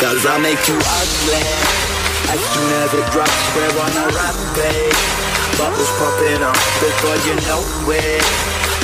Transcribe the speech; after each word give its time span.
Cause 0.00 0.24
I'll 0.24 0.40
make 0.40 0.66
you 0.66 0.80
ugly 0.80 1.44
as 2.32 2.40
soon 2.56 2.72
as 2.80 2.94
it 2.94 3.04
drops. 3.12 3.36
We're 3.54 3.68
on 3.68 3.92
a 4.00 4.06
rampage. 4.16 4.96
Bubbles 5.60 5.92
popping 6.00 6.40
up 6.40 6.56
before 6.80 7.20
you 7.28 7.36
know 7.44 7.60
it. 7.92 8.24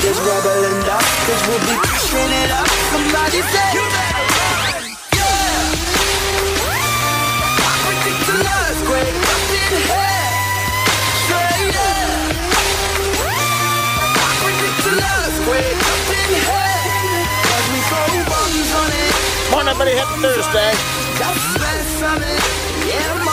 There's 0.05 0.19
rubble 0.21 0.61
and 0.69 0.85
dust, 0.85 1.09
cause 1.25 1.41
we'll 1.49 1.57
be 1.65 1.73
pushing 1.89 2.31
it 2.45 2.51
up. 2.53 2.69
Somebody 2.93 3.41
say, 3.49 3.69
You 3.73 3.81
better 3.97 4.29
run! 4.37 4.93
Yeah! 5.17 5.73
Ridiculous, 7.89 8.77
great 8.85 9.15
fucking 9.25 9.75
head. 9.89 10.85
Straight 11.25 11.77
up. 11.81 12.45
Ridiculous, 14.45 15.33
great 15.49 15.75
fucking 15.81 16.33
head. 16.45 17.25
'Cause 17.41 17.65
we 17.73 17.79
on 17.89 18.26
Thursday. 20.21 20.71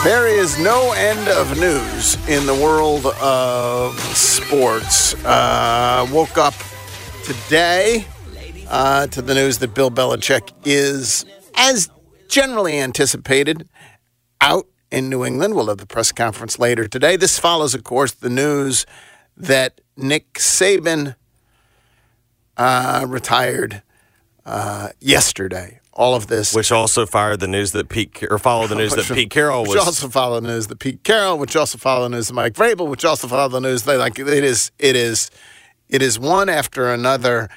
There 0.03 0.27
is 0.27 0.57
no 0.57 0.91
end 0.93 1.27
of 1.27 1.59
news 1.59 2.15
in 2.27 2.47
the 2.47 2.53
world 2.55 3.05
of 3.21 3.99
sports. 3.99 5.13
Uh, 5.23 6.07
woke 6.11 6.39
up 6.39 6.55
today 7.25 8.05
uh, 8.67 9.05
to 9.07 9.21
the 9.21 9.35
news 9.35 9.59
that 9.59 9.75
Bill 9.75 9.91
Belichick 9.91 10.51
is, 10.63 11.25
as 11.53 11.91
generally 12.27 12.79
anticipated, 12.79 13.69
out 14.41 14.65
in 14.89 15.09
New 15.09 15.23
England. 15.23 15.53
We'll 15.53 15.67
have 15.67 15.77
the 15.77 15.85
press 15.85 16.11
conference 16.11 16.57
later 16.57 16.87
today. 16.87 17.17
This 17.17 17.37
follows, 17.37 17.75
of 17.75 17.83
course, 17.83 18.13
the 18.13 18.29
news 18.29 18.87
that 19.37 19.79
Nick 19.95 20.33
Saban 20.33 21.15
uh, 22.57 23.05
retired 23.07 23.83
uh, 24.43 24.89
yesterday. 24.99 25.81
All 25.95 26.13
of 26.13 26.27
this. 26.27 26.53
Which 26.53 26.71
also 26.71 27.05
fired 27.05 27.39
the 27.39 27.47
news 27.47 27.71
that 27.71 27.87
Pete 27.87 28.23
or 28.29 28.37
followed 28.37 28.67
the 28.67 28.75
news 28.81 28.93
that 28.93 29.05
Pete 29.05 29.29
Carroll 29.29 29.65
which 29.65 29.79
also 29.79 30.09
followed 30.09 30.41
the 30.43 30.49
news 30.49 30.67
that 30.67 30.79
Pete 30.79 31.03
Carroll, 31.03 31.37
which 31.37 31.55
also 31.55 31.77
followed 31.77 32.09
the 32.09 32.17
news 32.17 32.27
that 32.27 32.33
Mike 32.33 32.53
Vrabel, 32.53 32.87
which 32.87 33.05
also 33.05 33.27
follow 33.27 33.47
the 33.47 33.61
news 33.61 33.83
that 33.83 33.97
like 33.97 34.19
it 34.19 34.27
is 34.27 34.71
it 34.77 34.95
is 34.95 35.31
it 35.87 36.01
is 36.01 36.19
one 36.19 36.49
after 36.49 36.91
another 36.91 37.49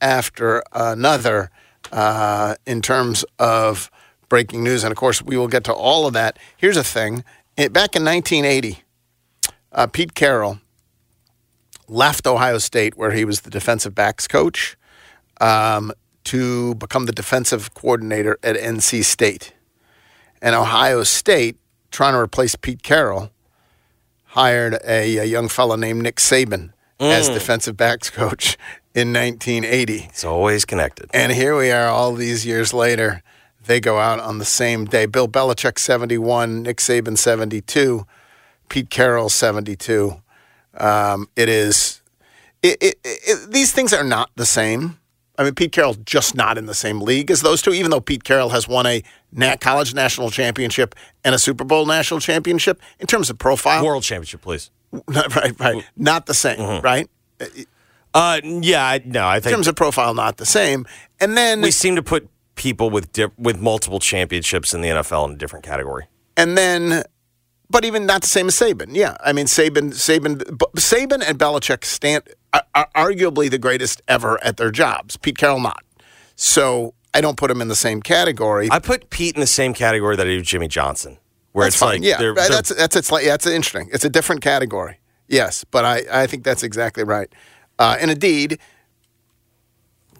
after 0.00 0.62
another 0.72 1.50
uh, 1.92 2.56
in 2.66 2.82
terms 2.82 3.24
of 3.38 3.90
breaking 4.28 4.64
news, 4.64 4.82
and 4.82 4.90
of 4.90 4.96
course 4.96 5.22
we 5.22 5.36
will 5.36 5.48
get 5.48 5.64
to 5.64 5.72
all 5.72 6.06
of 6.06 6.12
that. 6.14 6.38
Here's 6.56 6.76
a 6.76 6.84
thing: 6.84 7.24
It- 7.56 7.72
back 7.72 7.94
in 7.94 8.04
1980, 8.04 8.82
uh, 9.72 9.86
Pete 9.86 10.14
Carroll 10.14 10.58
left 11.88 12.26
Ohio 12.26 12.58
State, 12.58 12.96
where 12.96 13.12
he 13.12 13.24
was 13.24 13.42
the 13.42 13.50
defensive 13.50 13.94
backs 13.94 14.26
coach, 14.26 14.76
um, 15.40 15.92
to 16.24 16.74
become 16.76 17.06
the 17.06 17.12
defensive 17.12 17.74
coordinator 17.74 18.38
at 18.42 18.56
NC 18.56 19.04
State. 19.04 19.52
And 20.40 20.54
Ohio 20.54 21.02
State, 21.02 21.56
trying 21.90 22.14
to 22.14 22.18
replace 22.18 22.56
Pete 22.56 22.82
Carroll, 22.82 23.30
hired 24.24 24.74
a, 24.84 25.18
a 25.18 25.24
young 25.24 25.48
fellow 25.48 25.76
named 25.76 26.02
Nick 26.02 26.16
Saban 26.16 26.72
as 27.00 27.28
defensive 27.28 27.76
backs 27.76 28.10
coach 28.10 28.56
in 28.94 29.12
1980. 29.12 30.04
It's 30.08 30.24
always 30.24 30.64
connected. 30.64 31.10
And 31.12 31.32
here 31.32 31.56
we 31.56 31.70
are 31.70 31.88
all 31.88 32.14
these 32.14 32.46
years 32.46 32.72
later. 32.72 33.22
They 33.66 33.80
go 33.80 33.98
out 33.98 34.20
on 34.20 34.38
the 34.38 34.44
same 34.44 34.84
day. 34.84 35.06
Bill 35.06 35.28
Belichick, 35.28 35.78
71, 35.78 36.62
Nick 36.62 36.78
Saban, 36.78 37.16
72, 37.16 38.06
Pete 38.68 38.90
Carroll, 38.90 39.28
72. 39.28 40.20
Um, 40.76 41.28
it 41.36 41.48
is, 41.48 42.02
it, 42.62 42.76
it, 42.82 42.98
it, 43.04 43.50
these 43.50 43.72
things 43.72 43.92
are 43.92 44.04
not 44.04 44.30
the 44.36 44.46
same. 44.46 44.98
I 45.36 45.42
mean, 45.44 45.54
Pete 45.54 45.72
Carroll's 45.72 45.96
just 46.04 46.34
not 46.36 46.56
in 46.58 46.66
the 46.66 46.74
same 46.74 47.00
league 47.00 47.30
as 47.30 47.42
those 47.42 47.60
two, 47.60 47.72
even 47.72 47.90
though 47.90 48.00
Pete 48.00 48.22
Carroll 48.24 48.50
has 48.50 48.68
won 48.68 48.86
a 48.86 49.02
na- 49.32 49.56
college 49.56 49.92
national 49.94 50.30
championship 50.30 50.94
and 51.24 51.34
a 51.34 51.38
Super 51.38 51.64
Bowl 51.64 51.86
national 51.86 52.20
championship. 52.20 52.80
In 53.00 53.06
terms 53.06 53.30
of 53.30 53.38
profile, 53.38 53.84
World 53.84 54.04
Championship, 54.04 54.42
please. 54.42 54.70
right, 55.08 55.58
right, 55.60 55.84
not 55.96 56.26
the 56.26 56.34
same, 56.34 56.80
right? 56.82 57.08
Uh, 58.14 58.40
yeah, 58.44 58.86
I- 58.86 59.02
no, 59.04 59.26
I 59.26 59.40
think. 59.40 59.46
In 59.52 59.56
terms 59.56 59.66
of 59.66 59.74
profile, 59.74 60.14
not 60.14 60.36
the 60.36 60.46
same. 60.46 60.86
And 61.20 61.36
then 61.36 61.60
we 61.60 61.70
seem 61.72 61.96
to 61.96 62.02
put 62.02 62.28
people 62.54 62.88
with 62.90 63.12
di- 63.12 63.26
with 63.36 63.58
multiple 63.60 63.98
championships 63.98 64.72
in 64.72 64.82
the 64.82 64.88
NFL 64.88 65.26
in 65.28 65.34
a 65.34 65.36
different 65.36 65.64
category. 65.64 66.06
and 66.36 66.56
then, 66.56 67.02
but 67.68 67.84
even 67.84 68.06
not 68.06 68.20
the 68.22 68.28
same 68.28 68.46
as 68.46 68.54
Saban. 68.54 68.94
Yeah, 68.94 69.16
I 69.24 69.32
mean 69.32 69.46
Saban, 69.46 69.90
Saban, 69.94 70.36
Saban 70.76 71.24
and 71.28 71.38
Belichick 71.40 71.84
stand 71.84 72.22
are, 72.74 72.88
arguably 72.94 73.50
the 73.50 73.58
greatest 73.58 74.02
ever 74.08 74.42
at 74.44 74.56
their 74.56 74.70
jobs. 74.70 75.16
Pete 75.16 75.38
Carroll 75.38 75.60
not. 75.60 75.82
So 76.36 76.94
I 77.12 77.20
don't 77.20 77.36
put 77.36 77.50
him 77.50 77.60
in 77.60 77.68
the 77.68 77.76
same 77.76 78.02
category. 78.02 78.68
I 78.70 78.78
put 78.78 79.10
Pete 79.10 79.34
in 79.34 79.40
the 79.40 79.46
same 79.46 79.74
category 79.74 80.16
that 80.16 80.26
I 80.26 80.30
do 80.30 80.42
Jimmy 80.42 80.68
Johnson, 80.68 81.18
where 81.52 81.66
that's 81.66 81.76
it's 81.76 81.80
fine. 81.80 82.00
like 82.00 82.04
yeah, 82.04 82.18
they're, 82.18 82.34
right, 82.34 82.48
they're- 82.48 82.56
that's 82.56 82.74
that's 82.74 82.96
it's 82.96 83.12
like 83.12 83.24
yeah, 83.24 83.34
it's 83.34 83.46
interesting. 83.46 83.88
It's 83.92 84.04
a 84.04 84.10
different 84.10 84.40
category. 84.42 84.98
Yes, 85.28 85.64
but 85.70 85.84
I 85.84 86.02
I 86.10 86.26
think 86.26 86.44
that's 86.44 86.62
exactly 86.62 87.04
right. 87.04 87.32
Uh, 87.78 87.96
and 88.00 88.10
indeed. 88.10 88.58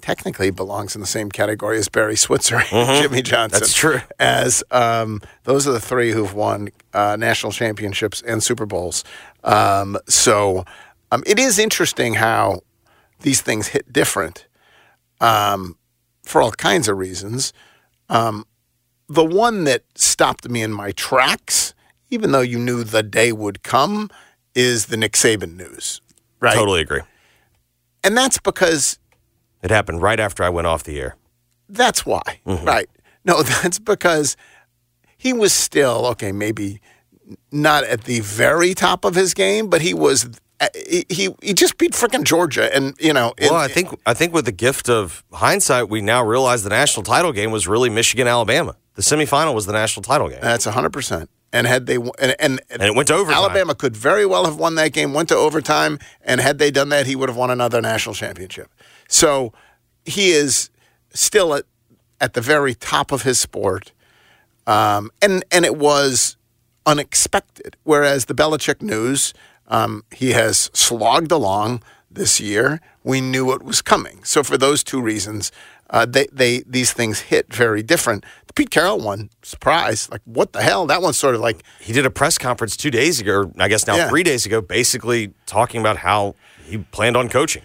Technically 0.01 0.51
belongs 0.51 0.95
in 0.95 1.01
the 1.01 1.07
same 1.07 1.31
category 1.31 1.79
as 1.79 1.89
Barry 1.89 2.15
Switzer 2.15 2.57
and 2.71 3.03
Jimmy 3.03 3.23
Johnson. 3.23 3.57
Mm-hmm. 3.57 3.61
That's 3.61 3.73
true. 3.73 4.01
As 4.19 4.63
um, 4.71 5.23
those 5.45 5.67
are 5.67 5.73
the 5.73 5.81
three 5.81 6.13
who've 6.13 6.35
won 6.35 6.69
uh, 6.93 7.17
national 7.19 7.53
championships 7.53 8.21
and 8.21 8.43
Super 8.43 8.67
Bowls. 8.67 9.03
Um, 9.45 9.97
so 10.07 10.67
um, 11.15 11.23
it 11.27 11.39
is 11.39 11.59
interesting 11.59 12.15
how 12.15 12.61
these 13.21 13.41
things 13.41 13.69
hit 13.69 13.93
different 13.93 14.47
um, 15.21 15.77
for 16.23 16.43
all 16.43 16.51
kinds 16.53 16.89
of 16.89 16.99
reasons. 16.99 17.53
Um, 18.09 18.47
the 19.09 19.25
one 19.25 19.65
that 19.65 19.83
stopped 19.95 20.49
me 20.49 20.63
in 20.63 20.73
my 20.73 20.93
tracks, 20.93 21.75
even 22.11 22.33
though 22.33 22.41
you 22.41 22.59
knew 22.59 22.85
the 22.85 23.03
day 23.03 23.33
would 23.33 23.63
come, 23.63 24.11
is 24.55 24.87
the 24.87 24.97
Nick 24.97 25.13
Saban 25.13 25.57
news, 25.57 26.01
right? 26.41 26.55
totally 26.55 26.81
agree. 26.81 27.03
And 28.03 28.17
that's 28.17 28.39
because 28.39 28.99
It 29.63 29.71
happened 29.71 30.03
right 30.03 30.21
after 30.21 30.43
I 30.43 30.49
went 30.49 30.67
off 30.67 30.83
the 30.85 30.99
air. 31.01 31.17
that's 31.69 32.05
why, 32.05 32.41
right? 32.45 32.89
No, 33.25 33.43
that's 33.63 33.79
because 33.79 34.37
he 35.17 35.33
was 35.33 35.53
still 35.53 36.07
okay. 36.07 36.33
Maybe 36.33 36.81
not 37.51 37.85
at 37.85 38.05
the 38.05 38.21
very 38.21 38.75
top 38.75 39.05
of 39.05 39.15
his 39.15 39.33
game, 39.35 39.69
but 39.69 39.81
he 39.81 39.95
was. 39.95 40.29
Uh, 40.61 40.69
He 40.75 41.35
he, 41.43 41.55
just 41.55 41.79
beat 41.79 41.93
freaking 41.93 42.25
Georgia, 42.25 42.75
and 42.75 42.95
you 43.01 43.13
know. 43.13 43.35
Well, 43.41 43.55
I 43.55 43.69
think 43.69 43.89
I 44.07 44.15
think 44.15 44.33
with 44.33 44.45
the 44.45 44.53
gift 44.53 44.89
of 44.89 45.25
hindsight, 45.33 45.89
we 45.89 46.01
now 46.01 46.25
realize 46.25 46.63
the 46.63 46.71
national 46.71 47.05
title 47.05 47.33
game 47.33 47.51
was 47.51 47.67
really 47.67 47.91
Michigan 47.91 48.27
Alabama. 48.27 48.77
The 48.95 49.03
semifinal 49.03 49.55
was 49.55 49.67
the 49.67 49.73
national 49.73 50.03
title 50.05 50.29
game. 50.29 50.39
that's 50.41 50.65
hundred 50.65 50.93
percent. 50.93 51.31
And 51.53 51.69
had 51.69 51.87
they 51.87 51.97
and, 51.97 52.35
and 52.41 52.61
And 52.69 52.83
it 52.83 52.95
went 52.97 53.09
to 53.09 53.15
overtime. 53.15 53.37
Alabama 53.37 53.75
could 53.75 53.97
very 53.97 54.27
well 54.27 54.45
have 54.45 54.57
won 54.57 54.75
that 54.75 54.93
game, 54.93 55.15
went 55.15 55.29
to 55.29 55.37
overtime, 55.37 55.99
and 56.23 56.41
had 56.41 56.59
they 56.59 56.71
done 56.71 56.89
that, 56.89 57.07
he 57.07 57.15
would 57.15 57.29
have 57.29 57.37
won 57.37 57.51
another 57.51 57.81
national 57.81 58.15
championship. 58.15 58.73
So 59.09 59.53
he 60.05 60.31
is 60.33 60.71
still 61.13 61.55
at 61.55 61.65
at 62.21 62.35
the 62.35 62.41
very 62.41 62.75
top 62.75 63.13
of 63.13 63.23
his 63.23 63.39
sport, 63.39 63.93
um, 64.67 65.11
and 65.23 65.45
and 65.51 65.65
it 65.65 65.77
was 65.77 66.37
unexpected. 66.87 67.77
Whereas 67.85 68.25
the 68.27 68.35
Belichick 68.35 68.83
news, 68.83 69.33
um, 69.69 70.05
he 70.13 70.31
has 70.33 70.71
slogged 70.73 71.33
along 71.33 71.83
this 72.11 72.41
year. 72.41 72.81
We 73.03 73.21
knew 73.21 73.53
it 73.53 73.63
was 73.63 73.83
coming. 73.83 74.23
So 74.25 74.43
for 74.43 74.57
those 74.57 74.83
two 74.85 75.01
reasons, 75.01 75.51
uh, 75.91 76.07
they 76.07 76.27
they 76.33 76.61
these 76.67 76.93
things 76.93 77.21
hit 77.21 77.53
very 77.53 77.83
different. 77.83 78.25
The 78.47 78.53
Pete 78.55 78.71
Carroll 78.71 78.99
one, 79.01 79.31
surprise. 79.43 80.09
Like, 80.11 80.23
what 80.25 80.53
the 80.53 80.63
hell? 80.63 80.87
That 80.87 81.03
one's 81.03 81.19
sort 81.19 81.35
of 81.35 81.41
like, 81.41 81.63
He 81.81 81.93
did 81.93 82.07
a 82.07 82.11
press 82.11 82.39
conference 82.39 82.77
two 82.77 82.91
days 82.91 83.21
ago, 83.21 83.53
I 83.59 83.69
guess 83.69 83.87
now 83.87 83.97
Yeah. 83.97 84.09
three 84.09 84.23
days 84.23 84.47
ago, 84.47 84.61
basically 84.61 85.33
talking 85.47 85.81
about 85.81 85.99
how 85.99 86.35
he 86.65 86.79
planned 86.79 87.17
on 87.17 87.29
coaching. 87.29 87.63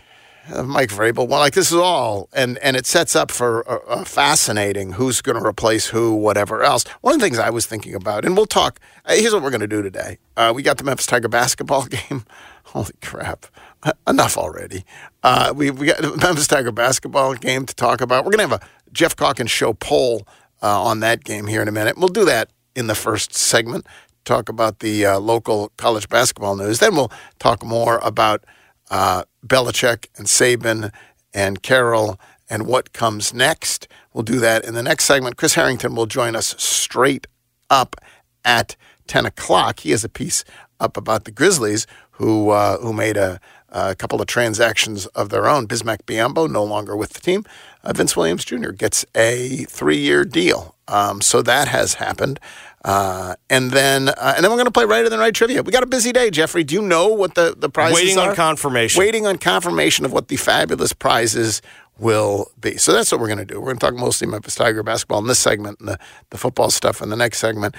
Mike 0.63 0.89
Vrabel. 0.89 1.27
Well, 1.27 1.39
like 1.39 1.53
this 1.53 1.71
is 1.71 1.77
all, 1.77 2.29
and 2.33 2.57
and 2.59 2.75
it 2.75 2.85
sets 2.85 3.15
up 3.15 3.31
for 3.31 3.61
a, 3.61 3.75
a 4.01 4.05
fascinating 4.05 4.93
who's 4.93 5.21
going 5.21 5.37
to 5.37 5.45
replace 5.45 5.87
who, 5.87 6.13
whatever 6.15 6.63
else. 6.63 6.85
One 7.01 7.13
of 7.13 7.19
the 7.19 7.25
things 7.25 7.39
I 7.39 7.49
was 7.49 7.65
thinking 7.65 7.93
about, 7.95 8.25
and 8.25 8.35
we'll 8.35 8.45
talk. 8.45 8.79
Uh, 9.05 9.15
here's 9.15 9.33
what 9.33 9.43
we're 9.43 9.51
going 9.51 9.61
to 9.61 9.67
do 9.67 9.81
today. 9.81 10.17
Uh, 10.35 10.51
we 10.55 10.63
got 10.63 10.77
the 10.77 10.83
Memphis 10.83 11.05
Tiger 11.05 11.27
basketball 11.27 11.85
game. 11.85 12.25
Holy 12.65 12.93
crap! 13.01 13.45
Uh, 13.83 13.93
Enough 14.07 14.37
already. 14.37 14.85
Uh, 15.23 15.53
we 15.55 15.71
we 15.71 15.87
got 15.87 16.01
the 16.01 16.15
Memphis 16.17 16.47
Tiger 16.47 16.71
basketball 16.71 17.33
game 17.35 17.65
to 17.65 17.75
talk 17.75 18.01
about. 18.01 18.25
We're 18.25 18.31
going 18.31 18.47
to 18.49 18.55
have 18.55 18.63
a 18.63 18.91
Geoff 18.91 19.15
Calkins 19.15 19.51
show 19.51 19.73
poll 19.73 20.27
uh, 20.61 20.81
on 20.81 20.99
that 21.01 21.23
game 21.23 21.47
here 21.47 21.61
in 21.61 21.67
a 21.67 21.71
minute. 21.71 21.97
We'll 21.97 22.07
do 22.07 22.25
that 22.25 22.51
in 22.75 22.87
the 22.87 22.95
first 22.95 23.33
segment. 23.33 23.85
Talk 24.25 24.49
about 24.49 24.79
the 24.79 25.05
uh, 25.05 25.19
local 25.19 25.71
college 25.77 26.09
basketball 26.09 26.55
news. 26.55 26.79
Then 26.79 26.95
we'll 26.95 27.11
talk 27.39 27.63
more 27.63 27.99
about 28.03 28.43
uh, 28.89 29.23
Belichick 29.45 30.07
and 30.17 30.27
Saban 30.27 30.91
and 31.33 31.61
Carroll 31.61 32.19
and 32.49 32.65
what 32.65 32.93
comes 32.93 33.33
next. 33.33 33.87
We'll 34.13 34.23
do 34.23 34.39
that 34.39 34.65
in 34.65 34.73
the 34.73 34.83
next 34.83 35.05
segment. 35.05 35.37
Chris 35.37 35.53
Herrington 35.53 35.95
will 35.95 36.07
join 36.07 36.35
us 36.35 36.55
straight 36.57 37.27
up 37.69 37.95
at 38.43 38.75
10 39.07 39.25
o'clock. 39.25 39.81
He 39.81 39.91
has 39.91 40.03
a 40.03 40.09
piece 40.09 40.43
up 40.79 40.97
about 40.97 41.25
the 41.25 41.31
Grizzlies 41.31 41.85
who 42.11 42.49
uh, 42.49 42.77
who 42.79 42.93
made 42.93 43.17
a, 43.17 43.39
a 43.69 43.95
couple 43.95 44.21
of 44.21 44.27
transactions 44.27 45.05
of 45.07 45.29
their 45.29 45.47
own. 45.47 45.67
Bismack 45.67 46.03
Biyombo 46.05 46.49
no 46.49 46.63
longer 46.63 46.95
with 46.95 47.13
the 47.13 47.19
team. 47.19 47.45
Uh, 47.83 47.93
Vince 47.93 48.15
Williams 48.15 48.43
Jr. 48.43 48.71
gets 48.71 49.05
a 49.15 49.65
three-year 49.65 50.25
deal. 50.25 50.75
Um, 50.87 51.21
so 51.21 51.41
that 51.43 51.67
has 51.67 51.95
happened. 51.95 52.39
Uh, 52.85 53.35
and 53.49 53.71
then 53.71 54.09
uh, 54.09 54.33
and 54.35 54.43
then 54.43 54.51
we're 54.51 54.57
going 54.57 54.65
to 54.65 54.71
play 54.71 54.85
right 54.85 55.03
in 55.03 55.11
the 55.11 55.17
right 55.17 55.33
trivia. 55.33 55.61
We 55.61 55.71
got 55.71 55.83
a 55.83 55.87
busy 55.87 56.13
day, 56.13 56.29
Jeffrey. 56.29 56.63
Do 56.63 56.75
you 56.75 56.81
know 56.81 57.09
what 57.09 57.35
the 57.35 57.53
the 57.57 57.69
prizes 57.69 57.95
Waiting 57.95 58.17
are? 58.17 58.29
on 58.29 58.35
confirmation. 58.35 58.99
Waiting 58.99 59.27
on 59.27 59.37
confirmation 59.37 60.05
of 60.05 60.13
what 60.13 60.29
the 60.29 60.37
fabulous 60.37 60.93
prizes 60.93 61.61
will 61.97 62.51
be. 62.59 62.77
So 62.77 62.93
that's 62.93 63.11
what 63.11 63.19
we're 63.19 63.27
going 63.27 63.39
to 63.39 63.45
do. 63.45 63.59
We're 63.59 63.67
going 63.67 63.79
to 63.79 63.85
talk 63.85 63.95
mostly 63.95 64.27
Memphis 64.27 64.55
Tiger 64.55 64.83
basketball 64.83 65.19
in 65.19 65.27
this 65.27 65.39
segment 65.39 65.79
and 65.79 65.89
the, 65.89 65.99
the 66.29 66.37
football 66.37 66.69
stuff 66.69 67.01
in 67.01 67.09
the 67.09 67.17
next 67.17 67.39
segment. 67.39 67.75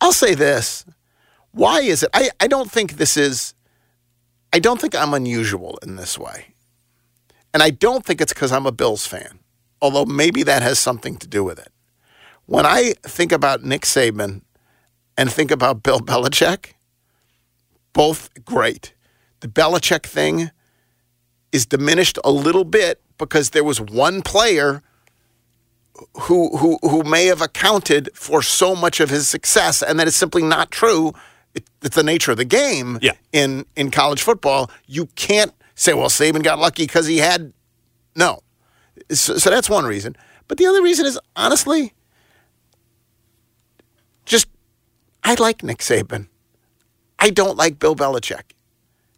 I'll 0.00 0.12
say 0.12 0.34
this. 0.34 0.84
Why 1.52 1.80
is 1.80 2.02
it? 2.02 2.10
I, 2.14 2.30
I 2.40 2.46
don't 2.46 2.70
think 2.70 2.92
this 2.92 3.16
is, 3.16 3.54
I 4.52 4.58
don't 4.58 4.80
think 4.80 4.94
I'm 4.94 5.14
unusual 5.14 5.78
in 5.82 5.96
this 5.96 6.18
way. 6.18 6.54
And 7.52 7.62
I 7.62 7.70
don't 7.70 8.04
think 8.04 8.20
it's 8.20 8.32
because 8.32 8.52
I'm 8.52 8.66
a 8.66 8.72
Bills 8.72 9.06
fan, 9.06 9.40
although 9.80 10.04
maybe 10.04 10.42
that 10.42 10.62
has 10.62 10.78
something 10.78 11.16
to 11.16 11.26
do 11.26 11.42
with 11.44 11.58
it. 11.58 11.72
When 12.46 12.64
I 12.64 12.94
think 13.02 13.32
about 13.32 13.64
Nick 13.64 13.82
Saban 13.82 14.42
and 15.16 15.30
think 15.30 15.50
about 15.50 15.82
Bill 15.82 16.00
Belichick, 16.00 16.74
both 17.92 18.30
great. 18.44 18.94
The 19.40 19.48
Belichick 19.48 20.04
thing 20.04 20.50
is 21.52 21.66
diminished 21.66 22.18
a 22.24 22.30
little 22.30 22.64
bit 22.64 23.00
because 23.18 23.50
there 23.50 23.64
was 23.64 23.80
one 23.80 24.22
player 24.22 24.82
who 26.22 26.56
who 26.58 26.78
who 26.82 27.02
may 27.02 27.26
have 27.26 27.40
accounted 27.40 28.10
for 28.14 28.42
so 28.42 28.74
much 28.74 29.00
of 29.00 29.10
his 29.10 29.28
success, 29.28 29.82
and 29.82 29.98
that 29.98 30.06
is 30.06 30.14
simply 30.14 30.42
not 30.42 30.70
true. 30.70 31.12
It, 31.54 31.64
it's 31.82 31.96
the 31.96 32.02
nature 32.02 32.32
of 32.32 32.36
the 32.36 32.44
game. 32.44 32.98
Yeah. 33.00 33.12
In 33.32 33.64
in 33.76 33.90
college 33.90 34.22
football, 34.22 34.70
you 34.86 35.06
can't 35.16 35.52
say, 35.74 35.94
"Well, 35.94 36.08
Saban 36.08 36.42
got 36.42 36.58
lucky 36.58 36.84
because 36.84 37.06
he 37.06 37.18
had." 37.18 37.52
No. 38.14 38.40
So, 39.10 39.38
so 39.38 39.50
that's 39.50 39.70
one 39.70 39.84
reason. 39.84 40.16
But 40.48 40.58
the 40.58 40.66
other 40.66 40.82
reason 40.82 41.06
is 41.06 41.18
honestly, 41.34 41.92
just 44.26 44.48
I 45.24 45.34
like 45.34 45.62
Nick 45.62 45.78
Saban. 45.78 46.28
I 47.18 47.30
don't 47.30 47.56
like 47.56 47.78
Bill 47.78 47.96
Belichick. 47.96 48.52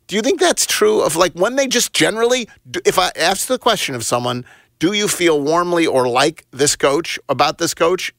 Do 0.06 0.16
you 0.16 0.22
think 0.22 0.40
that's 0.40 0.64
true 0.64 1.02
of 1.02 1.16
like 1.16 1.34
when 1.34 1.56
they 1.56 1.66
just 1.66 1.92
generally, 1.92 2.48
if 2.86 2.98
I 2.98 3.10
ask 3.16 3.46
the 3.46 3.58
question 3.58 3.94
of 3.94 4.04
someone, 4.04 4.44
do 4.78 4.92
you 4.92 5.08
feel 5.08 5.40
warmly 5.40 5.86
or 5.86 6.08
like 6.08 6.46
this 6.50 6.76
coach 6.76 7.18
about 7.28 7.58
this 7.58 7.74
coach? 7.74 8.14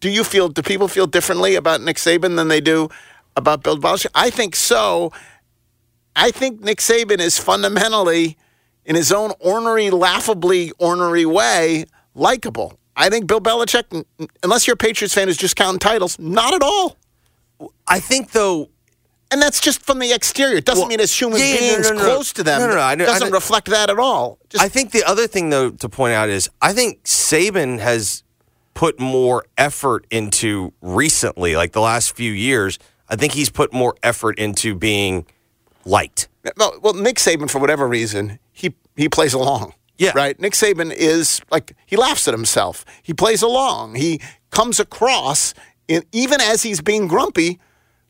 Do 0.00 0.10
you 0.10 0.22
feel, 0.24 0.48
do 0.48 0.62
people 0.62 0.88
feel 0.88 1.06
differently 1.06 1.54
about 1.54 1.80
Nick 1.80 1.96
Saban 1.96 2.36
than 2.36 2.48
they 2.48 2.60
do 2.60 2.88
about 3.34 3.62
Bill 3.62 3.78
Belichick? 3.78 4.10
I 4.14 4.30
think 4.30 4.54
so. 4.54 5.10
I 6.14 6.30
think 6.30 6.60
Nick 6.60 6.78
Saban 6.78 7.18
is 7.18 7.38
fundamentally, 7.38 8.36
in 8.84 8.96
his 8.96 9.10
own 9.10 9.32
ornery, 9.40 9.90
laughably 9.90 10.72
ornery 10.78 11.24
way, 11.24 11.86
likable. 12.14 12.78
I 12.96 13.08
think 13.08 13.26
Bill 13.26 13.40
Belichick, 13.40 14.04
unless 14.42 14.66
you're 14.66 14.74
a 14.74 14.76
Patriots 14.76 15.14
fan 15.14 15.28
who's 15.28 15.36
just 15.36 15.56
counting 15.56 15.78
titles, 15.78 16.18
not 16.18 16.52
at 16.54 16.62
all. 16.62 16.96
I 17.86 18.00
think 18.00 18.32
though 18.32 18.68
And 19.30 19.40
that's 19.40 19.60
just 19.60 19.80
from 19.82 19.98
the 19.98 20.12
exterior. 20.12 20.56
It 20.58 20.64
doesn't 20.66 20.82
Well, 20.82 20.88
mean 20.88 21.00
as 21.00 21.12
human 21.18 21.38
yeah, 21.38 21.46
yeah, 21.46 21.54
no, 21.54 21.60
beings 21.76 21.90
no, 21.90 21.96
no. 21.96 22.04
close 22.04 22.32
to 22.34 22.42
them. 22.42 22.60
No, 22.60 22.66
no, 22.68 22.74
no, 22.74 22.80
I 22.80 22.94
know- 22.94 23.06
doesn't 23.06 23.28
know- 23.28 23.34
reflect 23.34 23.68
that 23.70 23.88
at 23.88 23.98
all. 23.98 24.38
Just, 24.50 24.62
I 24.62 24.68
think 24.68 24.90
the 24.90 25.04
other 25.04 25.26
thing 25.26 25.48
though 25.50 25.70
to 25.70 25.88
point 25.88 26.12
out 26.12 26.28
is 26.28 26.50
I 26.60 26.72
think 26.74 27.04
Saban 27.04 27.78
has 27.78 28.24
put 28.74 28.98
more 29.00 29.44
effort 29.56 30.06
into 30.10 30.72
recently, 30.82 31.56
like 31.56 31.72
the 31.72 31.80
last 31.80 32.14
few 32.14 32.32
years. 32.32 32.78
I 33.08 33.16
think 33.16 33.32
he's 33.32 33.48
put 33.50 33.72
more 33.72 33.94
effort 34.02 34.38
into 34.38 34.74
being 34.74 35.24
liked. 35.84 36.28
well, 36.56 36.94
Nick 36.94 37.16
Saban, 37.16 37.50
for 37.50 37.58
whatever 37.58 37.86
reason, 37.88 38.38
he 38.52 38.74
he 38.96 39.08
plays 39.08 39.32
along. 39.34 39.72
Yeah. 40.02 40.12
Right. 40.14 40.38
Nick 40.40 40.52
Saban 40.54 40.92
is 40.92 41.40
like 41.50 41.74
he 41.86 41.96
laughs 41.96 42.26
at 42.28 42.34
himself. 42.34 42.84
He 43.02 43.12
plays 43.14 43.42
along. 43.42 43.94
He 43.96 44.20
comes 44.50 44.80
across, 44.80 45.54
in, 45.88 46.02
even 46.12 46.40
as 46.40 46.62
he's 46.62 46.80
being 46.80 47.06
grumpy, 47.08 47.58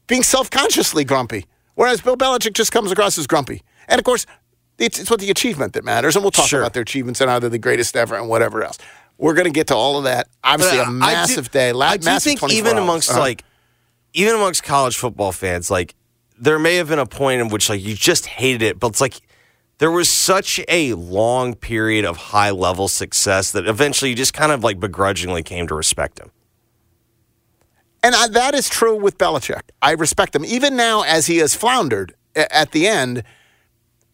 being 0.07 0.23
self-consciously 0.23 1.05
grumpy. 1.05 1.47
Whereas 1.75 2.01
Bill 2.01 2.17
Belichick 2.17 2.55
just 2.55 2.73
comes 2.73 2.91
across 2.93 3.17
as 3.19 3.27
grumpy. 3.27 3.63
And 3.89 3.99
of 3.99 4.05
course, 4.05 4.27
it's, 4.79 4.99
it's 4.99 5.11
what 5.11 5.21
the 5.21 5.31
achievement 5.31 5.73
that 5.75 5.85
matters. 5.85 6.17
And 6.17 6.25
we'll 6.25 6.31
talk 6.31 6.49
Sure. 6.49 6.61
about 6.61 6.73
their 6.73 6.83
achievements 6.83 7.21
and 7.21 7.31
how 7.31 7.39
they're 7.39 7.51
the 7.51 7.59
greatest 7.59 7.97
ever 7.97 8.17
and 8.17 8.29
whatever 8.29 8.63
else. 8.65 8.79
We're 9.19 9.35
going 9.35 9.45
to 9.47 9.51
get 9.53 9.69
to 9.69 9.75
all 9.77 9.99
of 9.99 10.05
that. 10.05 10.29
Obviously, 10.43 10.79
a 10.79 10.83
I 10.83 10.87
do- 10.87 10.93
massive 10.93 11.51
day. 11.51 11.73
La- 11.73 11.87
I 11.91 11.97
do 11.99 12.05
massive 12.07 12.39
think 12.41 12.53
even 12.53 12.75
hours. 12.75 12.83
amongst 12.83 13.11
Uh-huh. 13.11 13.21
like 13.21 13.45
even 14.15 14.35
amongst 14.35 14.63
college 14.65 14.97
football 14.97 15.33
fans, 15.33 15.71
like 15.71 15.95
there 16.39 16.59
may 16.59 16.77
have 16.77 16.89
been 16.89 16.99
a 16.99 17.07
point 17.07 17.41
in 17.41 17.49
which 17.49 17.69
like 17.71 17.81
you 17.83 17.95
just 17.95 18.27
hated 18.27 18.63
it, 18.63 18.79
but 18.81 18.89
it's 18.89 19.01
like 19.01 19.21
there 19.83 19.91
was 19.91 20.09
such 20.09 20.61
a 20.69 20.95
long 20.95 21.57
period 21.57 22.05
of 22.05 22.17
high 22.17 22.51
level 22.53 22.87
success 22.87 23.51
that 23.51 23.67
eventually 23.67 24.11
you 24.11 24.17
just 24.17 24.33
kind 24.33 24.53
of 24.53 24.63
like 24.63 24.79
begrudgingly 24.79 25.43
came 25.43 25.67
to 25.67 25.75
respect 25.75 26.21
him. 26.21 26.31
And 28.01 28.15
I, 28.15 28.29
that 28.29 28.55
is 28.55 28.69
true 28.69 28.95
with 28.95 29.19
Belichick. 29.19 29.63
I 29.83 29.91
respect 29.91 30.37
him. 30.37 30.45
Even 30.45 30.77
now, 30.77 31.03
as 31.03 31.27
he 31.27 31.39
has 31.39 31.57
floundered 31.57 32.15
at 32.37 32.71
the 32.71 32.87
end, 32.87 33.25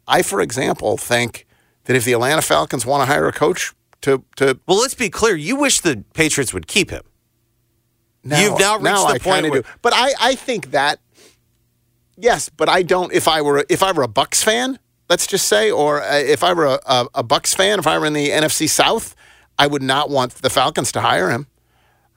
I, 0.07 0.23
for 0.23 0.41
example, 0.41 0.97
think 0.97 1.45
that 1.85 1.95
if 1.95 2.07
the 2.07 2.15
Atlanta 2.15 2.41
Falcons 2.41 2.87
want 2.87 3.03
to 3.03 3.13
hire 3.13 3.29
a 3.29 3.33
coach 3.33 3.75
to, 4.01 4.25
to 4.37 4.59
Well, 4.67 4.79
let's 4.79 4.95
be 4.95 5.11
clear. 5.11 5.37
You 5.37 5.55
wish 5.57 5.81
the 5.81 6.03
Patriots 6.15 6.55
would 6.55 6.67
keep 6.67 6.89
him. 6.89 7.03
now, 8.25 8.41
You've 8.41 8.59
now 8.59 8.79
reached 8.79 8.85
the 9.07 9.15
I 9.15 9.19
point 9.19 9.51
where- 9.51 9.61
do. 9.61 9.69
But 9.83 9.93
I, 9.95 10.13
I 10.19 10.35
think 10.35 10.71
that, 10.71 10.99
yes, 12.17 12.49
but 12.49 12.71
I 12.71 12.83
don't, 12.83 13.13
if 13.13 13.29
I 13.29 13.43
were, 13.43 13.67
if 13.69 13.83
I 13.83 13.93
were 13.93 14.03
a 14.03 14.09
Bucks 14.09 14.43
fan, 14.43 14.79
let's 15.09 15.27
just 15.27 15.49
say, 15.49 15.71
or 15.71 16.03
uh, 16.03 16.17
if 16.17 16.43
I 16.45 16.53
were 16.53 16.67
a, 16.67 16.79
a, 16.87 17.07
a 17.17 17.23
Bucks 17.23 17.55
fan, 17.55 17.79
if 17.79 17.87
I 17.87 17.99
were 17.99 18.07
in 18.07 18.13
the 18.13 18.31
NFC 18.31 18.69
South, 18.69 19.15
I 19.59 19.67
would 19.67 19.83
not 19.83 20.11
want 20.11 20.35
the 20.37 20.51
Falcons 20.51 20.93
to 20.93 21.01
hire 21.01 21.31
him. 21.31 21.47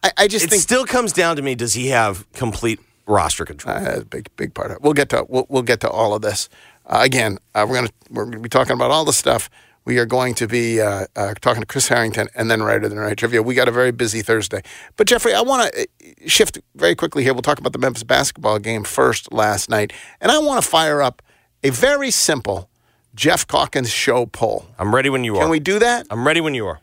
I, 0.04 0.12
I 0.18 0.28
just 0.28 0.44
think 0.44 0.48
It 0.48 0.50
think 0.52 0.62
still 0.64 0.86
comes 0.86 1.14
down 1.14 1.36
to 1.36 1.42
me: 1.42 1.56
Does 1.56 1.74
he 1.74 1.88
have 1.88 2.32
complete 2.34 2.80
roster 3.08 3.46
control? 3.46 3.76
Uh, 3.76 4.02
big, 4.02 4.30
big 4.36 4.54
part 4.54 4.72
of 4.72 4.78
it. 4.78 4.82
We'll 4.82 4.94
get 4.94 5.10
to 5.10 5.26
we'll, 5.28 5.46
we'll 5.50 5.64
get 5.64 5.80
to 5.82 5.90
all 5.90 6.14
of 6.14 6.22
this 6.22 6.50
uh, 6.86 7.00
again. 7.04 7.38
Uh, 7.56 7.66
we're 7.68 7.76
gonna 7.76 7.90
we're 8.10 8.26
gonna 8.26 8.40
be 8.40 8.50
talking 8.50 8.74
about 8.74 8.92
all 8.92 9.06
the 9.06 9.14
stuff. 9.14 9.50
We 9.84 9.98
are 9.98 10.06
going 10.06 10.36
to 10.36 10.48
be 10.48 10.80
uh, 10.80 11.08
uh, 11.16 11.34
talking 11.42 11.62
to 11.62 11.66
Chris 11.66 11.88
Herrington 11.88 12.28
and 12.36 12.52
then 12.52 12.62
right 12.62 12.84
in 12.84 12.92
the 12.92 12.98
right 12.98 13.18
trivia. 13.18 13.42
We 13.42 13.56
got 13.56 13.68
a 13.68 13.72
very 13.72 13.92
busy 13.92 14.22
Thursday, 14.22 14.62
but 14.96 15.08
Jeffrey, 15.08 15.34
I 15.34 15.42
want 15.42 15.74
to 15.74 15.88
shift 16.28 16.60
very 16.76 16.94
quickly 16.94 17.24
here. 17.24 17.34
We'll 17.34 17.42
talk 17.42 17.58
about 17.58 17.74
the 17.74 17.80
Memphis 17.80 18.04
basketball 18.04 18.60
game 18.60 18.84
first 18.84 19.34
last 19.34 19.72
night, 19.72 19.92
and 20.20 20.32
I 20.32 20.38
want 20.38 20.64
to 20.64 20.70
fire 20.70 21.02
up 21.02 21.24
a 21.64 21.72
very 21.72 22.12
simple 22.12 22.70
Geoff 23.14 23.48
Calkins 23.48 23.92
show 23.92 24.26
poll. 24.26 24.66
I'm 24.80 24.94
ready 24.94 25.10
when 25.10 25.24
you 25.24 25.36
are. 25.36 25.42
Can 25.42 25.50
we 25.50 25.60
do 25.60 25.80
that? 25.80 26.08
I'm 26.10 26.26
ready 26.26 26.42
when 26.42 26.54
you 26.54 26.66
are. 26.68 26.80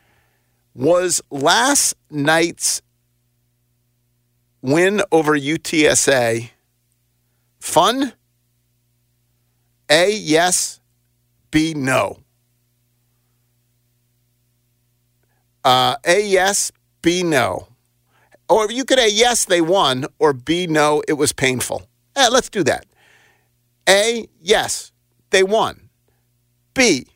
Was 0.75 1.20
last 1.30 1.94
night's 2.11 2.82
win 4.62 5.02
over 5.11 5.38
UTSA 5.38 6.50
fun? 7.61 8.12
A, 9.90 10.12
yes. 10.12 10.80
B, 11.50 11.73
no. 11.75 12.18
Uh, 15.64 15.97
A, 16.04 16.20
yes. 16.26 16.70
B, 17.02 17.23
no. 17.23 17.68
Or 18.49 18.70
you 18.70 18.85
could 18.85 18.99
A, 18.99 19.11
yes, 19.11 19.44
they 19.44 19.61
won, 19.61 20.06
or 20.18 20.32
B, 20.32 20.66
no, 20.66 21.02
it 21.06 21.14
was 21.14 21.32
painful. 21.32 21.82
Eh, 22.16 22.28
let's 22.30 22.49
do 22.49 22.64
that. 22.64 22.87
A, 23.88 24.26
yes, 24.40 24.90
they 25.30 25.42
won. 25.42 25.88
B, 26.78 27.08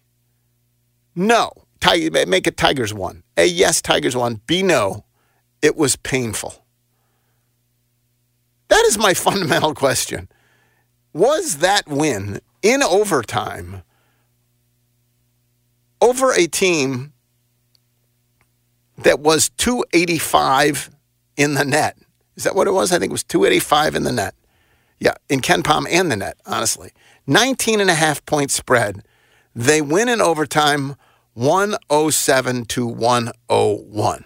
no. 1.15 1.53
Make 1.85 2.49
it 2.49 2.57
Tigers 2.57 2.93
won. 2.93 3.23
A, 3.37 3.47
yes, 3.47 3.81
Tigers 3.81 4.17
won. 4.17 4.41
B, 4.47 4.61
no. 4.63 5.05
it 5.63 5.77
was 5.77 5.95
painful? 5.95 6.65
That 8.67 8.85
is 8.87 8.99
my 8.99 9.15
fundamental 9.29 9.73
question. 9.73 10.29
Was 11.13 11.59
that 11.59 11.87
win 11.87 12.41
in 12.63 12.83
overtime 12.83 13.83
over 16.01 16.33
a 16.33 16.49
team 16.49 17.13
that 18.99 19.21
was 19.21 19.49
285 19.51 20.91
in 21.37 21.55
the 21.55 21.65
net? 21.65 21.97
Is 22.35 22.43
that 22.43 22.57
what 22.57 22.67
it 22.67 22.73
was? 22.73 22.91
I 22.91 22.99
think 22.99 23.11
it 23.11 23.13
was 23.13 23.23
285 23.23 23.95
in 23.95 24.03
the 24.03 24.13
net. 24.13 24.35
Yeah, 24.99 25.15
in 25.29 25.41
KenPom 25.41 25.87
and 25.89 26.11
the 26.11 26.17
net, 26.17 26.37
honestly. 26.47 26.91
19 27.29 27.81
and 27.81 27.91
a 27.91 27.95
half 27.95 28.25
point 28.27 28.51
spread. 28.51 29.03
They 29.55 29.81
win 29.81 30.09
in 30.09 30.21
overtime 30.21 30.97
107 31.35 32.65
to 32.67 32.87
101. 32.87 34.25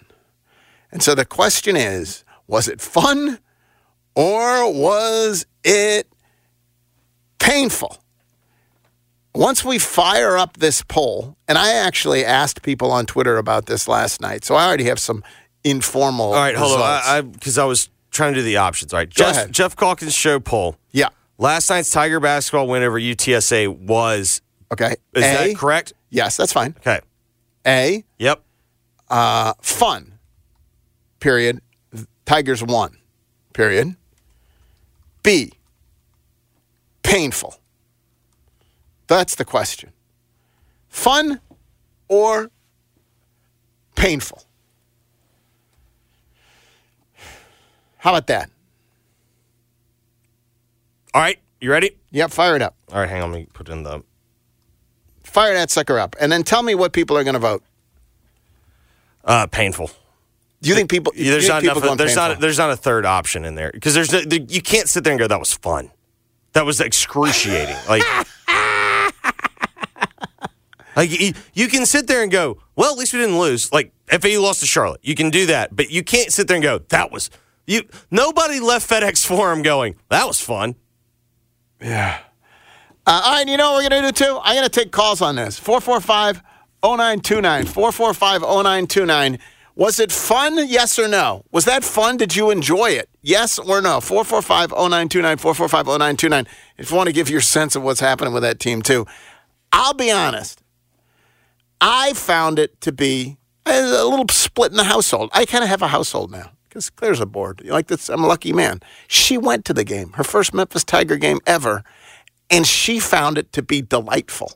And 0.93 1.03
so 1.03 1.15
the 1.15 1.25
question 1.25 1.77
is 1.77 2.25
was 2.47 2.69
it 2.69 2.81
fun 2.81 3.39
or 4.15 4.73
was 4.73 5.47
it 5.65 6.09
painful? 7.39 7.99
Once 9.35 9.63
we 9.63 9.79
fire 9.79 10.39
up 10.39 10.57
this 10.57 10.81
poll, 10.83 11.37
and 11.47 11.59
I 11.59 11.73
actually 11.73 12.25
asked 12.25 12.63
people 12.63 12.91
on 12.91 13.05
Twitter 13.05 13.37
about 13.37 13.67
this 13.67 13.87
last 13.87 14.21
night, 14.23 14.45
so 14.47 14.55
I 14.55 14.67
already 14.67 14.85
have 14.85 14.99
some 14.99 15.23
informal. 15.63 16.33
All 16.33 16.35
right, 16.35 16.57
hold 16.57 16.73
results. 16.73 17.09
on. 17.09 17.31
Because 17.33 17.59
I, 17.59 17.65
was 17.65 17.91
trying 18.11 18.33
to 18.33 18.41
do 18.41 18.45
the 18.45 18.57
options. 18.57 18.95
All 18.95 18.99
right, 18.99 19.11
Jeff. 19.11 19.51
Geoff 19.51 19.77
Calkins 19.77 20.15
show 20.15 20.41
poll. 20.41 20.77
yeah. 20.93 21.09
Last 21.39 21.69
night's 21.69 21.91
Tiger 21.91 22.19
basketball 22.19 22.67
win 22.67 22.83
over 22.83 22.99
UTSA 22.99 23.69
was. 23.69 24.41
Okay. 24.73 24.97
Is 25.15 25.25
A, 25.25 25.49
that 25.53 25.57
correct? 25.57 25.93
Yes, 26.11 26.37
that's 26.37 26.53
fine. 26.53 26.75
Okay. 26.79 27.01
A, 27.67 28.05
Yep. 28.19 28.43
uh, 29.09 29.55
fun. 29.61 30.19
Period. 31.21 31.61
Tigers 32.25 32.63
won. 32.63 32.99
Period. 33.53 33.97
B, 35.23 35.53
painful. 37.03 37.57
That's 39.09 39.35
the 39.37 39.45
question. 39.45 39.93
Fun 40.89 41.41
or 42.09 42.51
painful? 43.95 44.43
How 47.99 48.11
about 48.11 48.27
that? 48.29 48.51
All 51.15 51.21
right. 51.21 51.39
You 51.61 51.71
ready? 51.71 51.97
Yep, 52.11 52.31
fire 52.31 52.55
it 52.57 52.63
up. 52.63 52.77
All 52.93 52.99
right. 53.01 53.09
Hang 53.09 53.23
on. 53.23 53.33
Let 53.33 53.39
me 53.41 53.49
put 53.53 53.69
in 53.69 53.83
the. 53.83 54.03
Fire 55.27 55.55
that 55.55 55.71
sucker 55.71 55.99
up. 55.99 56.17
And 56.21 56.31
then 56.33 56.43
tell 56.43 56.63
me 56.63 56.75
what 56.75 56.93
people 56.93 57.17
are 57.19 57.25
going 57.25 57.35
to 57.35 57.41
vote. 57.41 57.63
Uh, 59.25 59.47
painful. 59.47 59.91
Do 60.63 60.69
you 60.71 60.75
think 60.75 60.89
people, 60.89 61.13
There's 61.17 61.47
not 61.49 61.63
enough. 61.63 61.83
There's 61.99 62.17
not. 62.17 62.29
painful? 62.29 62.41
There's 62.41 62.59
not 62.59 62.71
a 62.71 62.77
third 62.77 63.05
option 63.05 63.45
in 63.45 63.55
there 63.55 63.71
because 63.73 63.93
there's. 63.95 64.09
there- 64.09 64.23
You 64.49 64.63
can't 64.63 64.89
sit 64.89 65.05
there 65.05 65.13
and 65.13 65.21
go 65.21 65.27
that 65.29 65.39
was 65.39 65.53
fun. 65.53 65.91
That 66.55 66.65
was 66.65 66.81
excruciating. 66.81 67.77
like. 67.89 68.03
Like 70.95 71.11
you, 71.21 71.35
you 71.53 71.69
can 71.69 71.85
sit 71.85 72.07
there 72.07 72.23
and 72.23 72.33
go, 72.33 72.57
well, 72.75 72.91
at 72.91 72.99
least 72.99 73.13
we 73.13 73.19
didn't 73.19 73.39
lose. 73.39 73.71
Like 73.71 73.93
FAU 74.07 74.41
lost 74.41 74.61
to 74.61 74.67
Charlotte, 74.67 75.01
you 75.03 75.15
can 75.15 75.29
do 75.29 75.45
that, 75.45 75.77
but 75.77 75.91
you 75.91 76.03
can't 76.03 76.33
sit 76.33 76.49
there 76.49 76.55
and 76.57 76.63
go, 76.63 76.79
that 76.89 77.13
was 77.13 77.29
you. 77.67 77.83
Nobody 78.11 78.61
left 78.61 78.89
FedEx 78.89 79.27
Forum 79.27 79.61
going, 79.61 79.97
that 80.09 80.27
was 80.27 80.41
fun. 80.41 80.75
Uh, 83.07 83.23
all 83.25 83.33
right, 83.35 83.47
you 83.47 83.57
know 83.57 83.73
what 83.73 83.85
we're 83.85 83.89
going 83.89 84.03
to 84.03 84.13
do 84.13 84.25
too? 84.25 84.41
I'm 84.43 84.57
going 84.57 84.69
to 84.69 84.81
take 84.81 84.91
calls 84.91 85.23
on 85.23 85.37
this. 85.37 85.59
445 85.59 86.43
0929. 86.83 87.67
445 87.67 88.41
0929. 88.43 89.39
Was 89.77 90.01
it 90.01 90.11
fun? 90.11 90.57
Yes 90.69 90.99
or 90.99 91.07
no? 91.07 91.45
Was 91.53 91.67
that 91.67 91.85
fun? 91.85 92.17
Did 92.17 92.35
you 92.35 92.51
enjoy 92.51 92.91
it? 92.91 93.09
Yes 93.23 93.59
or 93.59 93.81
no? 93.81 94.01
445 94.01 94.71
0929. 94.71 95.37
445 95.37 95.87
0929. 95.87 96.47
If 96.79 96.91
you 96.91 96.97
want 96.97 97.07
to 97.09 97.13
give 97.13 97.31
your 97.31 97.41
sense 97.41 97.77
of 97.77 97.83
what's 97.83 98.01
happening 98.01 98.33
with 98.33 98.43
that 98.43 98.59
team 98.59 98.83
too. 98.83 99.07
I'll 99.73 99.95
be 99.95 100.11
honest. 100.11 100.63
I 101.81 102.15
found 102.15 102.59
it 102.59 102.81
to 102.81 102.91
be 102.91 103.37
a 103.67 103.83
little 103.83 104.27
split 104.31 104.71
in 104.71 104.79
the 104.79 104.85
household. 104.85 105.31
I 105.33 105.45
kind 105.45 105.63
of 105.63 105.71
have 105.71 105.83
a 105.83 105.89
household 105.89 106.31
now 106.31 106.53
because 106.69 106.91
Claire's 106.91 107.21
aboard. 107.21 107.63
Like 107.65 107.89
this, 107.89 108.09
I'm 108.09 108.25
a 108.25 108.27
lucky 108.27 108.53
man. 108.53 108.81
She 109.09 109.37
went 109.37 109.65
to 109.67 109.75
the 109.75 109.85
game, 109.85 110.13
her 110.13 110.25
first 110.25 110.55
Memphis 110.55 110.85
Tiger 110.85 111.17
game 111.17 111.39
ever, 111.47 111.85
and 112.51 112.67
she 112.67 113.01
found 113.01 113.39
it 113.39 113.53
to 113.53 113.63
be 113.63 113.83
delightful. 113.83 114.53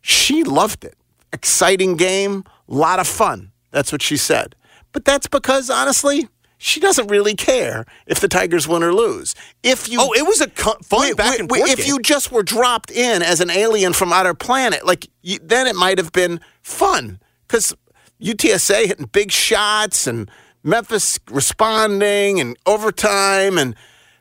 She 0.00 0.44
loved 0.44 0.84
it. 0.84 0.96
Exciting 1.32 1.96
game, 1.96 2.44
a 2.68 2.74
lot 2.74 2.98
of 2.98 3.06
fun. 3.06 3.52
That's 3.70 3.90
what 3.92 4.02
she 4.02 4.16
said. 4.16 4.54
But 4.92 5.04
that's 5.04 5.26
because 5.26 5.70
honestly, 5.70 6.28
she 6.58 6.78
doesn't 6.78 7.08
really 7.08 7.34
care 7.34 7.86
if 8.06 8.20
the 8.20 8.28
Tigers 8.28 8.68
win 8.68 8.82
or 8.82 8.92
lose. 8.92 9.34
If 9.62 9.88
you 9.88 9.98
Oh, 10.00 10.12
it 10.12 10.26
was 10.26 10.40
a 10.40 10.50
co- 10.50 10.76
fun 10.82 11.00
Wait, 11.00 11.16
back 11.16 11.30
wait, 11.32 11.40
and 11.40 11.48
forth. 11.48 11.70
If 11.70 11.78
game. 11.78 11.86
you 11.86 11.98
just 12.00 12.30
were 12.30 12.42
dropped 12.42 12.90
in 12.90 13.22
as 13.22 13.40
an 13.40 13.50
alien 13.50 13.94
from 13.94 14.12
outer 14.12 14.34
planet, 14.34 14.84
like 14.86 15.08
you, 15.22 15.38
then 15.42 15.66
it 15.66 15.74
might 15.74 15.98
have 15.98 16.12
been 16.12 16.40
fun 16.60 17.18
because 17.48 17.74
UTSA 18.20 18.86
hitting 18.86 19.06
big 19.06 19.32
shots 19.32 20.06
and 20.06 20.30
Memphis 20.62 21.18
responding 21.30 22.40
and 22.40 22.56
overtime 22.66 23.56
and. 23.58 23.74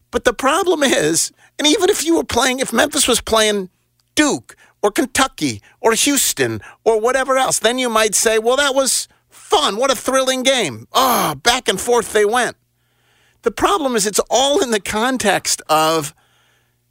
But 0.10 0.26
the 0.26 0.34
problem 0.34 0.84
is, 0.84 1.32
and 1.62 1.68
even 1.68 1.92
if 1.92 2.04
you 2.04 2.16
were 2.16 2.24
playing, 2.24 2.58
if 2.58 2.74
Memphis 2.74 3.08
was 3.08 3.22
playing 3.22 3.70
Duke 4.16 4.56
or 4.82 4.90
Kentucky 4.90 5.62
or 5.80 5.94
Houston 5.94 6.60
or 6.84 7.00
whatever 7.00 7.38
else, 7.38 7.60
then 7.60 7.78
you 7.78 7.88
might 7.88 8.16
say, 8.16 8.40
well, 8.40 8.58
that 8.58 8.74
was 8.74 9.08
fun. 9.30 9.78
What 9.78 9.92
a 9.92 9.96
thrilling 9.96 10.42
game. 10.42 10.88
Oh, 10.92 11.36
back 11.36 11.68
and 11.68 11.80
forth 11.80 12.14
they 12.14 12.26
went. 12.26 12.58
The 13.44 13.52
problem 13.52 13.96
is, 13.96 14.08
it's 14.08 14.20
all 14.28 14.64
in 14.64 14.72
the 14.72 14.80
context 14.80 15.62
of 15.70 16.16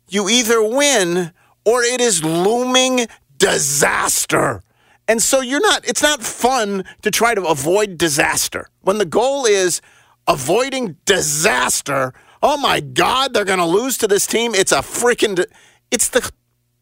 you 0.08 0.28
either 0.28 0.62
win 0.62 1.32
or 1.64 1.82
it 1.82 2.00
is 2.00 2.22
looming 2.22 3.08
disaster. 3.38 4.62
And 5.08 5.20
so 5.20 5.40
you're 5.40 5.60
not, 5.60 5.84
it's 5.84 6.00
not 6.00 6.22
fun 6.22 6.84
to 7.02 7.10
try 7.10 7.34
to 7.34 7.44
avoid 7.44 7.98
disaster. 7.98 8.68
When 8.82 8.98
the 8.98 9.04
goal 9.04 9.46
is 9.46 9.80
avoiding 10.28 10.96
disaster, 11.06 12.14
oh 12.42 12.56
my 12.56 12.80
God, 12.80 13.34
they're 13.34 13.44
going 13.44 13.58
to 13.58 13.64
lose 13.64 13.98
to 13.98 14.08
this 14.08 14.26
team. 14.26 14.54
It's 14.54 14.72
a 14.72 14.76
freaking. 14.78 15.44
It's 15.90 16.08
the, 16.08 16.30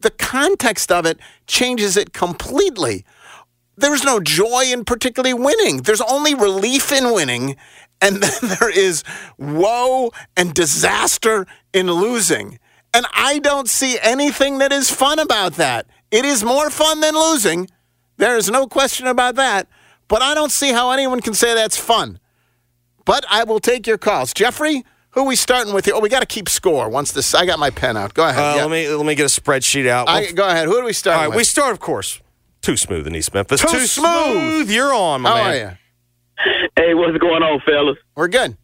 the 0.01 0.11
context 0.11 0.91
of 0.91 1.05
it 1.05 1.19
changes 1.47 1.97
it 1.97 2.13
completely. 2.13 3.05
There's 3.75 4.03
no 4.03 4.19
joy 4.19 4.65
in 4.67 4.83
particularly 4.83 5.33
winning. 5.33 5.77
There's 5.83 6.01
only 6.01 6.35
relief 6.35 6.91
in 6.91 7.13
winning. 7.13 7.55
And 8.01 8.17
then 8.23 8.57
there 8.59 8.69
is 8.69 9.03
woe 9.37 10.11
and 10.35 10.53
disaster 10.53 11.45
in 11.73 11.91
losing. 11.91 12.59
And 12.93 13.05
I 13.13 13.39
don't 13.39 13.69
see 13.69 13.97
anything 14.01 14.57
that 14.57 14.71
is 14.71 14.91
fun 14.91 15.19
about 15.19 15.53
that. 15.53 15.87
It 16.11 16.25
is 16.25 16.43
more 16.43 16.69
fun 16.69 17.01
than 17.01 17.13
losing. 17.13 17.69
There 18.17 18.35
is 18.35 18.49
no 18.49 18.67
question 18.67 19.07
about 19.07 19.35
that. 19.35 19.67
But 20.07 20.21
I 20.21 20.33
don't 20.33 20.51
see 20.51 20.71
how 20.71 20.91
anyone 20.91 21.21
can 21.21 21.35
say 21.35 21.53
that's 21.53 21.77
fun. 21.77 22.19
But 23.05 23.25
I 23.29 23.43
will 23.43 23.59
take 23.59 23.87
your 23.87 23.97
calls. 23.97 24.33
Jeffrey, 24.33 24.83
who 25.11 25.21
are 25.21 25.25
we 25.27 25.35
starting 25.35 25.73
with 25.73 25.85
here? 25.85 25.95
Oh, 25.95 25.99
we 25.99 26.09
got 26.09 26.19
to 26.21 26.25
keep 26.25 26.47
score 26.49 26.89
once 26.89 27.11
this. 27.11 27.33
I 27.33 27.45
got 27.45 27.59
my 27.59 27.69
pen 27.69 27.97
out. 27.97 28.13
Go 28.13 28.27
ahead. 28.27 28.37
uh, 28.39 28.55
Yeah. 28.57 28.61
let 28.63 28.71
me 28.71 28.87
let 28.89 29.05
me 29.05 29.15
get 29.15 29.23
a 29.25 29.41
spreadsheet 29.41 29.87
out. 29.87 30.07
I, 30.09 30.31
go 30.31 30.47
ahead. 30.47 30.67
Who 30.67 30.75
do 30.79 30.85
we 30.85 30.93
start 30.93 31.15
all 31.17 31.21
right, 31.23 31.27
with? 31.29 31.37
we 31.37 31.43
start, 31.43 31.71
of 31.73 31.79
course. 31.79 32.21
Too 32.61 32.75
smooth 32.77 33.07
in 33.07 33.15
East 33.15 33.33
Memphis. 33.33 33.61
Too 33.61 33.85
smooth. 33.87 34.69
You're 34.69 34.93
on, 34.93 35.21
my 35.21 35.29
How 35.29 35.35
man. 35.35 35.45
are 35.45 35.55
you? 35.57 35.77
Hey, 36.75 36.93
what's 36.93 37.17
going 37.17 37.43
on, 37.43 37.61
fellas? 37.65 37.97
We're 38.15 38.27
good. 38.27 38.57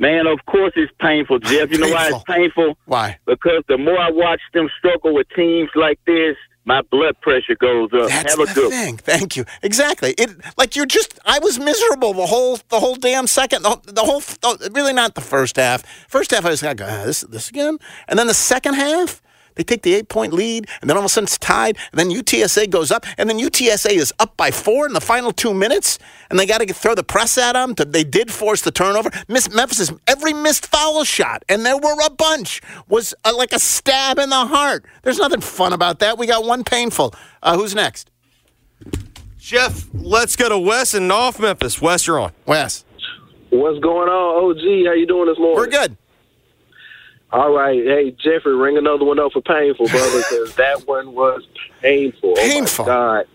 Man, 0.00 0.26
of 0.26 0.38
course 0.46 0.72
it's 0.76 0.92
painful, 1.00 1.38
Jeff. 1.38 1.70
You 1.70 1.78
know 1.78 1.88
why 1.88 2.08
it's 2.12 2.24
painful? 2.24 2.76
Why? 2.86 3.18
Because 3.26 3.62
the 3.68 3.78
more 3.78 3.98
I 3.98 4.10
watch 4.10 4.40
them 4.52 4.68
struggle 4.78 5.14
with 5.14 5.28
teams 5.36 5.70
like 5.76 6.00
this, 6.06 6.36
my 6.64 6.82
blood 6.82 7.20
pressure 7.20 7.54
goes 7.56 7.90
up. 7.92 8.08
That's 8.08 8.34
Have 8.34 8.40
a 8.40 8.46
the 8.46 8.54
good 8.54 8.70
thing. 8.70 8.96
Thank 8.96 9.36
you. 9.36 9.44
Exactly. 9.62 10.14
It 10.16 10.30
like 10.56 10.76
you're 10.76 10.86
just. 10.86 11.18
I 11.24 11.38
was 11.38 11.58
miserable 11.58 12.14
the 12.14 12.26
whole 12.26 12.58
the 12.68 12.80
whole 12.80 12.96
damn 12.96 13.26
second. 13.26 13.62
The, 13.62 13.80
the 13.84 14.02
whole 14.02 14.22
really 14.72 14.92
not 14.92 15.14
the 15.14 15.20
first 15.20 15.56
half. 15.56 15.84
First 16.08 16.30
half 16.30 16.44
I 16.44 16.50
was 16.50 16.62
like, 16.62 16.80
ah, 16.80 17.02
this 17.04 17.20
this 17.22 17.48
again, 17.48 17.78
and 18.08 18.18
then 18.18 18.26
the 18.26 18.34
second 18.34 18.74
half. 18.74 19.20
They 19.54 19.62
take 19.62 19.82
the 19.82 19.94
eight 19.94 20.08
point 20.08 20.32
lead, 20.32 20.68
and 20.80 20.88
then 20.88 20.96
all 20.96 21.02
of 21.02 21.06
a 21.06 21.08
sudden 21.08 21.24
it's 21.24 21.38
tied, 21.38 21.76
and 21.92 21.98
then 21.98 22.10
UTSA 22.10 22.70
goes 22.70 22.90
up, 22.90 23.06
and 23.18 23.28
then 23.28 23.38
UTSA 23.38 23.90
is 23.90 24.12
up 24.18 24.36
by 24.36 24.50
four 24.50 24.86
in 24.86 24.92
the 24.92 25.00
final 25.00 25.32
two 25.32 25.54
minutes, 25.54 25.98
and 26.30 26.38
they 26.38 26.46
got 26.46 26.60
to 26.60 26.72
throw 26.72 26.94
the 26.94 27.04
press 27.04 27.38
at 27.38 27.52
them. 27.52 27.74
They 27.74 28.04
did 28.04 28.32
force 28.32 28.62
the 28.62 28.70
turnover. 28.70 29.10
Miss 29.28 29.50
Memphis, 29.50 29.92
every 30.06 30.32
missed 30.32 30.66
foul 30.66 31.04
shot, 31.04 31.44
and 31.48 31.64
there 31.64 31.76
were 31.76 31.96
a 32.04 32.10
bunch, 32.10 32.60
was 32.88 33.14
uh, 33.24 33.32
like 33.36 33.52
a 33.52 33.58
stab 33.58 34.18
in 34.18 34.30
the 34.30 34.46
heart. 34.46 34.84
There's 35.02 35.18
nothing 35.18 35.40
fun 35.40 35.72
about 35.72 35.98
that. 36.00 36.18
We 36.18 36.26
got 36.26 36.44
one 36.44 36.64
painful. 36.64 37.14
Uh, 37.42 37.56
who's 37.56 37.74
next? 37.74 38.10
Jeff, 39.38 39.86
let's 39.92 40.36
go 40.36 40.48
to 40.48 40.58
Wes 40.58 40.94
and 40.94 41.12
off 41.12 41.38
Memphis. 41.38 41.80
Wes, 41.80 42.06
you're 42.06 42.18
on. 42.18 42.32
Wes. 42.46 42.84
What's 43.50 43.78
going 43.78 44.08
on, 44.08 44.50
OG? 44.50 44.86
How 44.86 44.94
you 44.94 45.06
doing 45.06 45.28
this 45.28 45.38
morning? 45.38 45.56
We're 45.56 45.66
good. 45.66 45.96
All 47.34 47.52
right. 47.52 47.82
Hey, 47.84 48.10
Jeffrey, 48.12 48.54
ring 48.56 48.78
another 48.78 49.04
one 49.04 49.18
up 49.18 49.32
for 49.32 49.42
painful, 49.42 49.88
brother, 49.88 50.18
because 50.18 50.54
that 50.56 50.86
one 50.86 51.12
was 51.14 51.42
painful. 51.82 52.34
Painful. 52.36 52.84
Oh, 52.84 52.88
my 52.88 52.94
God. 52.94 53.26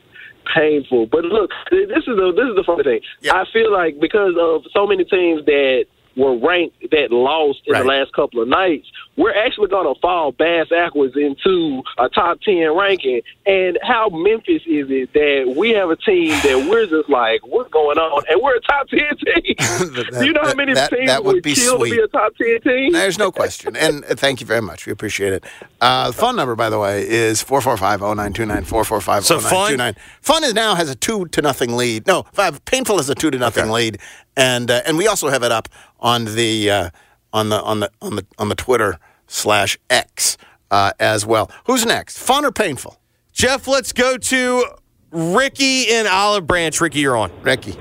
painful. 0.56 1.06
But 1.08 1.26
look, 1.26 1.52
this 1.70 1.90
is 1.98 2.06
the 2.06 2.34
this 2.36 2.48
is 2.50 2.56
the 2.56 2.64
funny 2.66 2.84
thing. 2.84 3.02
I 3.32 3.44
feel 3.52 3.72
like 3.72 4.00
because 4.00 4.36
of 4.40 4.64
so 4.74 4.88
many 4.88 5.04
teams 5.04 5.46
that 5.46 5.86
were 6.18 6.38
ranked 6.38 6.78
that 6.92 7.12
lost 7.12 7.60
in 7.66 7.74
Right. 7.74 7.82
the 7.84 7.88
last 7.88 8.14
couple 8.14 8.42
of 8.42 8.48
nights, 8.48 8.88
we're 9.18 9.34
actually 9.36 9.68
going 9.68 9.94
to 9.94 10.00
fall 10.00 10.32
bass 10.32 10.68
backwards 10.70 11.16
into 11.18 11.82
a 11.98 12.08
top 12.08 12.40
ten 12.42 12.74
ranking. 12.76 13.22
And 13.46 13.78
how 13.84 14.08
Memphis 14.10 14.62
is 14.66 14.88
it 14.90 15.12
that 15.14 15.56
we 15.58 15.72
have 15.72 15.90
a 15.90 15.98
team 15.98 16.30
that 16.30 16.68
we're 16.70 16.86
just 16.86 17.10
like, 17.10 17.46
what's 17.46 17.70
going 17.70 17.98
on? 17.98 18.24
And 18.30 18.42
we're 18.42 18.56
a 18.56 18.62
top 18.62 18.88
ten 18.88 19.00
team. 19.18 19.56
That- 19.60 20.16
Do 20.20 20.26
you 20.26 20.32
know 20.34 20.44
how 20.44 20.54
many 20.54 20.74
that- 20.74 20.90
teams 20.90 21.08
that 21.08 21.24
would 21.26 21.36
would 21.36 21.44
be 21.44 21.54
kill 21.54 21.78
sweet. 21.80 21.90
to 21.90 21.96
be 21.98 22.02
a 22.02 22.08
top 22.08 22.34
ten 22.38 22.62
team? 22.62 22.94
There's 22.94 23.18
no 23.20 23.30
question. 23.32 23.76
And 23.76 24.06
uh, 24.06 24.16
thank 24.16 24.40
you 24.40 24.48
very 24.48 24.62
much. 24.62 24.86
We 24.86 24.94
appreciate 24.94 25.34
it. 25.34 25.44
Uh, 25.82 26.08
the 26.08 26.14
phone 26.14 26.36
number, 26.38 26.56
by 26.56 26.70
the 26.70 26.80
way, 26.80 27.06
is 27.08 27.44
445-0929, 27.44 28.64
445-0929. 28.66 29.24
So 29.24 29.40
fun? 29.40 29.96
Fun 30.22 30.44
is 30.44 30.54
now 30.54 30.76
has 30.76 30.90
a 30.90 30.96
two 30.96 31.26
to 31.28 31.42
nothing 31.42 31.76
lead. 31.76 32.08
No, 32.08 32.24
five, 32.34 32.64
painful 32.66 32.98
has 32.98 33.10
a 33.10 33.16
two 33.16 33.32
to 33.32 33.38
nothing 33.38 33.64
Okay. 33.66 33.72
lead. 33.74 33.98
And 34.38 34.72
uh, 34.72 34.82
and 34.86 34.98
we 34.98 35.08
also 35.08 35.28
have 35.30 35.44
it 35.44 35.52
up 35.52 35.68
on 36.00 36.24
the 36.26 36.72
uh, 36.72 36.90
on 37.34 37.50
the 37.50 37.62
on 37.62 37.80
the 37.80 37.92
on 38.02 38.16
the 38.16 38.26
on 38.38 38.50
the 38.50 38.56
Twitter 38.56 39.00
slash 39.28 39.78
X 39.90 40.38
uh, 40.72 40.92
as 41.00 41.26
well. 41.26 41.52
Who's 41.66 41.86
next? 41.86 42.18
Fun 42.18 42.46
or 42.46 42.52
painful? 42.52 43.00
Jeff, 43.32 43.68
let's 43.68 43.94
go 43.94 44.18
to 44.18 44.66
Ricky 45.12 45.84
in 45.84 46.08
Olive 46.08 46.46
Branch. 46.46 46.80
Ricky, 46.82 47.00
you're 47.00 47.16
on. 47.16 47.32
Ricky. 47.42 47.78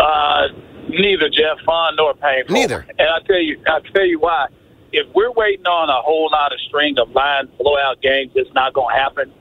Uh, 0.00 0.48
neither 0.88 1.28
Jeff 1.28 1.58
fun 1.64 1.96
nor 1.96 2.14
painful. 2.14 2.54
Neither. 2.54 2.86
And 2.98 3.08
I 3.08 3.20
tell 3.26 3.38
you, 3.38 3.60
I 3.66 3.80
tell 3.94 4.06
you 4.06 4.18
why. 4.18 4.46
If 4.92 5.06
we're 5.14 5.32
waiting 5.32 5.66
on 5.66 5.88
a 5.88 6.02
whole 6.02 6.28
lot 6.30 6.52
of 6.52 6.60
string 6.68 6.98
of 6.98 7.10
line 7.12 7.48
blowout 7.58 8.02
games, 8.02 8.32
it's 8.34 8.52
not 8.52 8.74
going 8.74 8.94
to 8.94 9.00
happen. 9.00 9.32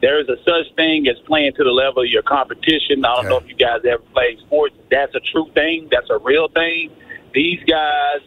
There 0.00 0.20
is 0.20 0.28
a 0.28 0.36
such 0.44 0.74
thing 0.76 1.08
as 1.08 1.16
playing 1.26 1.54
to 1.54 1.64
the 1.64 1.70
level 1.70 2.02
of 2.02 2.08
your 2.08 2.22
competition. 2.22 3.04
I 3.04 3.16
don't 3.16 3.28
know 3.28 3.38
if 3.38 3.48
you 3.48 3.56
guys 3.56 3.80
ever 3.84 4.02
played 4.14 4.38
sports. 4.38 4.74
That's 4.90 5.14
a 5.14 5.20
true 5.20 5.50
thing. 5.52 5.88
That's 5.90 6.08
a 6.10 6.18
real 6.18 6.48
thing. 6.48 6.90
These 7.34 7.60
guys, 7.64 8.20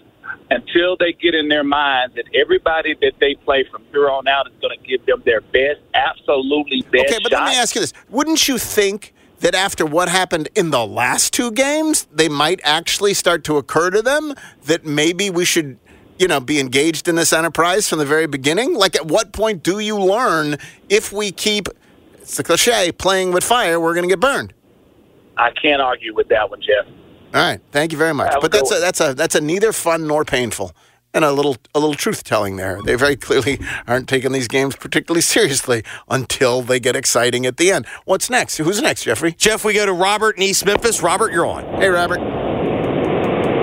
until 0.50 0.96
they 0.98 1.14
get 1.14 1.34
in 1.34 1.50
their 1.50 1.64
minds 1.64 2.16
that 2.16 2.26
everybody 2.34 2.96
that 3.02 3.14
they 3.20 3.36
play 3.36 3.64
from 3.70 3.84
here 3.92 4.10
on 4.10 4.28
out 4.28 4.48
is 4.48 4.54
going 4.62 4.78
to 4.78 4.88
give 4.88 5.06
them 5.06 5.22
their 5.26 5.42
best, 5.42 5.80
absolutely 5.94 6.82
best 6.84 7.06
Okay, 7.06 7.20
but 7.24 7.32
shot. 7.32 7.44
let 7.44 7.52
me 7.52 7.58
ask 7.58 7.76
you 7.76 7.82
this. 7.82 7.94
Wouldn't 8.10 8.48
you 8.48 8.58
think 8.58 9.14
that 9.40 9.56
after 9.56 9.86
what 9.86 10.10
happened 10.10 10.50
in 10.56 10.72
the 10.72 10.86
last 10.86 11.34
two 11.34 11.52
games, 11.52 12.08
they 12.14 12.30
might 12.30 12.62
actually 12.64 13.14
start 13.14 13.44
to 13.46 13.58
occur 13.58 13.90
to 13.90 14.02
them 14.02 14.34
that 14.66 14.86
maybe 14.86 15.30
we 15.30 15.44
should, 15.46 15.78
you 16.18 16.28
know, 16.28 16.40
be 16.40 16.60
engaged 16.60 17.08
in 17.08 17.16
this 17.16 17.34
enterprise 17.34 17.90
from 17.90 18.00
the 18.00 18.06
very 18.06 18.28
beginning? 18.28 18.76
Like, 18.76 18.96
at 18.96 19.08
what 19.08 19.34
point 19.34 19.64
do 19.64 19.80
you 19.80 20.00
learn 20.00 20.58
if 20.88 21.12
we 21.12 21.32
keep, 21.32 21.68
it's 22.16 22.38
the 22.38 22.44
cliche, 22.44 22.92
playing 22.92 23.34
with 23.34 23.44
fire, 23.44 23.80
we're 23.80 23.94
going 23.94 24.08
to 24.08 24.10
get 24.10 24.20
burned? 24.20 24.54
I 25.36 25.52
can't 25.52 25.82
argue 25.82 26.14
with 26.14 26.30
that 26.30 26.50
one, 26.50 26.62
Jeff. 26.62 26.86
All 27.34 27.42
right, 27.42 27.60
thank 27.72 27.92
you 27.92 27.98
very 27.98 28.14
much. 28.14 28.32
Have 28.34 28.42
But 28.42 28.52
that's 28.52 28.72
a, 28.72 28.80
that's 28.80 29.02
a 29.02 29.14
that's 29.14 29.36
a 29.36 29.42
neither 29.42 29.74
fun 29.74 30.06
nor 30.06 30.24
painful, 30.24 30.72
and 31.16 31.26
a 31.26 31.32
little 31.32 31.58
a 31.74 31.80
little 31.80 31.96
truth 31.96 32.24
telling 32.24 32.58
there. 32.58 32.80
They 32.86 32.94
very 32.96 33.16
clearly 33.16 33.60
aren't 33.88 34.08
taking 34.08 34.32
these 34.34 34.48
games 34.48 34.76
particularly 34.76 35.22
seriously 35.22 35.84
until 36.10 36.62
they 36.62 36.80
get 36.80 36.96
exciting 36.96 37.46
at 37.48 37.58
the 37.58 37.72
end. 37.72 37.88
What's 38.06 38.30
next? 38.30 38.58
Who's 38.58 38.82
next, 38.82 39.04
Jeffrey? 39.04 39.32
Jeff, 39.34 39.66
we 39.66 39.74
go 39.74 39.86
to 39.86 39.94
Robert 39.94 40.38
in 40.38 40.44
East 40.44 40.64
Memphis. 40.66 41.02
Robert, 41.02 41.32
you're 41.32 41.46
on. 41.48 41.64
Hey, 41.82 41.88
Robert. 41.90 42.20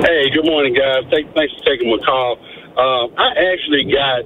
Hey, 0.04 0.30
good 0.30 0.46
morning, 0.46 0.74
guys. 0.74 1.04
Thank, 1.10 1.32
thanks 1.34 1.52
for 1.58 1.64
taking 1.64 1.90
my 1.90 1.98
call. 2.04 2.38
Um, 2.76 3.14
I 3.18 3.52
actually 3.52 3.84
got 3.92 4.24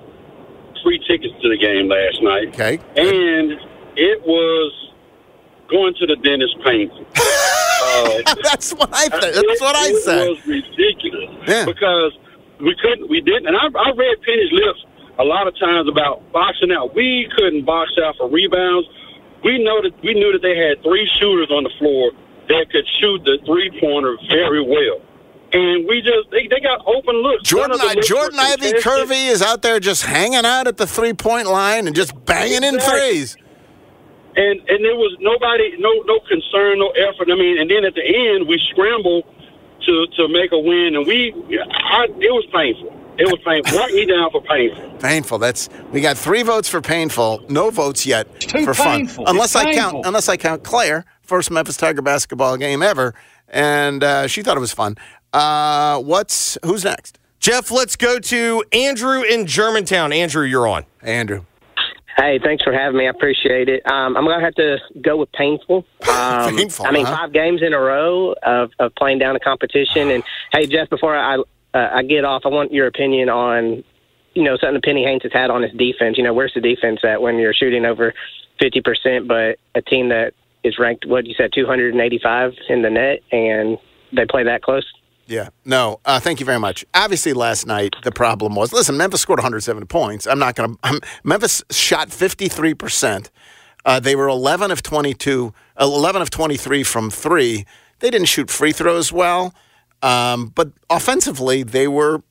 free 0.84 1.00
tickets 1.08 1.34
to 1.42 1.48
the 1.48 1.56
game 1.58 1.88
last 1.88 2.22
night, 2.22 2.48
Okay. 2.48 2.78
and 2.96 3.52
it 3.96 4.22
was 4.22 4.72
going 5.68 5.94
to 5.98 6.06
the 6.06 6.16
dentist 6.16 6.54
painful. 6.64 7.04
That's 8.42 8.72
what 8.74 8.90
I 8.92 9.08
th- 9.08 9.34
that's 9.34 9.60
what 9.60 9.76
I 9.76 9.92
said. 10.04 10.26
it 10.26 10.30
was 10.30 10.46
ridiculous 10.46 11.30
Yeah. 11.46 11.64
because 11.64 12.12
we 12.60 12.74
couldn't, 12.80 13.08
we 13.08 13.20
didn't, 13.20 13.46
and 13.48 13.56
I, 13.56 13.66
I 13.66 13.90
read 13.92 14.16
Penny's 14.22 14.52
lips 14.52 14.84
a 15.18 15.24
lot 15.24 15.46
of 15.46 15.58
times 15.58 15.88
about 15.88 16.22
boxing 16.32 16.72
out. 16.72 16.94
We 16.94 17.28
couldn't 17.36 17.64
box 17.64 17.92
out 18.02 18.16
for 18.16 18.28
rebounds. 18.28 18.88
We 19.44 19.62
know 19.62 19.82
that 19.82 19.92
we 20.02 20.14
knew 20.14 20.32
that 20.32 20.42
they 20.42 20.56
had 20.56 20.82
three 20.82 21.08
shooters 21.20 21.50
on 21.50 21.64
the 21.64 21.70
floor 21.78 22.12
that 22.48 22.66
could 22.70 22.86
shoot 23.00 23.22
the 23.24 23.38
three 23.44 23.70
pointer 23.80 24.16
very 24.30 24.62
well, 24.62 25.00
and 25.52 25.86
we 25.86 26.00
just 26.00 26.30
they, 26.30 26.46
they 26.48 26.60
got 26.60 26.80
open 26.86 27.16
looks. 27.16 27.48
Jordan 27.48 27.78
I, 27.80 27.94
looks 27.94 28.08
Jordan 28.08 28.38
Ivy. 28.38 28.80
Curry 28.80 29.24
is 29.26 29.42
out 29.42 29.62
there 29.62 29.78
just 29.80 30.02
hanging 30.04 30.44
out 30.46 30.66
at 30.66 30.76
the 30.78 30.86
three 30.86 31.12
point 31.12 31.46
line 31.48 31.86
and 31.86 31.94
just 31.94 32.12
banging 32.24 32.64
in 32.64 32.78
threes. 32.80 33.36
And 34.36 34.60
and 34.68 34.84
there 34.84 34.96
was 34.96 35.16
nobody, 35.20 35.76
no 35.78 35.90
no 36.06 36.20
concern, 36.20 36.78
no 36.78 36.90
effort. 36.90 37.30
I 37.30 37.34
mean, 37.34 37.58
and 37.58 37.70
then 37.70 37.84
at 37.84 37.94
the 37.94 38.04
end 38.04 38.48
we 38.48 38.60
scrambled 38.70 39.24
to 39.86 40.06
to 40.16 40.28
make 40.28 40.52
a 40.52 40.58
win, 40.58 40.96
and 40.96 41.06
we, 41.06 41.32
I, 41.32 42.04
it 42.04 42.32
was 42.32 42.46
painful. 42.52 43.00
It 43.16 43.26
was 43.26 43.38
painful. 43.44 43.78
Mark 43.78 43.92
me 43.92 44.04
down 44.12 44.30
for 44.30 44.40
painful. 44.42 44.90
Painful. 44.98 45.38
That's 45.38 45.68
we 45.92 46.00
got 46.00 46.16
three 46.18 46.42
votes 46.42 46.68
for 46.68 46.80
painful, 46.80 47.44
no 47.48 47.70
votes 47.70 48.04
yet 48.06 48.26
for 48.64 48.74
fun. 48.74 49.08
Unless 49.26 49.54
I 49.54 49.72
count 49.72 50.04
unless 50.06 50.28
I 50.28 50.36
count 50.36 50.64
Claire, 50.64 51.04
first 51.22 51.50
Memphis 51.50 51.76
Tiger 51.76 52.02
basketball 52.02 52.56
game 52.56 52.82
ever, 52.82 53.14
and 53.48 54.02
uh, 54.02 54.26
she 54.26 54.42
thought 54.42 54.56
it 54.56 54.60
was 54.60 54.72
fun. 54.72 54.96
Uh, 55.32 56.00
what's 56.00 56.58
who's 56.64 56.84
next? 56.84 57.18
Jeff, 57.40 57.70
let's 57.70 57.94
go 57.94 58.18
to 58.18 58.64
Andrew 58.72 59.22
in 59.22 59.46
Germantown. 59.46 60.12
Andrew, 60.12 60.44
you're 60.46 60.66
on. 60.66 60.84
Andrew. 61.02 61.44
Hey, 62.16 62.38
thanks 62.42 62.62
for 62.62 62.72
having 62.72 62.96
me. 62.96 63.06
I 63.06 63.10
appreciate 63.10 63.68
it. 63.68 63.84
Um, 63.90 64.16
I'm 64.16 64.24
going 64.24 64.38
to 64.38 64.44
have 64.44 64.54
to 64.54 64.78
go 65.00 65.16
with 65.16 65.32
painful. 65.32 65.84
Um, 66.14 66.56
Painful, 66.56 66.86
I 66.86 66.92
mean, 66.92 67.06
huh? 67.06 67.16
five 67.16 67.32
games 67.32 67.60
in 67.60 67.72
a 67.74 67.80
row 67.80 68.34
of, 68.44 68.70
of 68.78 68.94
playing 68.94 69.18
down 69.18 69.34
a 69.34 69.40
competition. 69.40 70.10
And 70.10 70.22
hey, 70.52 70.66
Jeff, 70.66 70.88
before 70.88 71.16
I 71.16 71.36
uh, 71.36 71.42
I 71.74 72.02
get 72.04 72.24
off, 72.24 72.42
I 72.44 72.48
want 72.48 72.72
your 72.72 72.86
opinion 72.86 73.28
on 73.28 73.82
you 74.34 74.44
know 74.44 74.56
something 74.56 74.74
that 74.74 74.84
Penny 74.84 75.02
Haynes 75.04 75.24
has 75.24 75.32
had 75.32 75.50
on 75.50 75.62
his 75.62 75.72
defense. 75.72 76.16
You 76.16 76.22
know, 76.22 76.32
where's 76.32 76.54
the 76.54 76.60
defense 76.60 77.00
at 77.02 77.20
when 77.20 77.38
you're 77.38 77.52
shooting 77.52 77.84
over 77.84 78.14
fifty 78.60 78.80
percent, 78.80 79.26
but 79.26 79.58
a 79.74 79.82
team 79.82 80.10
that 80.10 80.34
is 80.62 80.78
ranked 80.78 81.04
what 81.04 81.26
you 81.26 81.34
said 81.34 81.52
285 81.52 82.52
in 82.68 82.82
the 82.82 82.90
net, 82.90 83.20
and 83.30 83.76
they 84.12 84.24
play 84.24 84.44
that 84.44 84.62
close. 84.62 84.90
Yeah, 85.26 85.48
no, 85.64 86.00
uh, 86.04 86.20
thank 86.20 86.38
you 86.40 86.46
very 86.46 86.60
much. 86.60 86.84
Obviously, 86.92 87.32
last 87.32 87.66
night 87.66 87.94
the 88.04 88.12
problem 88.12 88.54
was 88.54 88.72
listen, 88.72 88.96
Memphis 88.96 89.22
scored 89.22 89.38
107 89.38 89.86
points. 89.86 90.26
I'm 90.26 90.38
not 90.38 90.54
going 90.54 90.76
to. 90.76 91.00
Memphis 91.24 91.62
shot 91.70 92.10
53 92.10 92.74
percent. 92.74 93.30
Uh, 93.84 94.00
they 94.00 94.16
were 94.16 94.28
11 94.28 94.70
of 94.70 94.82
22, 94.82 95.52
uh, 95.78 95.84
11 95.84 96.22
of 96.22 96.30
23 96.30 96.82
from 96.82 97.10
three. 97.10 97.66
They 98.00 98.10
didn't 98.10 98.28
shoot 98.28 98.50
free 98.50 98.72
throws 98.72 99.12
well, 99.12 99.54
um, 100.02 100.46
but 100.46 100.72
offensively 100.88 101.62
they 101.62 101.86
were 101.86 102.22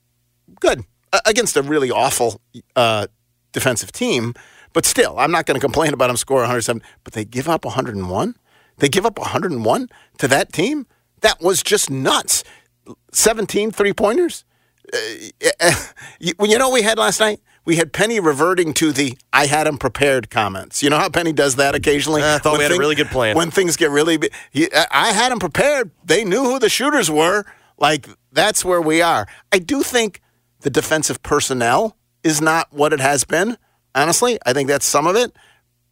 good 0.59 0.83
uh, 1.11 1.19
against 1.25 1.55
a 1.55 1.61
really 1.61 1.91
awful 1.91 2.41
uh, 2.75 3.07
defensive 3.51 3.91
team. 3.91 4.33
But 4.73 4.85
still, 4.85 5.17
I'm 5.19 5.31
not 5.31 5.45
going 5.45 5.55
to 5.55 5.61
complain 5.61 5.93
about 5.93 6.07
them 6.07 6.17
scoring 6.17 6.43
107. 6.43 6.81
But 7.03 7.13
they 7.13 7.25
give 7.25 7.47
up 7.47 7.63
101. 7.65 8.35
They 8.77 8.89
give 8.89 9.05
up 9.05 9.19
101 9.19 9.89
to 10.17 10.27
that 10.27 10.51
team. 10.51 10.87
That 11.21 11.39
was 11.41 11.61
just 11.61 11.89
nuts. 11.91 12.43
17 13.15 13.71
three 13.71 13.93
pointers. 13.93 14.45
Uh, 14.91 14.97
you, 16.19 16.33
you 16.41 16.57
know 16.57 16.69
what 16.69 16.75
we 16.75 16.81
had 16.81 16.97
last 16.97 17.19
night? 17.19 17.39
We 17.65 17.77
had 17.77 17.93
Penny 17.93 18.19
reverting 18.19 18.73
to 18.75 18.91
the 18.91 19.17
"I 19.31 19.45
had 19.45 19.67
him 19.67 19.77
prepared" 19.77 20.29
comments. 20.29 20.83
You 20.83 20.89
know 20.89 20.97
how 20.97 21.07
Penny 21.09 21.31
does 21.31 21.55
that 21.55 21.75
occasionally. 21.75 22.21
I 22.21 22.37
thought 22.37 22.51
When 22.51 22.59
we 22.59 22.63
had 22.63 22.73
a 22.73 22.77
really 22.77 22.95
good 22.95 23.07
plan. 23.07 23.37
When 23.37 23.51
things 23.51 23.77
get 23.77 23.89
really, 23.89 24.19
he, 24.51 24.67
I 24.91 25.13
had 25.13 25.31
him 25.31 25.39
prepared. 25.39 25.91
They 26.03 26.25
knew 26.25 26.43
who 26.43 26.59
the 26.59 26.69
shooters 26.69 27.09
were. 27.09 27.45
Like 27.77 28.09
that's 28.33 28.65
where 28.65 28.81
we 28.81 29.01
are. 29.01 29.27
I 29.51 29.59
do 29.59 29.81
think 29.81 30.19
the 30.59 30.69
defensive 30.69 31.23
personnel 31.23 31.95
is 32.23 32.41
not 32.41 32.67
what 32.71 32.91
it 32.91 32.99
has 32.99 33.23
been. 33.23 33.57
Honestly, 33.95 34.39
I 34.45 34.53
think 34.53 34.67
that's 34.67 34.85
some 34.85 35.07
of 35.07 35.15
it, 35.15 35.33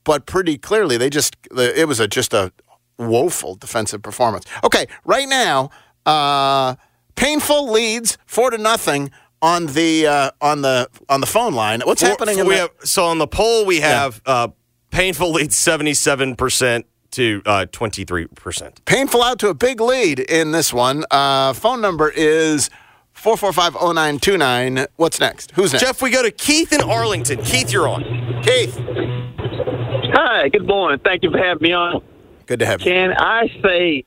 but 0.04 0.26
pretty 0.26 0.58
clearly 0.58 0.98
they 0.98 1.10
just 1.10 1.36
it 1.56 1.88
was 1.88 2.00
a 2.00 2.08
just 2.08 2.34
a 2.34 2.52
woeful 2.98 3.56
defensive 3.56 4.02
performance. 4.02 4.46
Okay, 4.64 4.88
right 5.06 5.28
now, 5.28 5.70
uh, 6.06 6.76
painful 7.16 7.72
leads 7.72 8.18
four 8.26 8.50
to 8.52 8.58
nothing 8.58 9.12
on 9.42 9.68
the 9.68 10.08
uh, 10.08 10.32
on 10.42 10.62
the 10.62 10.88
on 11.10 11.22
the 11.22 11.28
phone 11.28 11.54
line. 11.54 11.82
What's 11.86 12.02
Four- 12.02 12.10
happening? 12.12 12.40
In 12.40 12.46
we 12.48 12.56
the, 12.56 12.62
have, 12.62 12.72
so 12.84 13.06
on 13.06 13.18
the 13.18 13.28
poll, 13.28 13.66
we 13.66 13.80
have 13.82 14.22
uh, 14.26 14.50
painful 14.92 15.32
leads 15.32 15.56
77% 15.56 16.84
to 17.12 17.42
uh, 17.46 17.66
23%. 17.72 18.86
painful 18.86 19.22
out 19.22 19.40
to 19.40 19.50
a 19.50 19.54
big 19.54 19.82
lead 19.82 20.20
in 20.20 20.52
this 20.52 20.72
one. 20.74 21.04
Uh, 21.12 21.52
phone 21.54 21.82
number 21.82 22.10
is 22.10 22.70
four 23.12 23.36
four 23.36 23.52
five 23.52 23.74
zero 23.74 23.92
nine 23.92 24.20
two 24.20 24.38
nine. 24.38 24.86
What's 24.96 25.20
next? 25.20 25.52
Who's 25.52 25.74
next? 25.74 25.84
Jeff, 25.84 26.02
we 26.02 26.10
go 26.10 26.24
to 26.24 26.32
Keith 26.32 26.72
in 26.72 26.82
Arlington. 26.82 27.42
Keith, 27.44 27.72
you're 27.74 27.88
on. 27.88 28.04
Keith. 28.44 28.78
Hi, 30.14 30.50
good 30.50 30.68
morning. 30.68 31.00
Thank 31.04 31.24
you 31.24 31.32
for 31.32 31.38
having 31.38 31.64
me 31.64 31.74
on. 31.74 32.02
Good 32.46 32.60
to 32.60 32.66
have 32.66 32.82
you. 32.82 32.86
Can 32.92 33.14
I 33.18 33.48
say 33.64 34.06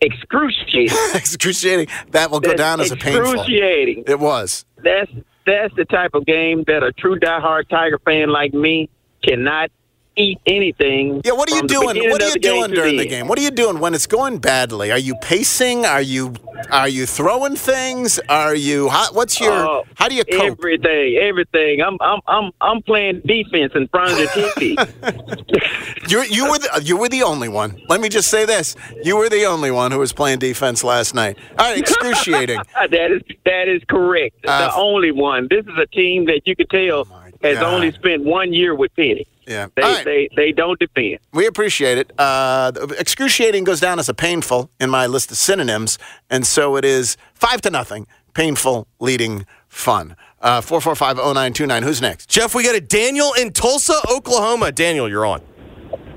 excruciating? 0.00 0.96
Excruciating. 1.14 1.88
That 2.10 2.30
will 2.30 2.40
go 2.40 2.50
That's 2.50 2.58
down 2.58 2.80
as 2.80 2.90
a 2.90 2.96
painful. 2.96 3.32
excruciating. 3.34 4.04
It 4.06 4.18
was. 4.18 4.64
That's 4.82 5.10
that's 5.46 5.74
the 5.76 5.84
type 5.84 6.14
of 6.14 6.26
game 6.26 6.64
that 6.66 6.82
a 6.82 6.92
true 6.92 7.18
diehard 7.18 7.68
Tiger 7.68 7.98
fan 7.98 8.30
like 8.30 8.54
me 8.54 8.88
cannot 9.22 9.70
eat 10.16 10.38
anything. 10.46 11.22
Yeah, 11.24 11.32
what 11.32 11.50
are 11.50 11.56
you 11.56 11.62
doing? 11.62 12.10
What 12.10 12.22
are 12.22 12.28
you 12.28 12.34
doing 12.36 12.70
during 12.70 12.96
the 12.96 13.02
end. 13.02 13.10
game? 13.10 13.28
What 13.28 13.38
are 13.38 13.42
you 13.42 13.50
doing 13.50 13.78
when 13.78 13.94
it's 13.94 14.06
going 14.06 14.38
badly? 14.38 14.90
Are 14.90 14.98
you 14.98 15.14
pacing? 15.22 15.86
Are 15.86 16.02
you 16.02 16.34
are 16.70 16.88
you 16.88 17.06
throwing 17.06 17.56
things? 17.56 18.20
Are 18.28 18.54
you 18.54 18.88
how, 18.88 19.12
what's 19.12 19.40
your 19.40 19.52
Uh, 19.52 19.82
how 19.94 20.08
do 20.08 20.14
you 20.14 20.24
cope? 20.24 20.58
Everything, 20.58 21.16
everything. 21.16 21.82
I'm, 21.82 21.96
I'm, 22.00 22.20
I'm, 22.26 22.50
I'm 22.60 22.82
playing 22.82 23.22
defense 23.24 23.72
in 23.74 23.88
front 23.88 24.12
of 24.12 24.18
the 24.18 24.26
TV. 24.26 25.80
You 26.08 26.22
you 26.24 26.50
were 26.50 26.58
the, 26.58 26.82
you 26.82 26.96
were 26.96 27.08
the 27.08 27.22
only 27.22 27.48
one. 27.48 27.80
Let 27.88 28.00
me 28.00 28.08
just 28.08 28.30
say 28.30 28.44
this: 28.44 28.74
you 29.04 29.16
were 29.16 29.28
the 29.28 29.44
only 29.44 29.70
one 29.70 29.92
who 29.92 29.98
was 29.98 30.12
playing 30.12 30.40
defense 30.40 30.82
last 30.82 31.14
night. 31.14 31.38
All 31.56 31.70
right, 31.70 31.78
excruciating. 31.78 32.58
that 32.90 33.12
is, 33.12 33.22
that 33.44 33.68
is 33.68 33.80
correct. 33.88 34.34
Uh, 34.44 34.68
the 34.68 34.74
only 34.74 35.12
one. 35.12 35.46
This 35.48 35.64
is 35.66 35.78
a 35.78 35.86
team 35.86 36.24
that 36.24 36.40
you 36.46 36.56
could 36.56 36.68
tell 36.70 37.04
has 37.42 37.58
God. 37.58 37.74
only 37.74 37.92
spent 37.92 38.24
one 38.24 38.52
year 38.52 38.74
with 38.74 38.94
Penny. 38.96 39.26
Yeah. 39.50 39.66
They, 39.74 39.82
All 39.82 39.92
right. 39.92 40.04
they, 40.04 40.28
they 40.36 40.52
don't 40.52 40.78
defend. 40.78 41.18
We 41.32 41.46
appreciate 41.46 41.98
it. 41.98 42.12
Uh, 42.16 42.70
excruciating 42.98 43.64
goes 43.64 43.80
down 43.80 43.98
as 43.98 44.08
a 44.08 44.14
painful 44.14 44.70
in 44.78 44.90
my 44.90 45.06
list 45.08 45.32
of 45.32 45.38
synonyms, 45.38 45.98
and 46.30 46.46
so 46.46 46.76
it 46.76 46.84
is 46.84 47.16
five 47.34 47.60
to 47.62 47.70
nothing. 47.70 48.06
Painful 48.32 48.86
leading 49.00 49.44
fun. 49.68 50.14
Uh, 50.40 50.60
Four 50.60 50.80
four 50.80 50.94
five 50.94 51.16
zero 51.16 51.32
nine 51.32 51.52
two 51.52 51.66
nine. 51.66 51.82
Who's 51.82 52.00
next? 52.00 52.30
Jeff, 52.30 52.54
we 52.54 52.62
got 52.62 52.76
a 52.76 52.80
Daniel 52.80 53.32
in 53.34 53.52
Tulsa, 53.52 53.94
Oklahoma. 54.08 54.70
Daniel, 54.70 55.08
you're 55.08 55.26
on. 55.26 55.40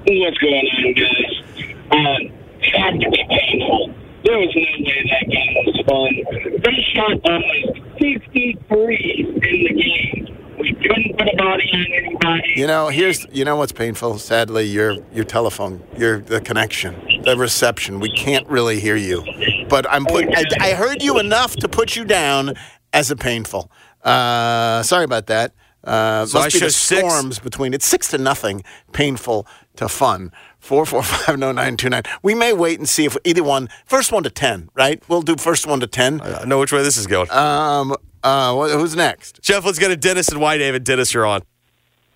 What's 0.06 0.38
going 0.38 0.54
on, 0.54 0.94
guys? 0.94 1.42
Uh, 1.92 2.62
it 2.62 2.76
had 2.78 3.00
to 3.00 3.10
be 3.10 3.26
painful. 3.30 3.94
There 4.24 4.38
was 4.38 4.56
no 4.56 4.62
way 4.62 5.10
that 5.10 5.30
game 5.30 5.54
was 5.66 5.82
fun. 5.86 6.62
They 6.64 6.82
shot 6.94 7.20
almost 7.26 8.00
53 8.00 8.96
in 9.18 9.34
the 9.40 9.82
game. 9.82 10.23
We 10.84 10.90
couldn't 10.90 11.18
put 11.18 11.28
a 11.34 11.38
body 11.38 11.70
on 11.74 11.86
anybody. 11.94 12.54
You 12.56 12.68
know, 12.68 12.90
here's 12.90 13.26
you 13.32 13.46
know 13.46 13.56
what's 13.56 13.72
painful. 13.72 14.18
Sadly, 14.20 14.66
your 14.66 14.98
your 15.14 15.24
telephone, 15.26 15.82
your 15.98 16.20
the 16.20 16.42
connection, 16.42 17.22
the 17.24 17.38
reception. 17.38 18.00
We 18.00 18.12
can't 18.12 18.48
really 18.48 18.80
hear 18.80 18.96
you. 18.96 19.24
But 19.70 19.86
I'm 19.90 20.06
put. 20.06 20.26
I, 20.36 20.44
I 20.60 20.74
heard 20.74 21.02
you 21.02 21.20
enough 21.20 21.56
to 21.58 21.68
put 21.68 21.96
you 21.96 22.04
down 22.06 22.54
as 22.92 23.10
a 23.12 23.16
painful. 23.16 23.72
Uh, 24.04 24.84
sorry 24.84 25.06
about 25.06 25.28
that. 25.28 25.54
Uh, 25.84 26.26
So 26.26 26.40
must 26.40 26.46
I 26.48 26.48
be 26.48 26.60
show 26.60 26.66
the 26.66 26.72
six? 26.72 27.00
storms 27.02 27.40
between 27.40 27.74
it's 27.74 27.86
six 27.88 28.10
to 28.10 28.18
nothing, 28.18 28.64
painful 28.92 29.48
to 29.78 29.88
fun. 29.90 30.32
Four 30.60 30.86
four 30.86 31.04
five 31.14 31.38
no 31.40 31.52
nine 31.52 31.78
two 31.78 31.90
nine. 31.90 32.04
We 32.22 32.36
may 32.36 32.54
wait 32.54 32.80
and 32.80 32.88
see 32.88 33.06
if 33.06 33.18
either 33.24 33.44
one 33.44 33.70
first 33.86 34.12
one 34.12 34.24
to 34.24 34.30
ten, 34.30 34.70
right? 34.76 35.02
We'll 35.10 35.22
do 35.24 35.36
first 35.38 35.66
one 35.68 35.80
to 35.80 35.88
ten. 35.88 36.22
I 36.22 36.46
know 36.46 36.60
which 36.60 36.72
way 36.74 36.84
this 36.84 36.98
is 36.98 37.08
going. 37.08 37.30
Um. 37.32 37.96
Uh. 38.24 38.78
Who's 38.78 38.96
next? 38.96 39.42
Jeff, 39.42 39.66
let's 39.66 39.80
go 39.80 39.88
to 39.90 39.98
Dennis 39.98 40.30
and 40.30 40.40
White 40.40 40.58
David. 40.58 40.84
Dennis, 40.84 41.14
you're 41.14 41.26
on. 41.26 41.42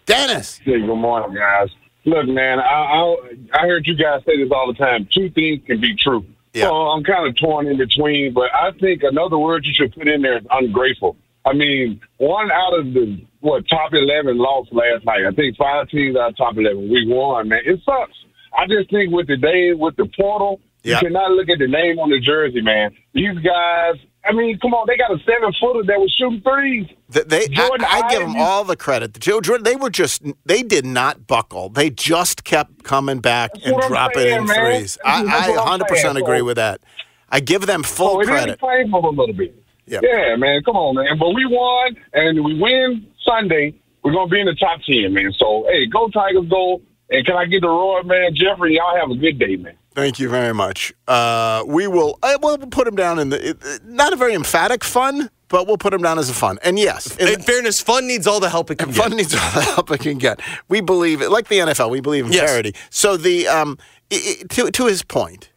Dennis. 0.05 0.59
Hey, 0.63 0.79
good 0.79 0.95
morning, 0.95 1.35
guys. 1.37 1.69
Look, 2.05 2.27
man, 2.27 2.59
I, 2.59 2.63
I 2.63 3.15
I 3.53 3.67
heard 3.67 3.85
you 3.85 3.95
guys 3.95 4.21
say 4.25 4.37
this 4.41 4.49
all 4.51 4.67
the 4.67 4.73
time. 4.77 5.07
Two 5.13 5.29
things 5.29 5.59
can 5.67 5.81
be 5.81 5.95
true. 5.95 6.25
Yeah. 6.53 6.65
So 6.67 6.73
I'm 6.73 7.03
kind 7.03 7.27
of 7.27 7.35
torn 7.35 7.67
in 7.67 7.77
between, 7.77 8.33
but 8.33 8.49
I 8.55 8.71
think 8.79 9.03
another 9.03 9.37
word 9.37 9.65
you 9.65 9.73
should 9.73 9.93
put 9.93 10.07
in 10.07 10.21
there 10.21 10.37
is 10.37 10.45
ungrateful. 10.49 11.17
I 11.45 11.53
mean, 11.53 11.99
one 12.17 12.49
out 12.51 12.79
of 12.79 12.93
the 12.93 13.21
what 13.41 13.67
top 13.67 13.93
eleven 13.93 14.37
lost 14.37 14.71
last 14.71 15.03
night. 15.05 15.25
I 15.25 15.31
think 15.31 15.57
five 15.57 15.89
teams 15.89 16.15
out 16.15 16.29
of 16.31 16.37
top 16.37 16.57
eleven. 16.57 16.89
We 16.89 17.05
won, 17.07 17.49
man. 17.49 17.61
It 17.65 17.81
sucks. 17.83 18.13
I 18.57 18.65
just 18.67 18.89
think 18.89 19.11
with 19.11 19.27
the 19.27 19.35
day 19.37 19.73
with 19.73 19.97
the 19.97 20.05
portal, 20.17 20.61
Yeah. 20.83 20.95
you 21.01 21.07
cannot 21.07 21.31
look 21.31 21.49
at 21.49 21.59
the 21.59 21.67
name 21.67 21.99
on 21.99 22.09
the 22.09 22.19
jersey, 22.21 22.61
man. 22.61 22.95
These 23.13 23.37
guys. 23.39 23.95
I 24.27 24.33
mean, 24.33 24.57
come 24.59 24.73
on, 24.73 24.85
they 24.87 24.97
got 24.97 25.11
a 25.11 25.17
seven 25.23 25.53
footer 25.59 25.83
that 25.87 25.99
was 25.99 26.13
shooting 26.17 26.41
threes. 26.41 26.87
Th- 27.11 27.25
They, 27.25 27.43
I, 27.43 27.47
Jordan 27.47 27.87
I 27.89 28.09
give 28.09 28.19
them 28.21 28.35
all 28.37 28.63
the 28.63 28.75
credit. 28.75 29.13
The 29.13 29.19
Joe 29.19 29.41
Jordan, 29.41 29.63
they 29.63 29.75
were 29.75 29.89
just, 29.89 30.21
they 30.45 30.63
did 30.63 30.85
not 30.85 31.27
buckle. 31.27 31.69
They 31.69 31.89
just 31.89 32.43
kept 32.43 32.83
coming 32.83 33.19
back 33.19 33.51
and 33.63 33.75
dropping 33.87 34.21
saying, 34.21 34.37
in 34.41 34.45
man. 34.47 34.55
threes. 34.79 34.97
I, 35.05 35.23
That's 35.23 35.47
I 35.49 35.63
I'm 35.63 35.79
100% 35.79 35.95
saying. 35.97 36.17
agree 36.17 36.39
So- 36.39 36.45
with 36.45 36.55
that. 36.57 36.81
I 37.29 37.39
give 37.41 37.65
them 37.65 37.81
oh, 37.83 37.87
full 37.87 38.11
So 38.13 38.21
it 38.21 38.25
credit. 38.27 38.59
a 38.61 38.65
little 38.87 39.33
bit. 39.33 39.55
Yeah. 39.85 39.99
Yeah, 40.01 40.35
man. 40.37 40.61
Come 40.63 40.75
on, 40.77 40.95
man. 40.95 41.17
But 41.19 41.31
we 41.33 41.45
won, 41.45 41.95
and 42.13 42.43
we 42.43 42.59
win 42.59 43.05
Sunday. 43.25 43.73
We're 44.03 44.13
gonna 44.13 44.29
be 44.29 44.39
in 44.39 44.45
the 44.47 44.55
top 44.55 44.79
ten, 44.87 45.13
man. 45.13 45.33
So 45.37 45.65
hey, 45.69 45.85
go 45.87 46.07
Tigers, 46.09 46.47
go! 46.49 46.81
And 47.09 47.25
can 47.25 47.35
I 47.35 47.45
get 47.45 47.61
the 47.61 47.67
roar, 47.69 48.03
man? 48.03 48.33
Jeffrey, 48.35 48.75
y'all 48.75 48.95
have 48.95 49.11
a 49.11 49.15
good 49.15 49.39
day, 49.39 49.55
man. 49.57 49.75
Thank 49.97 50.19
you 50.19 50.29
very 50.29 50.53
much. 50.53 50.93
Uh, 51.07 51.63
we 51.65 51.87
will, 51.87 52.19
uh, 52.21 52.37
we'll 52.39 52.59
put 52.59 52.87
him 52.87 52.95
down 52.95 53.17
in 53.17 53.29
the, 53.29 53.49
it, 53.49 53.57
it- 53.65 53.83
not 53.83 54.13
a 54.13 54.15
very 54.15 54.35
emphatic 54.35 54.83
fun, 54.83 55.31
but 55.47 55.65
we'll 55.65 55.79
put 55.79 55.91
him 55.91 56.03
down 56.03 56.19
as 56.19 56.29
a 56.29 56.35
fun. 56.35 56.59
And 56.63 56.77
yes, 56.77 57.15
in- 57.17 57.29
In 57.29 57.41
fairness, 57.41 57.81
fun 57.81 58.05
needs 58.05 58.27
all 58.27 58.39
the 58.39 58.49
help 58.51 58.69
it 58.69 58.75
can 58.77 58.91
fun 58.93 59.09
get. 59.09 59.17
needs 59.17 59.33
all 59.33 59.51
the 59.55 59.61
help 59.63 59.89
it 59.89 60.01
can 60.01 60.19
get. 60.19 60.39
We 60.69 60.81
believe 60.81 61.23
it, 61.23 61.31
like 61.31 61.47
the 61.47 61.57
NFL. 61.57 61.89
We 61.89 61.99
believe 62.01 62.27
in 62.27 62.31
Yes. 62.31 62.47
charity. 62.47 62.75
So 62.91 63.17
the 63.17 63.47
um, 63.47 63.79
i 64.11 64.37
i 64.39 64.43
to 64.49 64.69
to 64.69 64.85
his 64.85 65.01
point, 65.01 65.49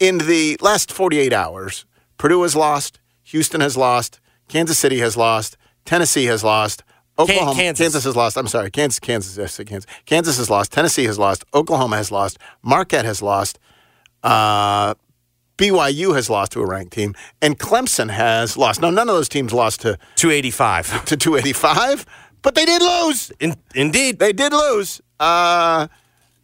in 0.00 0.16
the 0.16 0.56
last 0.62 0.90
forty 0.90 1.18
eight 1.18 1.34
hours, 1.34 1.84
Purdue 2.16 2.42
has 2.44 2.56
lost, 2.56 3.00
Houston 3.24 3.60
has 3.60 3.76
lost, 3.76 4.18
Kansas 4.48 4.78
City 4.78 5.00
has 5.00 5.14
lost, 5.14 5.58
Tennessee 5.84 6.24
has 6.24 6.42
lost. 6.42 6.84
Oklahoma, 7.18 7.54
Kansas. 7.54 8.04
has 8.04 8.16
lost. 8.16 8.36
I'm 8.36 8.46
sorry, 8.46 8.70
Kansas, 8.70 9.00
Kansas, 9.00 9.36
yes, 9.36 9.60
Kansas. 9.66 9.90
Kansas 10.06 10.38
has 10.38 10.48
lost. 10.48 10.72
Tennessee 10.72 11.04
has 11.04 11.18
lost. 11.18 11.44
Oklahoma 11.52 11.96
has 11.96 12.12
lost. 12.12 12.38
Marquette 12.62 13.04
has 13.04 13.22
lost. 13.22 13.58
Uh, 14.22 14.94
BYU 15.56 16.14
has 16.14 16.30
lost 16.30 16.52
to 16.52 16.60
a 16.62 16.66
ranked 16.66 16.92
team, 16.92 17.14
and 17.42 17.58
Clemson 17.58 18.10
has 18.10 18.56
lost. 18.56 18.80
Now, 18.80 18.90
none 18.90 19.08
of 19.08 19.14
those 19.16 19.28
teams 19.28 19.52
lost 19.52 19.80
to 19.80 19.98
285. 20.14 21.04
to 21.06 21.16
285, 21.16 22.06
but 22.42 22.54
they 22.54 22.64
did 22.64 22.80
lose. 22.80 23.32
In, 23.40 23.56
indeed. 23.74 24.20
They 24.20 24.32
did 24.32 24.52
lose. 24.52 25.00
Uh, 25.18 25.88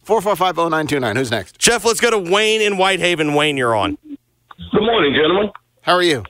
4450929. 0.05 1.17
Who's 1.17 1.31
next? 1.31 1.57
Jeff, 1.57 1.85
let's 1.85 1.99
go 1.99 2.11
to 2.11 2.31
Wayne 2.31 2.61
in 2.61 2.75
Whitehaven. 2.77 3.33
Wayne, 3.33 3.57
you're 3.57 3.75
on. 3.75 3.97
Good 4.03 4.81
morning, 4.81 5.13
gentlemen. 5.13 5.51
How 5.81 5.93
are 5.93 6.03
you? 6.03 6.23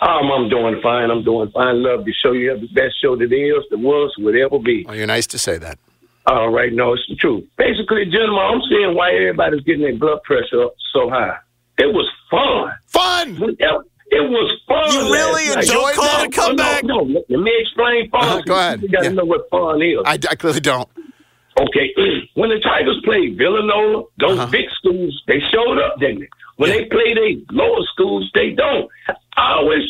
Um, 0.00 0.30
I'm 0.30 0.48
doing 0.48 0.80
fine. 0.82 1.10
I'm 1.10 1.24
doing 1.24 1.50
fine. 1.52 1.82
Love 1.82 2.04
the 2.04 2.12
show. 2.12 2.32
You 2.32 2.50
have 2.50 2.60
the 2.60 2.68
best 2.68 3.00
show 3.02 3.16
that 3.16 3.32
is, 3.32 3.64
that 3.70 3.78
was, 3.78 4.12
would 4.18 4.36
ever 4.36 4.58
be. 4.58 4.84
Well, 4.86 4.94
you're 4.94 5.06
nice 5.06 5.26
to 5.28 5.38
say 5.38 5.56
that. 5.58 5.78
All 6.26 6.50
right, 6.50 6.72
no, 6.72 6.92
it's 6.92 7.02
the 7.08 7.14
truth. 7.16 7.44
Basically, 7.56 8.04
gentlemen, 8.04 8.42
I'm 8.44 8.60
seeing 8.68 8.94
why 8.96 9.12
everybody's 9.12 9.60
getting 9.62 9.82
their 9.82 9.96
blood 9.96 10.22
pressure 10.24 10.64
up 10.64 10.74
so 10.92 11.08
high. 11.08 11.38
It 11.78 11.86
was 11.94 12.08
fun. 12.30 12.74
Fun. 12.86 13.56
It 14.08 14.30
was 14.30 14.60
fun. 14.66 14.92
You 14.92 15.12
really 15.12 15.46
last 15.48 15.54
night. 15.56 15.64
enjoyed 15.64 15.94
Don't 15.94 15.94
call 15.94 16.04
that? 16.04 16.24
it 16.24 16.26
a 16.26 16.40
comeback. 16.40 16.84
No, 16.84 17.00
no, 17.04 17.24
let 17.28 17.40
me 17.40 17.52
explain 17.60 18.10
fun. 18.10 18.22
Uh-huh, 18.24 18.42
go 18.44 18.54
ahead. 18.54 18.82
You 18.82 18.88
got 18.88 18.98
to 19.00 19.04
Yeah. 19.06 19.12
know 19.12 19.24
what 19.24 19.48
fun 19.50 19.80
is. 19.82 19.98
I, 20.04 20.14
I 20.30 20.34
clearly 20.34 20.60
don't. 20.60 20.88
Okay, 21.58 21.94
when 22.34 22.50
the 22.50 22.60
Tigers 22.60 23.00
played 23.04 23.38
Villanova, 23.38 24.04
those 24.18 24.38
Uh-huh. 24.38 24.50
big 24.50 24.66
schools, 24.78 25.22
they 25.28 25.40
showed 25.52 25.78
up, 25.78 25.98
didn't 26.00 26.20
they? 26.20 26.28
When 26.56 26.70
they 26.70 26.84
play 26.86 27.14
they 27.14 27.38
lower 27.50 27.82
schools, 27.92 28.30
they 28.34 28.50
don't. 28.50 28.88
I 29.36 29.52
always 29.54 29.82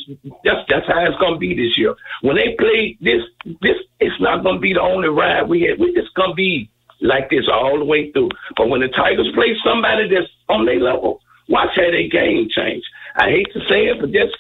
that's 0.45 0.61
that's 0.69 0.87
how 0.89 1.05
it's 1.05 1.17
gonna 1.21 1.39
be 1.39 1.55
this 1.55 1.79
year. 1.79 1.95
When 2.23 2.37
they 2.37 2.55
play 2.59 2.97
this 3.01 3.23
this 3.63 3.77
it's 4.01 4.21
not 4.21 4.43
gonna 4.43 4.59
be 4.59 4.73
the 4.73 4.81
only 4.81 5.09
ride 5.09 5.49
we 5.49 5.63
had. 5.63 5.79
We 5.79 5.95
just 5.95 6.13
gonna 6.15 6.35
be 6.35 6.69
like 7.01 7.31
this 7.31 7.47
all 7.53 7.79
the 7.79 7.85
way 7.85 8.11
through. 8.13 8.31
But 8.57 8.69
when 8.69 8.81
the 8.81 8.89
Tigers 8.89 9.29
play 9.35 9.57
somebody 9.65 10.09
that's 10.09 10.27
on 10.49 10.65
their 10.67 10.81
level, 10.81 11.21
watch 11.49 11.71
how 11.77 11.83
their 11.91 12.09
game 12.09 12.49
change. 12.51 12.83
I 13.17 13.31
hate 13.31 13.53
to 13.53 13.61
say 13.69 13.87
it, 13.87 14.01
but 14.01 14.11
just 14.13 14.35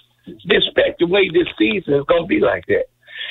expect 0.50 0.98
the 0.98 1.06
way 1.06 1.28
this 1.30 1.46
season 1.58 1.94
is 1.94 2.04
gonna 2.08 2.26
be 2.26 2.40
like 2.40 2.66
that. 2.66 2.86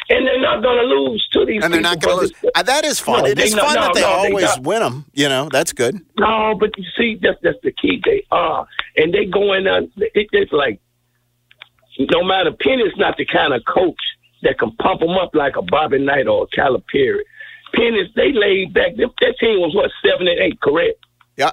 And 0.09 0.25
they're 0.27 0.39
not 0.41 0.61
gonna 0.63 0.83
lose 0.83 1.27
to 1.33 1.45
these 1.45 1.63
And 1.63 1.73
they're 1.73 1.81
not 1.81 1.99
going 1.99 2.15
to 2.17 2.21
lose. 2.21 2.33
Uh, 2.53 2.61
that 2.63 2.85
is 2.85 2.99
fun. 2.99 3.23
No, 3.23 3.29
it 3.29 3.35
they 3.35 3.45
is 3.45 3.55
not- 3.55 3.65
fun 3.65 3.75
no, 3.75 3.81
that 3.81 3.93
they 3.95 4.01
no, 4.01 4.07
always 4.07 4.45
not. 4.45 4.63
win 4.63 4.79
them. 4.81 5.05
You 5.13 5.29
know, 5.29 5.49
that's 5.51 5.73
good. 5.73 5.99
No, 6.19 6.55
but 6.59 6.77
you 6.77 6.85
see, 6.97 7.19
that's 7.21 7.37
that's 7.41 7.57
the 7.63 7.71
key. 7.71 8.01
They 8.05 8.23
are, 8.31 8.67
and 8.97 9.13
they 9.13 9.25
going 9.25 9.65
on. 9.67 9.91
It, 9.97 10.27
it's 10.31 10.51
like 10.51 10.79
no 11.99 12.23
matter 12.23 12.51
Penny's 12.51 12.95
not 12.97 13.17
the 13.17 13.25
kind 13.25 13.53
of 13.53 13.63
coach 13.65 13.99
that 14.43 14.59
can 14.59 14.71
pump 14.77 15.01
them 15.01 15.11
up 15.11 15.33
like 15.33 15.55
a 15.55 15.61
Bobby 15.61 15.99
Knight 15.99 16.27
or 16.27 16.43
a 16.43 16.55
Calipari. 16.55 17.21
Penny's 17.73 18.09
they 18.15 18.31
laid 18.31 18.73
back. 18.73 18.95
That 18.97 19.11
that 19.21 19.35
team 19.39 19.59
was 19.59 19.75
what 19.75 19.91
seven 20.03 20.27
and 20.27 20.39
eight, 20.39 20.59
correct? 20.61 20.99
Yeah. 21.35 21.51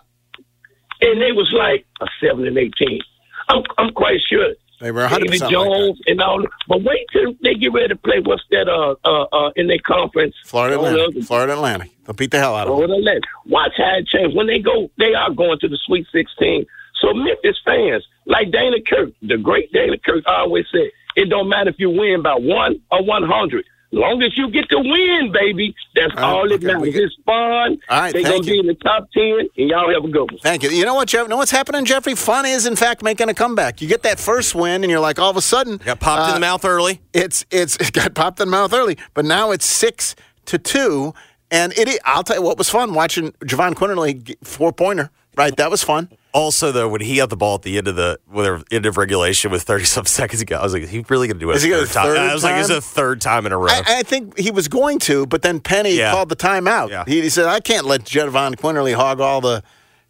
And 1.00 1.20
they 1.20 1.32
was 1.32 1.52
like 1.56 1.86
a 2.00 2.06
seven 2.20 2.46
and 2.46 2.58
eighteen. 2.58 3.00
I'm 3.48 3.62
I'm 3.78 3.92
quite 3.92 4.20
sure. 4.28 4.54
They 4.80 4.90
were 4.90 5.02
100 5.02 5.30
David 5.30 5.40
like 5.42 5.50
Jones 5.52 6.00
and 6.08 6.20
all, 6.20 6.44
but 6.66 6.82
wait 6.82 7.06
till 7.12 7.34
they 7.40 7.54
get 7.54 7.72
ready 7.72 7.86
to 7.86 7.96
play. 7.96 8.18
What's 8.18 8.42
that? 8.50 8.68
Uh, 8.68 8.96
uh, 9.04 9.26
uh 9.32 9.50
in 9.54 9.68
their 9.68 9.78
conference, 9.78 10.34
Florida 10.44 10.74
Atlantic. 10.74 11.22
Florida 11.22 11.52
Atlantic. 11.52 11.90
They'll 12.04 12.14
beat 12.16 12.32
the 12.32 12.40
hell 12.40 12.56
out 12.56 12.66
of 12.66 12.76
them. 12.76 12.88
Florida 12.88 12.94
Atlantic. 12.94 13.24
Watch 13.46 13.74
how 13.76 13.98
it 13.98 14.08
changes. 14.08 14.36
When 14.36 14.48
they 14.48 14.58
go, 14.58 14.90
they 14.98 15.14
are 15.14 15.30
going 15.30 15.60
to 15.60 15.68
the 15.68 15.78
Sweet 15.86 16.08
16. 16.10 16.66
So 17.00 17.14
Memphis 17.14 17.60
fans, 17.64 18.04
like 18.26 18.50
Dana 18.50 18.76
Kirk, 18.88 19.10
the 19.22 19.36
great 19.38 19.72
Dana 19.72 19.98
Kirk 19.98 20.24
always 20.26 20.66
said, 20.72 20.90
it 21.16 21.28
don't 21.28 21.48
matter 21.48 21.70
if 21.70 21.76
you 21.78 21.90
win 21.90 22.22
by 22.22 22.34
one 22.34 22.80
or 22.90 23.04
100. 23.04 23.64
Long 23.94 24.22
as 24.22 24.34
you 24.38 24.50
get 24.50 24.70
to 24.70 24.78
win, 24.78 25.32
baby, 25.32 25.74
that's 25.94 26.14
All 26.16 26.22
right, 26.22 26.24
all 26.30 26.48
that 26.48 26.54
okay, 26.54 26.66
matters. 26.66 26.94
get- 26.94 27.02
It's 27.02 27.14
fun. 27.26 27.78
All 27.90 28.00
right, 28.00 28.10
They're 28.14 28.22
thank 28.22 28.26
going 28.26 28.42
to 28.44 28.50
be 28.50 28.58
in 28.60 28.66
the 28.66 28.74
top 28.76 29.06
10, 29.12 29.48
and 29.58 29.68
y'all 29.68 29.92
have 29.92 30.02
a 30.02 30.08
good 30.08 30.30
one. 30.30 30.38
Thank 30.42 30.62
you. 30.62 30.70
You 30.70 30.86
know 30.86 30.94
what, 30.94 31.08
Jeff? 31.08 31.28
Know 31.28 31.36
what's 31.36 31.50
happening, 31.50 31.84
Jeffrey? 31.84 32.14
Fun 32.14 32.46
is, 32.46 32.64
in 32.64 32.74
fact, 32.74 33.02
making 33.02 33.28
a 33.28 33.34
comeback. 33.34 33.82
You 33.82 33.88
get 33.88 34.02
that 34.04 34.18
first 34.18 34.54
win, 34.54 34.82
and 34.82 34.90
you're 34.90 34.98
like, 34.98 35.18
all 35.18 35.28
of 35.28 35.36
a 35.36 35.42
sudden, 35.42 35.76
Got 35.76 36.00
popped 36.00 36.22
in 36.22 36.30
uh, 36.30 36.34
the 36.34 36.40
mouth 36.40 36.64
early. 36.64 37.02
It's 37.12 37.44
it's 37.50 37.76
it 37.76 37.92
got 37.92 38.14
popped 38.14 38.40
in 38.40 38.46
the 38.48 38.50
mouth 38.50 38.72
early, 38.72 38.96
but 39.12 39.26
now 39.26 39.50
it's 39.50 39.66
six 39.66 40.16
to 40.46 40.56
two, 40.56 41.12
And 41.50 41.74
it, 41.76 42.00
I'll 42.06 42.22
tell 42.22 42.36
you 42.36 42.42
what 42.42 42.56
was 42.56 42.70
fun 42.70 42.94
watching 42.94 43.32
Jahvon 43.44 43.74
Quinerly 43.74 44.34
four 44.42 44.72
pointer. 44.72 45.10
Right, 45.36 45.54
that 45.56 45.70
was 45.70 45.82
fun. 45.84 46.08
Also, 46.34 46.72
though, 46.72 46.88
when 46.88 47.02
he 47.02 47.16
got 47.16 47.28
the 47.28 47.36
ball 47.36 47.56
at 47.56 47.62
the 47.62 47.76
end 47.76 47.88
of 47.88 47.96
the 47.96 48.18
whatever, 48.26 48.62
end 48.70 48.86
of 48.86 48.96
regulation 48.96 49.50
with 49.50 49.62
thirty 49.64 49.84
some 49.84 50.04
seconds 50.20 50.40
ago, 50.40 50.56
I 50.56 50.62
was 50.62 50.72
like, 50.72 50.82
"Is 50.82 50.90
he 50.90 51.04
really 51.10 51.26
going 51.28 51.38
to 51.38 51.44
do 51.44 51.50
it?" 51.50 51.56
Is 51.56 51.62
a 51.64 51.66
he 51.66 51.72
gonna 51.72 51.84
third 51.86 51.92
time? 51.94 52.06
third 52.06 52.18
I 52.18 52.32
was 52.34 52.42
like, 52.42 52.56
"It's 52.60 52.70
a 52.70 52.80
third 52.80 53.20
time 53.20 53.44
in 53.44 53.52
a 53.52 53.58
row." 53.58 53.68
I, 53.68 53.82
I 53.98 54.02
think 54.02 54.38
he 54.38 54.50
was 54.50 54.68
going 54.68 54.98
to, 55.00 55.26
but 55.26 55.42
then 55.42 55.60
Penny 55.60 55.94
Yeah. 55.96 56.10
called 56.12 56.30
the 56.30 56.36
timeout. 56.36 56.88
Yeah. 56.88 57.04
He, 57.06 57.20
he 57.20 57.28
said, 57.28 57.46
"I 57.46 57.60
can't 57.60 57.84
let 57.86 58.04
Jahvon 58.04 58.54
Quinerly 58.56 58.94
hog 58.94 59.20
all 59.20 59.40
the 59.42 59.62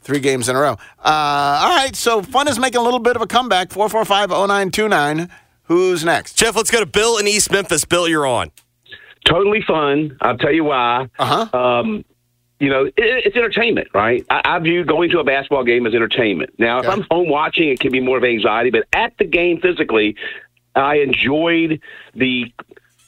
three 0.03 0.21
games 0.21 0.49
in 0.49 0.55
a 0.55 0.61
row." 0.61 0.73
Uh, 1.05 1.61
all 1.63 1.77
right, 1.77 1.97
so 1.97 2.23
fun 2.23 2.47
is 2.47 2.57
making 2.59 2.81
a 2.81 2.85
little 2.85 3.01
bit 3.01 3.17
of 3.17 3.23
a 3.23 3.27
comeback. 3.27 3.73
Four 3.73 3.89
four 3.89 4.05
five 4.05 4.31
zero 4.31 4.47
nine 4.47 4.71
two 4.71 4.89
nine. 4.89 5.29
Who's 5.65 6.05
next? 6.05 6.35
Jeff, 6.35 6.55
let's 6.55 6.71
go 6.71 6.79
to 6.81 6.87
Bill 6.87 7.19
in 7.19 7.27
East 7.27 7.51
Memphis. 7.51 7.85
Bill, 7.85 8.07
you're 8.07 8.27
on. 8.27 8.53
totally 9.25 9.63
fun. 9.67 10.17
I'll 10.21 10.37
tell 10.39 10.53
you 10.53 10.65
why. 10.65 11.09
Uh 11.19 11.47
huh. 11.47 11.59
Um, 11.59 12.05
you 12.63 12.71
know, 12.71 12.85
it, 12.85 12.95
it's 12.97 13.37
entertainment, 13.37 13.89
right? 13.93 14.25
I, 14.31 14.41
I 14.45 14.59
view 14.61 14.85
going 14.85 15.11
to 15.11 15.19
a 15.19 15.25
basketball 15.25 15.65
game 15.65 15.85
as 15.87 15.95
entertainment. 15.95 16.51
Now, 16.59 16.79
if 16.79 16.89
I'm 16.89 17.03
home 17.11 17.29
watching, 17.29 17.69
it 17.69 17.81
can 17.81 17.91
be 17.91 18.01
more 18.01 18.17
of 18.19 18.25
anxiety, 18.25 18.71
but 18.71 18.85
at 18.93 19.13
the 19.19 19.25
game 19.25 19.61
physically, 19.61 20.15
I 20.77 20.97
enjoyed 20.99 21.81
the 22.15 22.53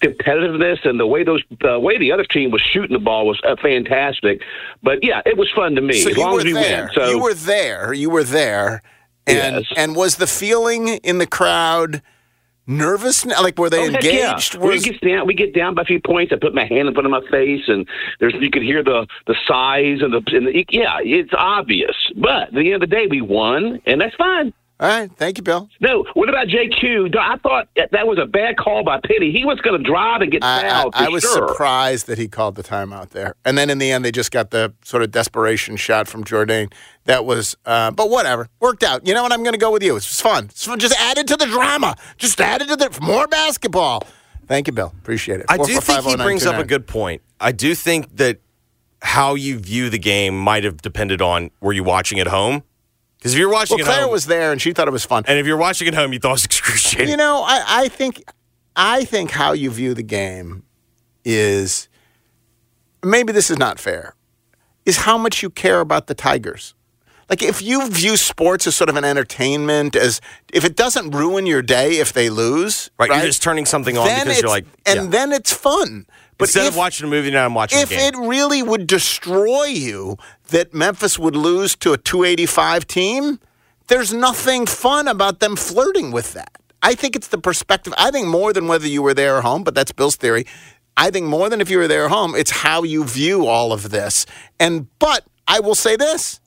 competitiveness 0.03 0.85
and 0.85 0.99
the 1.01 1.07
way 1.07 1.25
those 1.25 1.43
the 1.61 1.79
way 1.79 1.97
the 1.99 2.13
other 2.13 2.25
team 2.25 2.51
was 2.51 2.61
shooting 2.61 2.93
the 2.93 2.99
ball 2.99 3.27
was 3.27 3.41
uh, 3.47 3.57
fantastic. 3.63 4.43
But 4.83 5.03
yeah, 5.03 5.23
it 5.25 5.37
was 5.37 5.51
fun 5.53 5.75
to 5.77 5.81
me 5.81 6.01
So 6.03 6.11
as 6.11 6.17
you 6.17 6.23
long 6.23 6.33
were 6.35 6.39
as 6.41 6.45
we 6.45 6.53
there. 6.53 6.83
win. 6.85 6.91
So 6.95 7.09
you 7.09 7.23
were 7.23 7.35
there. 7.35 7.93
You 7.93 8.11
were 8.11 8.25
there. 8.25 8.83
And 9.27 9.65
Yes. 9.65 9.73
and 9.77 9.97
was 9.97 10.17
the 10.17 10.27
feeling 10.27 10.89
in 10.89 11.19
the 11.19 11.27
crowd 11.27 12.03
nervous? 12.67 13.25
now? 13.25 13.43
Like 13.43 13.59
were 13.59 13.71
they 13.71 13.81
Oh, 13.83 13.87
engaged? 13.87 14.55
Yeah. 14.55 14.61
We 14.61 14.81
get 14.81 15.01
down. 15.01 15.27
We 15.27 15.35
get 15.35 15.55
down 15.55 15.75
by 15.75 15.83
a 15.83 15.85
few 15.85 16.01
points. 16.01 16.33
I 16.33 16.37
put 16.37 16.55
my 16.55 16.65
hand 16.65 16.89
in 16.89 16.95
front 16.95 17.07
of 17.07 17.11
my 17.11 17.23
face, 17.31 17.65
and 17.69 17.87
there's 18.21 18.35
you 18.41 18.51
could 18.51 18.63
hear 18.63 18.83
the 18.83 19.07
the 19.27 19.35
sighs 19.47 20.01
and 20.03 20.13
the, 20.13 20.23
and 20.37 20.47
the 20.47 20.65
yeah. 20.71 20.99
It's 21.03 21.33
obvious, 21.37 21.97
but 22.17 22.49
at 22.49 22.53
the 22.55 22.73
end 22.73 22.75
of 22.75 22.81
the 22.81 22.87
day, 22.95 23.07
we 23.09 23.21
won, 23.21 23.81
and 23.87 24.01
that's 24.01 24.15
fine. 24.17 24.53
All 24.81 24.89
right. 24.89 25.11
Thank 25.17 25.39
you, 25.39 25.45
Bill. 25.45 25.69
No, 25.81 26.05
what 26.15 26.29
about 26.29 26.49
JQ? 26.49 27.17
I 27.17 27.37
thought 27.37 27.69
that 27.77 27.93
that 27.93 28.09
was 28.09 28.19
a 28.19 28.27
bad 28.27 28.57
call 28.57 28.83
by 28.83 28.99
Penny. 29.05 29.31
He 29.31 29.45
was 29.45 29.61
going 29.61 29.81
to 29.81 29.89
drive 29.89 30.21
and 30.21 30.33
get 30.33 30.43
I, 30.43 30.67
I, 30.67 30.71
fouled. 30.71 30.95
I 30.97 31.09
was 31.09 31.23
sure. 31.23 31.49
surprised 31.49 32.09
that 32.09 32.19
he 32.19 32.27
called 32.27 32.57
the 32.57 32.65
timeout 32.65 33.11
there, 33.11 33.37
and 33.45 33.57
then 33.57 33.71
in 33.71 33.79
the 33.79 33.93
end, 33.93 34.05
they 34.05 34.11
just 34.11 34.33
got 34.33 34.51
the 34.51 34.75
sort 34.83 35.05
of 35.05 35.13
desperation 35.13 35.77
shot 35.77 36.09
from 36.09 36.25
Jordan. 36.25 36.71
That 37.05 37.25
was, 37.25 37.57
uh, 37.67 37.93
but 37.93 38.11
whatever, 38.11 38.49
worked 38.61 38.83
out. 38.83 39.07
You 39.07 39.15
know 39.15 39.23
what? 39.23 39.33
I'm 39.33 39.43
going 39.43 39.53
to 39.53 39.59
go 39.59 39.71
with 39.71 39.83
you. 39.83 39.95
It's 39.95 40.07
just 40.07 40.23
fun. 40.23 40.47
It's 40.47 40.67
fun. 40.67 40.79
Just 40.81 40.99
added 40.99 41.29
to 41.29 41.37
the 41.37 41.47
drama. 41.47 41.97
Just 42.17 42.41
added 42.41 42.69
to 42.69 42.77
the 42.77 42.99
more 43.01 43.29
basketball. 43.29 44.03
Thank 44.47 44.67
you, 44.67 44.73
Bill. 44.73 44.93
Appreciate 45.03 45.41
it. 45.41 45.47
I 45.49 45.57
do 45.57 45.81
think 45.81 46.05
he 46.05 46.17
brings 46.17 46.47
up 46.47 46.57
a 46.57 46.65
good 46.65 46.87
point. 46.87 47.23
I 47.41 47.53
do 47.53 47.75
think 47.75 48.17
that 48.17 48.41
how 49.03 49.35
you 49.35 49.59
view 49.59 49.91
the 49.91 49.99
game 49.99 50.39
might 50.39 50.65
have 50.65 50.81
depended 50.83 51.21
on 51.21 51.51
were 51.61 51.73
you 51.73 51.85
watching 51.85 52.19
at 52.19 52.27
home? 52.27 52.63
Because 53.25 53.33
if 53.33 53.39
you're 53.41 53.49
watching 53.49 53.79
Well, 53.79 53.87
Claire 53.87 54.03
home, 54.03 54.13
was 54.13 54.27
there, 54.27 54.53
and 54.53 54.61
she 54.61 54.75
thought 54.75 54.87
it 54.87 54.91
was 54.91 55.07
fun. 55.07 55.25
and 55.27 55.39
if 55.39 55.47
you're 55.47 55.57
watching 55.57 55.89
at 55.89 55.95
home, 55.95 56.13
you 56.13 56.19
thought 56.19 56.29
it 56.29 56.33
was 56.33 56.45
excruciating. 56.45 57.09
You 57.09 57.17
know, 57.17 57.43
I, 57.43 57.65
I 57.67 57.89
think 57.89 58.23
I 58.77 59.07
think 59.07 59.31
how 59.31 59.53
you 59.53 59.71
view 59.71 59.95
the 59.95 60.03
game 60.03 60.65
is 61.25 61.89
maybe 63.03 63.33
this 63.33 63.51
is 63.51 63.57
not 63.59 63.79
fair. 63.79 64.15
Is 64.85 64.99
how 64.99 65.17
much 65.17 65.43
you 65.43 65.49
care 65.49 65.81
about 65.81 66.07
the 66.07 66.15
Tigers. 66.15 66.75
Like 67.31 67.43
if 67.43 67.63
you 67.63 67.89
view 67.89 68.19
sports 68.19 68.67
as 68.67 68.77
sort 68.77 68.91
of 68.91 68.97
an 68.97 69.05
entertainment, 69.05 69.97
as 69.97 70.21
if 70.53 70.63
it 70.67 70.77
doesn't 70.77 71.13
ruin 71.13 71.47
your 71.47 71.63
day 71.63 71.93
if 71.93 72.13
they 72.13 72.29
lose, 72.29 72.91
right, 72.99 73.09
right? 73.09 73.17
you're 73.17 73.27
just 73.29 73.43
turning 73.43 73.65
something 73.65 73.97
on 73.97 74.07
because 74.07 74.43
you're 74.43 74.51
like, 74.51 74.67
and 74.85 75.11
then 75.11 75.33
it's 75.33 75.51
fun. 75.51 76.07
But 76.39 76.49
instead 76.49 76.67
if, 76.67 76.73
of 76.73 76.77
watching 76.77 77.07
a 77.07 77.11
movie, 77.11 77.31
now 77.31 77.45
I'm 77.45 77.55
watching 77.55 77.79
if 77.79 77.91
a 77.91 77.95
game. 77.95 78.15
it 78.15 78.27
really 78.27 78.63
would 78.63 78.87
destroy 78.87 79.65
you 79.65 80.17
that 80.49 80.75
Memphis 80.75 81.19
would 81.19 81.37
lose 81.37 81.77
to 81.77 81.93
a 81.93 81.99
285 81.99 82.87
team, 82.87 83.39
there's 83.87 84.13
nothing 84.13 84.67
fun 84.67 85.09
about 85.09 85.41
them 85.41 85.57
flirting 85.57 86.11
with 86.11 86.33
that. 86.35 86.61
I 86.83 86.95
think 86.95 87.17
it's 87.17 87.29
the 87.29 87.39
perspective. 87.39 87.95
I 87.97 88.11
think 88.11 88.27
more 88.29 88.53
than 88.53 88.69
whether 88.69 88.87
you 88.87 89.01
were 89.03 89.15
there 89.15 89.37
or 89.37 89.43
home, 89.43 89.65
but 89.65 89.75
that's 89.75 89.93
Bill's 89.93 90.17
theory. 90.17 90.47
I 90.97 91.11
think 91.11 91.27
more 91.27 91.49
than 91.49 91.61
if 91.61 91.71
you 91.71 91.79
were 91.79 91.89
there 91.89 92.05
or 92.05 92.09
home, 92.09 92.35
it's 92.35 92.51
how 92.51 92.83
you 92.83 93.05
view 93.05 93.47
all 93.47 93.73
of 93.73 93.91
this. 93.91 94.27
And 94.61 94.87
but 94.99 95.25
I 95.49 95.61
will 95.61 95.75
say 95.75 95.97
this. 95.97 96.41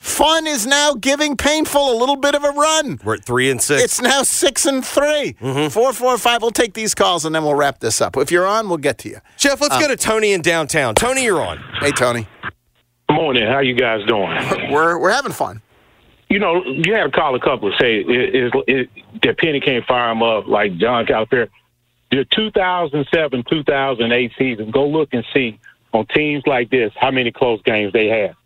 Fun 0.00 0.46
is 0.46 0.66
now 0.66 0.94
giving 0.94 1.36
painful 1.36 1.92
a 1.92 1.96
little 1.98 2.16
bit 2.16 2.34
of 2.34 2.42
a 2.42 2.48
run. 2.50 2.98
We're 3.04 3.14
at 3.16 3.24
three 3.24 3.50
and 3.50 3.60
6 3.60 3.82
It's 3.82 4.00
now 4.00 4.22
six 4.22 4.64
and 4.64 4.84
3 4.84 5.34
Mm-hmm. 5.34 5.68
Four, 5.68 5.92
four, 5.92 6.16
five. 6.16 6.40
We'll 6.40 6.50
take 6.50 6.72
these 6.72 6.94
calls 6.94 7.26
and 7.26 7.34
then 7.34 7.44
we'll 7.44 7.54
wrap 7.54 7.80
this 7.80 8.00
up. 8.00 8.16
If 8.16 8.32
you're 8.32 8.46
on, 8.46 8.68
we'll 8.70 8.78
get 8.78 8.96
to 8.98 9.10
you. 9.10 9.18
Jeff, 9.36 9.60
let's 9.60 9.74
Um, 9.74 9.80
go 9.82 9.88
to 9.88 9.96
Tony 9.96 10.32
in 10.32 10.40
downtown. 10.40 10.94
Tony, 10.94 11.24
you're 11.24 11.40
on. 11.42 11.58
Hey, 11.80 11.90
Tony. 11.92 12.26
Morning. 13.10 13.46
How 13.46 13.58
you 13.58 13.74
guys 13.74 14.04
doing? 14.06 14.30
We're 14.72 14.98
we're 14.98 15.10
having 15.10 15.32
fun. 15.32 15.60
You 16.30 16.38
know, 16.38 16.64
you 16.64 16.94
had 16.94 17.04
to 17.04 17.10
call 17.10 17.34
a 17.34 17.40
couple 17.40 17.68
and 17.68 17.76
say 17.78 18.00
it, 18.00 18.08
it, 18.08 18.54
it, 18.68 18.88
that 19.22 19.36
Penny 19.38 19.60
can't 19.60 19.84
fire 19.84 20.12
him 20.12 20.22
up 20.22 20.46
like 20.46 20.76
John 20.78 21.04
Calipari. 21.06 21.48
The 22.12 22.24
2007 22.24 23.44
2008 23.50 24.32
season, 24.38 24.70
go 24.70 24.86
look 24.88 25.08
and 25.12 25.24
see 25.34 25.58
on 25.92 26.06
teams 26.06 26.44
like 26.46 26.70
this 26.70 26.92
how 26.96 27.10
many 27.10 27.32
close 27.32 27.60
games 27.62 27.92
they 27.92 28.06
had. 28.06 28.36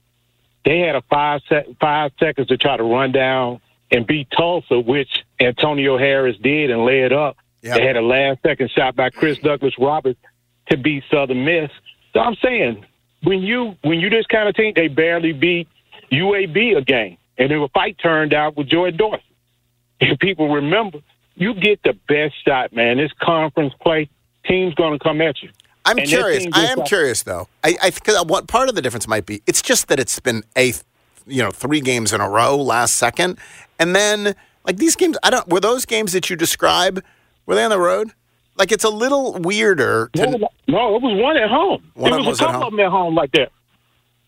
They 0.65 0.79
had 0.81 0.97
a 0.97 1.03
five 1.03 1.43
sec- 1.49 1.67
five 1.81 2.13
seconds 2.19 2.49
to 2.49 2.57
try 2.57 2.77
to 2.77 2.83
run 2.83 3.13
down 3.13 3.61
and 3.91 4.07
beat 4.07 4.29
Tulsa, 4.37 4.81
which 4.81 5.25
Antonio 5.41 5.99
Harris 5.99 6.37
did 6.39 6.71
and 6.71 6.89
it 6.89 7.13
up. 7.13 7.37
Yeah. 7.63 7.75
They 7.75 7.87
had 7.87 7.97
a 7.97 8.03
last 8.03 8.43
second 8.43 8.71
shot 8.71 8.97
by 8.97 9.11
Chris 9.11 9.39
Douglas 9.39 9.75
Roberts 9.79 10.21
to 10.71 10.77
beat 10.77 11.05
Southern 11.11 11.45
Miss. 11.45 11.71
So 12.13 12.21
I'm 12.21 12.37
saying 12.43 12.85
when 13.23 13.41
you 13.41 13.77
when 13.83 14.01
you 14.01 14.11
this 14.11 14.27
kind 14.27 14.49
of 14.49 14.55
team, 14.55 14.73
they 14.75 14.89
barely 14.89 15.33
beat 15.33 15.69
UAB 16.13 16.77
a 16.77 16.83
game, 16.83 17.17
and 17.39 17.51
then 17.51 17.59
a 17.59 17.69
fight 17.69 17.97
turned 18.03 18.35
out 18.35 18.57
with 18.57 18.69
Joey 18.69 18.93
Dorsey. 18.93 19.23
If 20.01 20.19
people 20.19 20.53
remember, 20.53 20.99
you 21.37 21.55
get 21.55 21.81
the 21.85 21.95
best 22.09 22.35
shot, 22.45 22.73
man. 22.75 22.99
This 22.99 23.13
conference 23.23 23.73
play, 23.81 24.11
team's 24.45 24.75
going 24.75 24.99
to 24.99 25.03
come 25.03 25.21
at 25.21 25.41
you. 25.41 25.51
I'm 25.85 25.99
And 25.99 26.09
curious. 26.09 26.47
I 26.53 26.67
am 26.67 26.83
curious 26.85 27.23
though. 27.23 27.49
I, 27.63 27.77
I 27.83 27.91
think 27.91 28.29
what 28.29 28.49
part 28.49 28.69
of 28.69 28.75
the 28.75 28.83
difference 28.83 29.07
might 29.07 29.27
be. 29.27 29.43
It's 29.47 29.63
just 29.63 29.89
that 29.89 30.01
it's 30.01 30.19
been 30.21 30.43
a, 30.57 30.73
you 31.27 31.43
know, 31.43 31.51
three 31.51 31.81
games 31.81 32.13
in 32.13 32.21
a 32.21 32.29
row 32.29 32.57
last 32.57 32.95
second, 32.95 33.39
and 33.79 33.95
then 33.95 34.35
like 34.65 34.79
these 34.79 34.97
games. 34.97 35.19
I 35.23 35.31
don't. 35.31 35.49
Were 35.49 35.61
those 35.61 35.85
games 35.85 36.13
that 36.13 36.31
you 36.31 36.37
describe? 36.37 37.03
Were 37.47 37.55
they 37.55 37.65
on 37.65 37.71
the 37.71 37.79
road? 37.79 38.13
Like 38.57 38.73
it's 38.73 38.85
a 38.85 38.91
little 38.91 39.35
weirder. 39.35 40.11
To, 40.15 40.31
No, 40.31 40.49
no, 40.69 40.97
it 40.97 41.03
was 41.03 41.21
one 41.21 41.37
at 41.37 41.51
home. 41.51 41.91
One 41.95 42.13
it 42.13 42.17
was, 42.19 42.27
was 42.27 42.41
a 42.41 42.45
couple 42.45 42.69
of 42.69 42.71
them 42.71 42.81
at 42.81 42.91
home 42.91 43.15
like 43.15 43.33
that. 43.33 43.51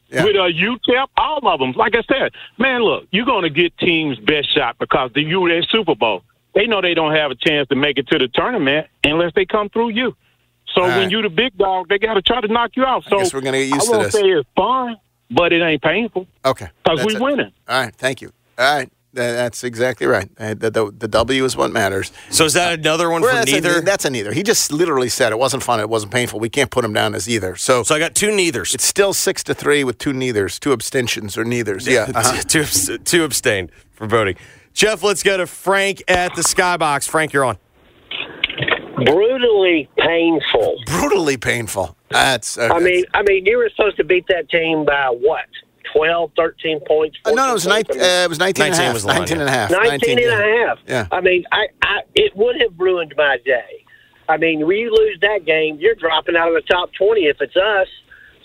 Yeah. 0.09 0.25
With 0.25 0.37
uh, 0.37 0.49
UTEP, 0.49 1.07
all 1.17 1.47
of 1.49 1.59
them. 1.59 1.73
Like 1.73 1.95
I 1.97 2.03
said, 2.03 2.33
man, 2.59 2.83
look, 2.83 3.07
you're 3.11 3.27
going 3.27 3.43
to 3.43 3.51
get 3.51 3.77
teams' 3.79 4.19
best 4.21 4.55
shot 4.55 4.77
because 4.79 5.11
the 5.15 5.23
you 5.23 5.63
Super 5.69 5.95
Bowl. 5.95 6.23
They 6.55 6.67
know 6.67 6.81
they 6.81 6.95
don't 6.95 7.15
have 7.15 7.31
a 7.31 7.35
chance 7.35 7.69
to 7.69 7.77
make 7.77 7.99
it 7.99 8.09
to 8.09 8.19
the 8.19 8.29
tournament 8.29 8.87
unless 9.05 9.33
they 9.35 9.45
come 9.45 9.69
through 9.69 9.91
you. 9.91 10.17
So 10.77 10.83
All 10.83 10.89
when 10.89 10.99
right. 10.99 11.11
you 11.11 11.23
the 11.23 11.29
big 11.31 11.57
dog, 11.57 11.89
they 11.89 11.99
got 11.99 12.15
to 12.15 12.23
try 12.23 12.41
to 12.41 12.47
knock 12.49 12.77
you 12.77 12.85
out. 12.85 13.03
So 13.05 13.19
guess 13.19 13.33
we're 13.35 13.41
gonna 13.41 13.59
get 13.59 13.69
used 13.75 13.83
I 13.83 13.85
to 13.87 13.91
won't 13.93 14.05
this. 14.05 14.13
say 14.15 14.21
it's 14.29 14.49
fun, 14.55 14.97
but 15.31 15.53
it 15.53 15.61
ain't 15.63 15.83
painful 15.83 16.27
okay, 16.45 16.69
because 16.85 17.05
we 17.05 17.17
it. 17.17 17.21
winning. 17.21 17.51
All 17.69 17.81
right, 17.83 17.95
thank 17.95 18.21
you. 18.21 18.31
All 18.59 18.77
right, 18.77 18.93
that's 19.15 19.65
exactly 19.65 20.07
right. 20.07 20.29
Uh, 20.39 20.53
The, 20.55 20.71
the, 20.71 20.93
the 20.97 21.09
W 21.09 21.45
is 21.47 21.57
what 21.57 21.73
matters. 21.73 22.13
So 22.31 22.45
is 22.45 22.53
that 22.53 22.79
another 22.79 23.09
one 23.11 23.23
Well, 23.23 23.31
for 23.31 23.37
that's 23.37 23.51
neither? 23.51 23.79
A, 23.79 23.81
that's 23.81 24.05
a 24.05 24.11
neither. 24.11 24.33
He 24.35 24.43
just 24.43 24.71
literally 24.71 25.09
said 25.09 25.33
it 25.33 25.39
wasn't 25.39 25.63
fun. 25.63 25.81
It 25.81 25.89
wasn't 25.89 26.13
painful. 26.13 26.39
We 26.41 26.51
can't 26.51 26.71
put 26.71 26.85
him 26.85 26.93
down 26.93 27.15
as 27.15 27.27
either. 27.29 27.57
So, 27.57 27.83
so 27.83 27.95
I 27.95 27.99
got 27.99 28.15
two 28.15 28.29
neithers. 28.29 28.75
it's 28.75 28.85
still 28.85 29.15
six 29.15 29.43
to 29.45 29.55
three 29.55 29.83
with 29.85 29.97
two 29.99 30.13
neithers, 30.13 30.61
two 30.61 30.73
abstentions 30.73 31.39
or 31.39 31.45
neithers. 31.45 31.87
Yeah. 31.91 32.11
uh-huh. 32.15 32.43
two, 32.49 32.99
two 32.99 33.25
abstain 33.25 33.71
for 33.93 34.07
voting. 34.07 34.37
Jeff, 34.75 35.03
let's 35.03 35.23
go 35.23 35.39
to 35.39 35.47
Frank 35.47 36.03
at 36.07 36.35
the 36.37 36.43
Skybox. 36.43 37.09
Frank, 37.09 37.33
you're 37.33 37.45
on. 37.47 37.57
Brutally 39.05 39.89
painful. 39.99 40.81
Brutally 40.87 41.37
painful. 41.37 41.97
That's. 42.11 42.59
Uh, 42.59 42.71
I 42.73 42.81
mean, 42.81 43.05
I 43.15 43.23
mean, 43.23 43.47
you 43.47 43.59
were 43.59 43.71
supposed 43.71 43.97
to 43.99 44.05
beat 44.05 44.27
that 44.29 44.49
team 44.51 44.85
by 44.85 45.09
what? 45.09 45.47
12, 45.93 46.33
13 46.37 46.81
points? 46.81 47.17
Uh, 47.25 47.31
no, 47.31 47.37
no, 47.37 47.51
it 47.51 47.55
was, 47.55 47.65
14 47.65 47.79
19, 47.79 47.97
points? 47.97 48.03
uh, 48.03 48.23
it 48.25 48.29
was 48.29 48.39
19 48.39 48.65
and 48.65 48.75
a 48.75 48.77
half. 48.77 48.95
was 48.95 49.03
the 49.05 49.13
19 49.13 49.37
yeah. 49.37 49.41
and 49.41 49.49
a 49.49 49.53
half. 49.53 49.71
19 49.71 50.11
and 50.11 50.21
yeah. 50.21 50.39
a 50.39 50.67
half. 50.67 50.79
Yeah. 50.87 51.09
I 51.13 51.21
mean, 51.21 51.45
I, 51.53 51.69
I, 51.83 52.01
it 52.15 52.37
would 52.37 52.61
have 52.61 52.73
ruined 52.79 53.15
my 53.17 53.39
day. 53.45 53.85
I 54.29 54.37
mean, 54.37 54.67
we 54.67 54.91
lose 54.91 55.19
that 55.21 55.45
game, 55.45 55.79
you're 55.79 55.95
dropping 55.95 56.37
out 56.37 56.49
of 56.49 56.55
the 56.55 56.63
top 56.63 56.91
20 56.99 57.27
if 57.27 57.41
it's 57.41 57.57
us. 57.57 57.89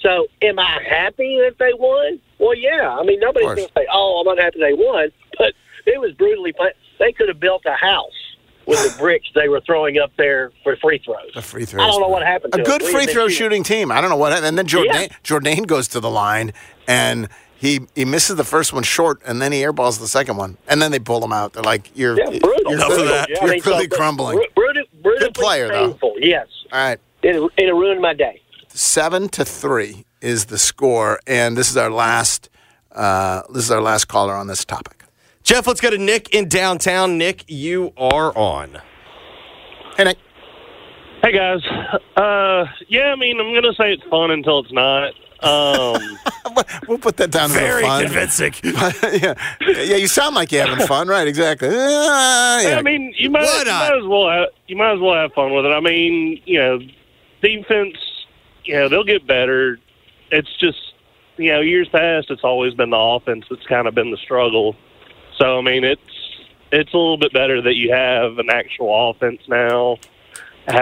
So, 0.02 0.28
am 0.42 0.60
I 0.60 0.82
happy 0.88 1.38
that 1.42 1.58
they 1.60 1.74
won? 1.74 2.20
Well, 2.40 2.56
yeah. 2.56 2.90
I 2.90 3.04
mean, 3.04 3.20
nobody's 3.20 3.46
going 3.46 3.68
to 3.68 3.74
say, 3.76 3.86
"Oh, 3.92 4.20
I'm 4.22 4.28
unhappy 4.36 4.60
they 4.60 4.74
won," 4.74 5.12
but 5.38 5.54
it 5.86 6.02
was 6.02 6.12
brutally. 6.14 6.54
pa- 6.54 6.74
They 6.98 7.12
could 7.12 7.28
have 7.28 7.40
built 7.40 7.64
a 7.68 7.74
house 7.74 8.21
with 8.72 8.92
the 8.94 8.98
bricks 9.00 9.28
they 9.36 9.48
were 9.48 9.62
throwing 9.62 10.00
up 10.00 10.12
there 10.18 10.52
for 10.64 10.76
free 10.78 10.98
throws. 11.06 11.32
The 11.36 11.42
free 11.44 11.66
throws. 11.66 11.84
I 11.84 11.92
don't 11.92 12.02
know 12.02 12.08
what 12.08 12.24
happened. 12.24 12.56
A 12.56 12.64
good. 12.64 12.82
Free 12.82 13.06
throw 13.06 13.28
shooting- 13.28 13.64
team. 13.64 13.92
I 13.92 14.02
don't 14.02 14.10
know 14.10 14.16
what. 14.18 14.34
And 14.34 14.58
then 14.58 14.66
Jordan, 14.66 14.96
Yeah. 14.96 15.08
Jordan 15.24 15.64
goes 15.64 15.88
to 15.90 16.00
the 16.00 16.10
line 16.10 16.54
and 16.88 17.30
he 17.56 17.82
he 17.96 18.06
misses 18.06 18.36
the 18.38 18.44
first 18.44 18.74
one 18.74 18.82
short, 18.82 19.22
and 19.24 19.40
then 19.40 19.52
he 19.52 19.62
airballs 19.62 20.00
the 20.00 20.08
second 20.08 20.36
one, 20.38 20.58
and 20.68 20.82
then 20.82 20.90
they 20.92 20.98
pull 20.98 21.24
him 21.24 21.32
out. 21.32 21.54
They're 21.54 21.62
like, 21.62 21.92
"You're, 21.94 22.18
Yeah, 22.18 22.40
brutal. 22.40 22.72
you're, 22.72 22.82
of 22.82 23.06
that. 23.08 23.30
Yeah, 23.30 23.36
you're 23.42 23.50
mean, 23.52 23.62
so- 23.62 23.70
clearly 23.70 23.88
crumbling." 23.88 24.38
bru- 24.38 24.48
brutal- 25.04 25.20
Good 25.20 25.36
player, 25.36 25.68
though. 25.68 25.96
Yes, 26.18 26.48
All 26.74 26.80
right. 26.80 27.00
it, 27.22 27.52
it 27.58 27.72
ruined 27.72 28.02
my 28.02 28.14
day. 28.16 28.42
seven 28.70 29.30
to 29.30 29.46
three 29.46 30.06
is 30.22 30.46
the 30.46 30.58
score, 30.58 31.20
and 31.28 31.56
this 31.56 31.70
is 31.70 31.78
our 31.78 31.92
last. 31.92 32.50
Uh, 32.92 33.42
this 33.54 33.64
is 33.64 33.72
our 33.72 33.82
last 33.82 34.06
caller 34.06 34.34
on 34.34 34.48
this 34.48 34.66
topic. 34.66 35.01
Jeff, 35.52 35.68
let's 35.68 35.82
go 35.82 35.90
to 35.90 35.98
Nick 35.98 36.34
in 36.34 36.48
downtown. 36.48 37.18
Nick, 37.18 37.44
you 37.50 37.92
are 37.98 38.32
on. 38.38 38.82
Hey, 39.98 40.06
Nick. 40.06 40.18
Hey 41.22 41.34
guys. 41.34 41.62
Uh, 42.16 42.68
yeah, 42.88 43.12
I 43.12 43.18
mean, 43.18 43.38
I'm 43.38 43.54
gonna 43.54 43.74
say 43.74 43.92
it's 43.92 44.04
fun 44.04 44.32
until 44.32 44.60
it's 44.60 44.72
not. 44.72 45.10
Um, 45.42 46.18
we'll 46.88 47.00
put 47.00 47.18
that 47.18 47.32
down. 47.32 47.50
Very 47.50 47.82
to 47.82 47.88
fun. 47.90 48.04
convincing. 48.06 48.54
yeah, 48.64 49.34
yeah. 49.60 49.98
You 49.98 50.08
sound 50.08 50.36
like 50.36 50.54
you're 50.54 50.66
having 50.66 50.88
fun, 50.88 51.10
right? 51.10 51.28
Exactly. 51.28 51.68
Uh, 51.68 51.74
yeah. 51.74 52.78
I 52.80 52.82
mean, 52.82 53.14
you 53.18 53.30
might, 53.30 53.42
you 53.42 53.66
might 53.66 53.98
as 53.98 54.06
well 54.06 54.30
have, 54.30 54.48
you 54.68 54.78
might 54.78 54.94
as 54.94 55.00
well 55.02 55.16
have 55.16 55.34
fun 55.34 55.54
with 55.54 55.66
it. 55.66 55.74
I 55.74 55.82
mean, 55.82 56.42
you 56.46 56.60
know, 56.60 56.80
defense, 57.42 57.98
you 58.64 58.76
know, 58.76 58.88
they'll 58.88 59.04
get 59.04 59.28
better. 59.28 59.80
It's 60.32 60.56
just, 60.62 60.94
you 61.36 61.52
know, 61.52 61.60
years 61.60 61.90
past, 61.90 62.32
it's 62.32 62.46
always 62.46 62.74
been 62.74 62.92
the 62.92 62.98
offense 62.98 63.44
that's 63.50 63.68
kind 63.68 63.90
of 63.90 63.94
been 63.94 64.12
the 64.12 64.18
struggle. 64.18 64.78
So 65.42 65.58
I 65.58 65.62
mean, 65.62 65.84
it's 65.84 66.02
it's 66.72 66.94
a 66.94 66.98
little 66.98 67.18
bit 67.18 67.34
better 67.34 67.62
that 67.64 67.74
you 67.74 67.92
have 67.92 68.38
an 68.38 68.50
actual 68.52 69.10
offense 69.10 69.42
now, 69.48 69.98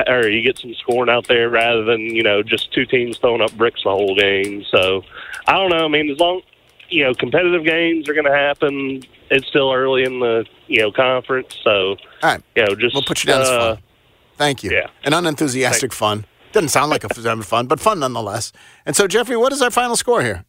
or 0.07 0.27
you 0.27 0.41
get 0.41 0.57
some 0.57 0.73
scoring 0.75 1.09
out 1.09 1.27
there 1.27 1.49
rather 1.49 1.85
than 1.85 2.01
you 2.01 2.23
know 2.23 2.43
just 2.43 2.73
two 2.73 2.85
teams 2.85 3.17
throwing 3.17 3.41
up 3.41 3.53
bricks 3.53 3.83
the 3.83 3.89
whole 3.89 4.15
game. 4.15 4.65
So 4.69 5.03
I 5.47 5.53
don't 5.53 5.69
know. 5.69 5.85
I 5.85 5.87
mean, 5.87 6.09
as 6.11 6.19
long 6.19 6.41
you 6.89 7.03
know, 7.03 7.13
competitive 7.13 7.63
games 7.63 8.09
are 8.09 8.13
going 8.13 8.25
to 8.25 8.35
happen. 8.35 9.03
It's 9.31 9.47
still 9.47 9.71
early 9.71 10.03
in 10.03 10.19
the 10.19 10.45
you 10.67 10.81
know 10.81 10.91
conference, 10.91 11.55
so 11.63 11.91
All 11.91 11.97
right. 12.23 12.43
you 12.55 12.65
know, 12.65 12.75
just 12.75 12.95
We'll 12.95 13.03
put 13.03 13.23
you 13.23 13.29
down 13.29 13.41
as 13.41 13.49
uh, 13.49 13.75
fun. 13.75 13.83
Thank 14.37 14.63
you. 14.63 14.71
yeah. 14.71 14.87
An 15.03 15.13
unenthusiastic 15.13 15.93
fun. 15.93 16.25
Doesn't 16.51 16.69
sound 16.69 16.89
like 16.89 17.03
a 17.03 17.09
fun, 17.43 17.67
but 17.67 17.79
fun 17.79 17.99
nonetheless. 17.99 18.51
And 18.85 18.95
so, 18.95 19.07
Jeffrey, 19.07 19.37
what 19.37 19.53
is 19.53 19.61
our 19.61 19.69
final 19.69 19.95
score 19.95 20.21
here? 20.23 20.45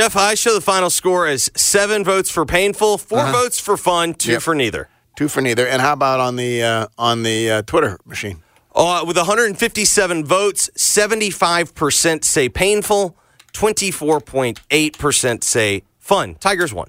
Jeff, 0.00 0.16
I 0.16 0.34
show 0.34 0.54
the 0.54 0.62
final 0.62 0.88
score 0.88 1.26
as 1.26 1.50
seven 1.54 2.04
votes 2.04 2.30
for 2.30 2.46
painful, 2.46 2.96
4 2.96 3.18
Uh-huh. 3.18 3.32
votes 3.32 3.60
for 3.60 3.76
fun, 3.76 4.14
two 4.14 4.32
Yep. 4.32 4.40
for 4.42 4.54
neither. 4.54 4.88
Two 5.14 5.28
for 5.28 5.42
neither. 5.42 5.66
And 5.66 5.82
how 5.82 5.92
about 5.92 6.20
on 6.20 6.36
the 6.36 6.62
uh, 6.62 6.86
on 6.96 7.22
the 7.22 7.50
uh, 7.50 7.62
Twitter 7.66 7.98
machine? 8.06 8.42
Uh, 8.74 9.04
with 9.06 9.18
157 9.18 10.24
votes, 10.24 10.70
75% 10.74 12.24
say 12.24 12.48
painful, 12.48 13.14
24.8% 13.52 15.44
say 15.44 15.82
fun. 15.98 16.34
Tigers 16.36 16.72
won. 16.72 16.88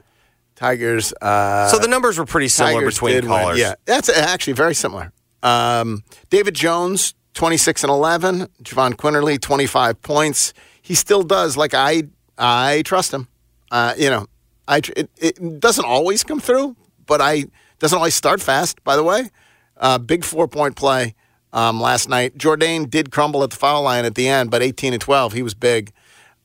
Tigers. 0.56 1.12
Uh, 1.22 1.68
so 1.68 1.80
the 1.80 1.90
numbers 1.90 2.18
were 2.18 2.24
pretty 2.26 2.48
similar 2.48 2.76
Tigers 2.80 2.94
between 2.94 3.14
did 3.16 3.26
win. 3.30 3.58
Yeah, 3.58 3.74
that's 3.84 4.08
actually 4.08 4.54
very 4.54 4.74
similar. 4.74 5.12
Um, 5.44 6.04
David 6.30 6.54
Jones, 6.54 7.14
26 7.34 7.84
and 7.84 7.92
11. 7.92 8.48
Jahvon 8.64 8.94
Quinerly, 8.94 9.38
25 9.42 10.02
points. 10.02 10.54
He 10.82 10.94
still 10.96 11.24
does. 11.24 11.58
Like, 11.58 11.74
I 11.74 12.04
I 12.42 12.82
trust 12.84 13.14
him. 13.14 13.28
Uh, 13.72 13.94
you 13.98 14.10
know, 14.10 14.26
I 14.68 14.82
tr- 14.82 14.94
it, 14.98 15.10
it 15.18 15.60
doesn't 15.60 15.86
always 15.86 16.24
come 16.24 16.40
through, 16.40 16.76
but 17.06 17.22
I 17.22 17.46
doesn't 17.80 17.98
always 17.98 18.16
start 18.16 18.42
fast, 18.42 18.84
by 18.84 18.96
the 18.96 19.04
way. 19.04 19.30
Uh, 19.78 19.98
big 19.98 20.24
four 20.26 20.48
point 20.48 20.76
play 20.76 21.16
um, 21.54 21.80
last 21.80 22.10
night. 22.10 22.38
Jordan 22.38 22.90
did 22.90 23.12
crumble 23.12 23.44
at 23.44 23.52
the 23.52 23.56
foul 23.56 23.84
line 23.84 24.06
at 24.06 24.16
the 24.16 24.28
end, 24.28 24.52
but 24.52 24.62
18 24.62 24.94
and 24.94 25.02
12, 25.02 25.34
he 25.34 25.44
was 25.44 25.54
big. 25.54 25.92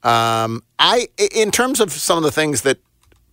Um, 0.03 0.63
I, 0.79 1.09
in 1.35 1.51
terms 1.51 1.81
of 1.81 1.93
some 1.93 2.17
of 2.19 2.25
the 2.25 2.31
things 2.31 2.63
that 2.63 2.79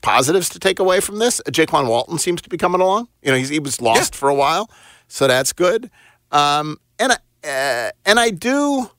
positives 0.01 0.49
to 0.49 0.59
take 0.59 0.79
away 0.79 0.99
from 0.99 1.19
this, 1.19 1.41
Jaykwon 1.47 1.87
Walton 1.87 2.17
seems 2.17 2.41
to 2.41 2.49
be 2.49 2.57
coming 2.57 2.81
along. 2.81 3.07
You 3.21 3.31
know, 3.31 3.37
he's, 3.37 3.49
he 3.49 3.59
was 3.59 3.81
lost 3.81 4.15
for 4.15 4.29
a 4.29 4.35
while, 4.35 4.69
so 5.07 5.27
that's 5.27 5.53
good. 5.53 5.89
Um, 6.31 6.77
and 6.99 7.13
I, 7.13 7.47
uh, 7.47 7.91
and 8.05 8.19
I 8.19 8.29
do, 8.29 8.89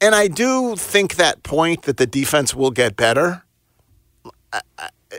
and 0.00 0.14
I 0.14 0.28
do 0.28 0.76
think 0.76 1.16
that 1.16 1.42
point 1.42 1.82
that 1.82 1.96
the 1.96 2.06
defense 2.06 2.54
will 2.54 2.70
get 2.70 2.96
better. 2.96 3.42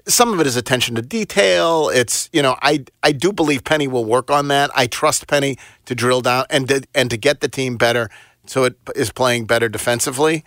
Some 0.07 0.33
of 0.33 0.39
it 0.39 0.47
is 0.47 0.55
attention 0.55 0.95
to 0.95 1.01
detail. 1.01 1.89
It's 1.89 2.29
you 2.31 2.41
know 2.41 2.55
I 2.61 2.85
I 3.03 3.11
do 3.11 3.33
believe 3.33 3.63
Penny 3.63 3.87
will 3.87 4.05
work 4.05 4.31
on 4.31 4.47
that. 4.49 4.69
I 4.75 4.87
trust 4.87 5.27
Penny 5.27 5.57
to 5.85 5.95
drill 5.95 6.21
down 6.21 6.45
and 6.49 6.67
to, 6.67 6.83
and 6.93 7.09
to 7.09 7.17
get 7.17 7.41
the 7.41 7.47
team 7.47 7.75
better, 7.77 8.09
so 8.45 8.63
it 8.63 8.75
is 8.95 9.11
playing 9.11 9.45
better 9.45 9.67
defensively. 9.67 10.43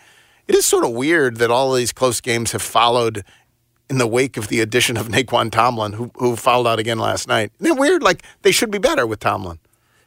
It 0.49 0.55
is 0.55 0.64
sort 0.64 0.85
of 0.85 0.92
weird 0.92 1.37
that 1.37 1.51
all 1.51 1.73
of 1.73 1.79
these 1.79 1.92
close 1.92 2.21
games 2.21 2.53
have 2.53 2.62
followed 2.62 3.25
in 3.90 3.99
the 3.99 4.07
wake 4.07 4.37
of 4.37 4.49
the 4.49 4.61
addition 4.61 4.97
of 4.97 5.09
Nae'Qwan 5.14 5.51
Tomlin, 5.51 5.92
who 5.92 6.11
who 6.16 6.37
fouled 6.37 6.66
out 6.66 6.79
again 6.79 6.99
last 6.99 7.29
night. 7.29 7.53
Isn't 7.61 7.77
it 7.77 7.81
weird? 7.81 8.03
Like 8.03 8.23
they 8.42 8.53
should 8.53 8.71
be 8.71 8.79
better 8.79 9.07
with 9.07 9.21
Tomlin. 9.21 9.59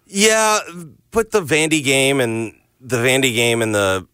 Yeah, 0.05 0.59
but 1.11 1.31
the 1.31 1.41
Vandy 1.41 1.83
game 1.83 2.19
and 2.19 2.53
the 2.79 2.97
Vandy 2.97 3.33
game 3.33 3.61
and 3.61 3.73
the 3.73 4.07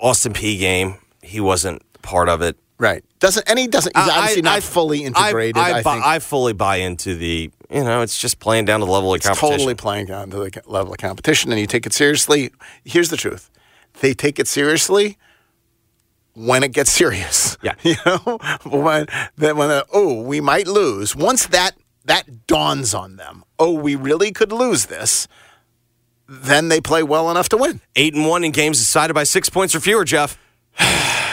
Austin 0.00 0.32
Peay 0.32 0.58
game, 0.58 0.96
he 1.22 1.40
wasn't 1.40 1.82
part 2.02 2.28
of 2.28 2.42
it. 2.42 2.56
Right. 2.78 3.04
Doesn't 3.18 3.48
and 3.48 3.58
he 3.58 3.66
doesn't. 3.66 3.96
He's 3.96 4.08
obviously 4.08 4.42
not 4.42 4.62
fully 4.62 5.02
integrated. 5.04 5.58
I, 5.58 5.78
I, 5.78 5.82
bu- 5.82 5.90
think 5.90 6.04
I 6.04 6.18
fully 6.20 6.52
buy 6.52 6.76
into 6.76 7.16
the. 7.16 7.50
You 7.70 7.84
know, 7.84 8.00
it's 8.02 8.18
just 8.18 8.38
playing 8.38 8.64
down 8.64 8.80
to 8.80 8.86
the 8.86 8.92
level 8.92 9.12
of 9.12 9.16
it's 9.16 9.26
competition. 9.26 9.58
totally 9.58 9.74
playing 9.74 10.06
down 10.06 10.30
to 10.30 10.36
the 10.36 10.62
level 10.66 10.92
of 10.92 10.98
competition, 10.98 11.50
and 11.50 11.60
you 11.60 11.66
take 11.66 11.84
it 11.86 11.92
seriously. 11.92 12.50
Here's 12.84 13.10
the 13.10 13.16
truth: 13.16 13.50
they 14.00 14.14
take 14.14 14.38
it 14.38 14.46
seriously 14.46 15.18
when 16.34 16.62
it 16.62 16.72
gets 16.72 16.92
serious. 16.92 17.56
Yeah. 17.62 17.74
You 17.82 17.96
know, 18.06 18.38
when 18.64 19.06
then 19.36 19.56
when 19.56 19.70
uh, 19.70 19.82
oh 19.92 20.22
we 20.22 20.40
might 20.40 20.68
lose. 20.68 21.16
Once 21.16 21.46
that 21.48 21.72
that 22.04 22.46
dawns 22.46 22.94
on 22.94 23.16
them, 23.16 23.42
oh 23.58 23.72
we 23.72 23.96
really 23.96 24.30
could 24.30 24.52
lose 24.52 24.86
this. 24.86 25.26
Then 26.28 26.68
they 26.68 26.80
play 26.80 27.02
well 27.02 27.30
enough 27.30 27.48
to 27.50 27.56
win. 27.56 27.80
Eight 27.96 28.14
and 28.14 28.26
one 28.26 28.44
in 28.44 28.52
games 28.52 28.78
decided 28.78 29.14
by 29.14 29.24
six 29.24 29.48
points 29.48 29.74
or 29.74 29.80
fewer. 29.80 30.04
Jeff. 30.04 30.38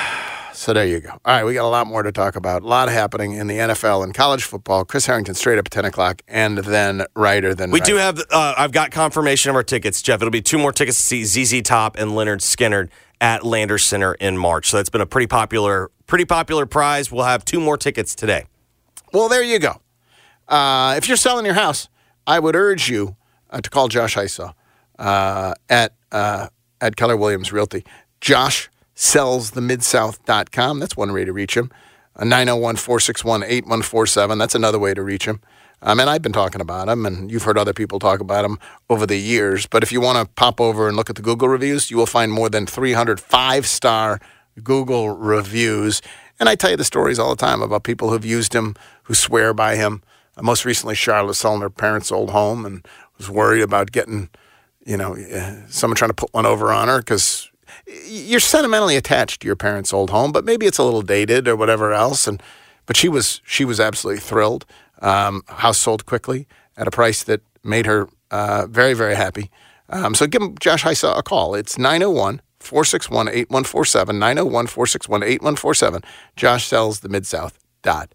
So 0.58 0.74
there 0.74 0.88
you 0.88 1.02
go. 1.02 1.10
All 1.10 1.20
right, 1.26 1.44
we 1.44 1.54
got 1.54 1.66
a 1.66 1.70
lot 1.70 1.86
more 1.86 2.02
to 2.02 2.12
talk 2.14 2.36
about. 2.38 2.64
A 2.64 2.66
lot 2.66 2.90
happening 2.90 3.34
in 3.34 3.48
the 3.48 3.56
NFL 3.56 4.04
and 4.04 4.14
college 4.14 4.46
football. 4.46 4.86
Chris 4.86 5.06
Herrington 5.06 5.36
straight 5.36 5.60
up 5.60 5.68
at 5.68 5.72
ten 5.72 5.86
o'clock, 5.86 6.22
and 6.30 6.58
then 6.58 7.04
Ryder. 7.14 7.54
Then 7.54 7.72
We 7.72 7.82
do 7.82 7.98
have. 7.98 8.20
Uh, 8.32 8.56
I've 8.58 8.72
got 8.72 8.90
confirmation 8.90 9.50
of 9.50 9.56
our 9.58 9.64
tickets, 9.64 10.02
Jeff. 10.02 10.22
It'll 10.22 10.32
be 10.32 10.42
two 10.42 10.58
more 10.58 10.72
tickets 10.72 10.98
to 10.98 11.26
see 11.26 11.46
ZZ 11.46 11.62
Top 11.62 11.98
and 11.98 12.12
Lynyrd 12.12 12.40
Skynyrd 12.40 12.90
at 13.22 13.46
Lander 13.46 13.78
Center 13.78 14.14
in 14.16 14.38
March. 14.38 14.70
So 14.70 14.78
that's 14.78 14.90
been 14.90 15.02
a 15.02 15.06
pretty 15.06 15.28
popular, 15.28 15.92
pretty 16.08 16.26
popular 16.26 16.66
prize. 16.66 17.12
We'll 17.12 17.26
have 17.26 17.46
two 17.46 17.60
more 17.60 17.78
tickets 17.78 18.16
today. 18.16 18.46
Well, 19.14 19.30
there 19.30 19.44
you 19.44 19.60
go. 19.60 19.82
Uh, 20.48 20.96
if 20.98 21.08
you're 21.08 21.18
selling 21.18 21.46
your 21.46 21.56
house, 21.56 21.90
I 22.26 22.40
would 22.40 22.56
urge 22.56 22.90
you 22.90 23.18
uh, 23.50 23.62
to 23.62 23.70
call 23.70 23.88
Josh 23.88 24.18
uh, 24.18 24.54
at 25.00 25.94
uh, 26.12 26.48
at 26.82 26.96
Keller 26.96 27.18
Williams 27.18 27.52
Realty. 27.52 27.86
Josh 28.22 28.70
sells 28.94 29.52
the 29.52 29.62
midsouth.com. 29.62 30.80
That's 30.80 30.98
one 30.98 31.14
way 31.14 31.26
to 31.26 31.34
reach 31.34 31.56
him. 31.56 31.72
Uh, 32.16 32.24
901 32.24 32.78
461 32.78 33.44
8147. 33.44 34.38
That's 34.38 34.56
another 34.56 34.80
way 34.80 34.94
to 34.94 35.04
reach 35.04 35.26
him. 35.26 35.42
Um, 35.82 36.00
and 36.00 36.10
I've 36.10 36.22
been 36.22 36.32
talking 36.34 36.62
about 36.62 36.88
him, 36.88 37.06
and 37.06 37.30
you've 37.30 37.44
heard 37.44 37.58
other 37.58 37.74
people 37.74 38.00
talk 38.00 38.20
about 38.20 38.46
him 38.46 38.58
over 38.90 39.06
the 39.06 39.18
years. 39.18 39.68
But 39.68 39.84
if 39.84 39.92
you 39.92 40.02
want 40.02 40.18
to 40.18 40.34
pop 40.34 40.60
over 40.62 40.88
and 40.88 40.96
look 40.98 41.10
at 41.10 41.16
the 41.16 41.22
Google 41.22 41.50
reviews, 41.50 41.92
you 41.92 41.98
will 41.98 42.06
find 42.06 42.32
more 42.32 42.50
than 42.50 42.66
300 42.66 43.20
five 43.20 43.68
star 43.68 44.20
Google 44.64 45.10
reviews. 45.10 46.02
And 46.40 46.50
I 46.50 46.56
tell 46.56 46.72
you 46.72 46.78
the 46.78 46.86
stories 46.86 47.20
all 47.20 47.30
the 47.30 47.36
time 47.36 47.62
about 47.62 47.84
people 47.84 48.10
who've 48.10 48.26
used 48.26 48.54
him, 48.54 48.76
who 49.04 49.14
swear 49.14 49.54
by 49.54 49.76
him. 49.76 50.02
Uh, 50.38 50.42
most 50.42 50.66
recently, 50.66 50.96
Charlotte 50.96 51.36
selling 51.36 51.62
her 51.62 51.70
parents' 51.70 52.12
old 52.12 52.32
home 52.32 52.66
and 52.66 52.86
was 53.18 53.30
worried 53.30 53.62
about 53.62 53.92
getting, 53.92 54.30
you 54.86 54.98
know, 54.98 55.16
uh, 55.16 55.56
someone 55.68 55.96
trying 55.96 56.10
to 56.10 56.16
put 56.16 56.34
one 56.34 56.46
over 56.46 56.72
on 56.72 56.88
her 56.88 57.00
because 57.00 57.50
you're 58.06 58.40
sentimentally 58.40 58.96
attached 58.96 59.42
to 59.42 59.48
your 59.48 59.56
parents' 59.56 59.92
old 59.94 60.10
home, 60.12 60.32
but 60.32 60.46
maybe 60.46 60.66
it's 60.66 60.78
a 60.78 60.84
little 60.84 61.02
dated 61.02 61.48
or 61.48 61.56
whatever 61.56 61.94
else. 61.94 62.28
And 62.28 62.42
but 62.86 62.96
she 62.96 63.10
was 63.10 63.42
she 63.46 63.66
was 63.66 63.80
absolutely 63.80 64.22
thrilled. 64.22 64.66
Um, 65.02 65.44
house 65.48 65.78
sold 65.78 66.06
quickly 66.06 66.48
at 66.78 66.88
a 66.88 66.92
price 66.92 67.24
that 67.24 67.42
made 67.64 67.86
her 67.86 68.08
uh, 68.32 68.68
very 68.70 68.94
very 68.94 69.16
happy. 69.16 69.50
Um, 69.90 70.16
so 70.16 70.28
give 70.28 70.60
Josh 70.60 70.84
Heisa 70.84 71.18
a 71.18 71.24
call. 71.24 71.56
It's 71.56 71.78
901 71.78 72.42
461 72.60 73.28
8147. 73.28 74.20
901 74.20 74.68
461 74.68 75.24
8147. 75.24 76.02
Josh 76.36 76.68
sells 76.68 77.02
the 77.02 77.10
Mid 77.10 77.26
South 77.26 77.60
dot 77.82 78.14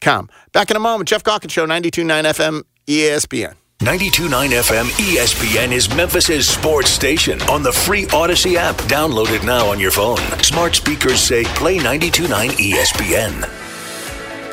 com. 0.00 0.28
Back 0.52 0.70
in 0.70 0.76
a 0.76 0.80
moment. 0.80 1.08
Geoff 1.08 1.24
Calkins 1.24 1.52
Show, 1.52 1.66
92.9 1.66 2.24
FM, 2.24 2.62
ESPN. 2.86 3.54
92.9 3.80 4.30
FM 4.52 4.84
ESPN 4.98 5.70
is 5.70 5.94
Memphis' 5.94 6.48
sports 6.48 6.88
station 6.88 7.40
on 7.42 7.62
the 7.62 7.70
free 7.70 8.06
Audacy 8.06 8.54
app. 8.54 8.74
Download 8.88 9.30
it 9.30 9.44
now 9.44 9.68
on 9.70 9.78
your 9.78 9.90
phone. 9.90 10.16
Smart 10.42 10.74
speakers 10.74 11.20
say 11.20 11.44
play 11.44 11.76
92.9 11.76 12.50
ESPN. 12.52 13.42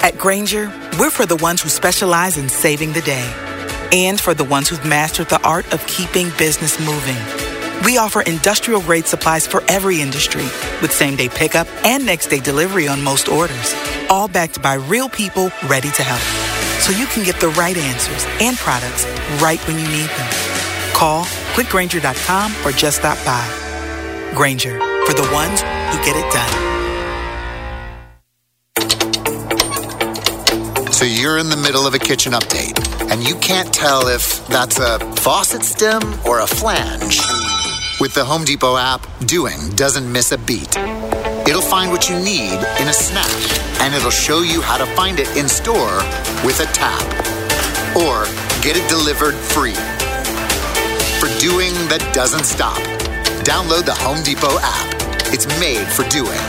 At 0.04 0.18
Grainger, 0.18 0.68
we're 1.00 1.10
for 1.10 1.26
the 1.26 1.38
ones 1.38 1.62
who 1.62 1.70
specialize 1.70 2.38
in 2.38 2.50
saving 2.50 2.92
the 2.92 3.02
day 3.02 3.34
and 3.94 4.20
for 4.20 4.34
the 4.34 4.44
ones 4.44 4.68
who've 4.68 4.86
mastered 4.86 5.30
the 5.30 5.42
art 5.42 5.74
of 5.74 5.88
keeping 5.88 6.30
business 6.38 6.78
moving. 6.82 7.16
We 7.86 7.98
offer 7.98 8.22
industrial 8.22 8.82
grade 8.82 9.06
supplies 9.06 9.48
for 9.48 9.64
every 9.70 10.02
industry 10.02 10.44
with 10.82 10.92
same 10.92 11.16
day 11.16 11.30
pickup 11.30 11.68
and 11.86 12.06
next 12.06 12.28
day 12.28 12.42
delivery 12.42 12.90
on 12.90 13.02
most 13.02 13.30
orders, 13.30 13.74
all 14.10 14.28
backed 14.28 14.62
by 14.62 14.74
real 14.74 15.08
people 15.08 15.50
ready 15.70 15.90
to 15.92 16.04
help. 16.04 16.63
So 16.84 16.92
you 16.92 17.06
can 17.06 17.24
get 17.24 17.40
the 17.40 17.48
right 17.48 17.78
answers 17.78 18.26
and 18.42 18.58
products 18.58 19.06
right 19.42 19.66
when 19.70 19.80
you 19.80 19.88
need 19.88 20.10
them. 20.10 20.30
Call 20.94 21.24
quickgranger.com 21.56 22.54
or 22.66 22.74
just 22.74 22.98
stop 22.98 23.18
by. 23.24 23.48
Grainger, 24.36 24.78
for 25.06 25.14
the 25.14 25.30
ones 25.32 25.62
who 25.62 26.04
get 26.04 26.18
it 26.18 26.30
done. 26.34 26.74
So 30.92 31.06
you're 31.06 31.38
in 31.38 31.48
the 31.48 31.56
middle 31.56 31.88
of 31.88 31.94
a 31.94 32.00
kitchen 32.00 32.34
update, 32.34 32.78
and 33.10 33.26
you 33.26 33.36
can't 33.36 33.74
tell 33.74 34.10
if 34.10 34.46
that's 34.48 34.78
a 34.78 35.00
faucet 35.22 35.64
stem 35.64 36.02
or 36.26 36.42
a 36.42 36.48
flange. 36.48 37.22
With 38.02 38.14
the 38.14 38.26
Home 38.26 38.44
Depot 38.44 38.76
app, 38.76 39.08
doing 39.20 39.58
doesn't 39.78 40.12
miss 40.12 40.34
a 40.34 40.38
beat. 40.38 40.76
It'll 41.46 41.62
find 41.62 41.92
what 41.92 42.10
you 42.10 42.18
need 42.18 42.54
in 42.80 42.88
a 42.88 42.94
snap, 42.94 43.30
and 43.82 43.94
it'll 43.94 44.10
show 44.10 44.44
you 44.44 44.62
how 44.62 44.78
to 44.78 44.86
find 44.96 45.20
it 45.20 45.28
in 45.36 45.50
store 45.50 45.98
with 46.46 46.62
a 46.62 46.66
tap. 46.72 47.04
Or 47.98 48.24
get 48.62 48.78
it 48.78 48.88
delivered 48.90 49.36
free. 49.36 49.76
For 51.20 51.28
doing 51.40 51.74
that 51.90 52.12
doesn't 52.14 52.46
stop. 52.46 52.78
Download 53.44 53.84
the 53.84 53.94
Home 53.94 54.24
Depot 54.24 54.58
app. 54.62 55.34
It's 55.34 55.48
made 55.60 55.88
for 55.88 56.08
doing. 56.08 56.40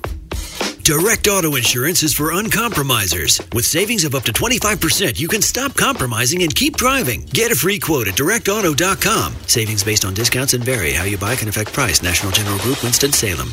Direct 0.88 1.28
auto 1.28 1.56
insurance 1.56 2.02
is 2.02 2.14
for 2.14 2.30
uncompromisers. 2.32 3.44
With 3.52 3.66
savings 3.66 4.04
of 4.04 4.14
up 4.14 4.22
to 4.22 4.32
25%, 4.32 5.20
you 5.20 5.28
can 5.28 5.42
stop 5.42 5.74
compromising 5.74 6.42
and 6.42 6.54
keep 6.54 6.78
driving. 6.78 7.26
Get 7.26 7.52
a 7.52 7.54
free 7.54 7.78
quote 7.78 8.08
at 8.08 8.14
directauto.com. 8.14 9.34
Savings 9.46 9.84
based 9.84 10.06
on 10.06 10.14
discounts 10.14 10.54
and 10.54 10.64
vary. 10.64 10.92
How 10.92 11.04
you 11.04 11.18
buy 11.18 11.36
can 11.36 11.48
affect 11.48 11.74
price. 11.74 12.02
National 12.02 12.32
General 12.32 12.58
Group, 12.60 12.82
Winston-Salem. 12.82 13.50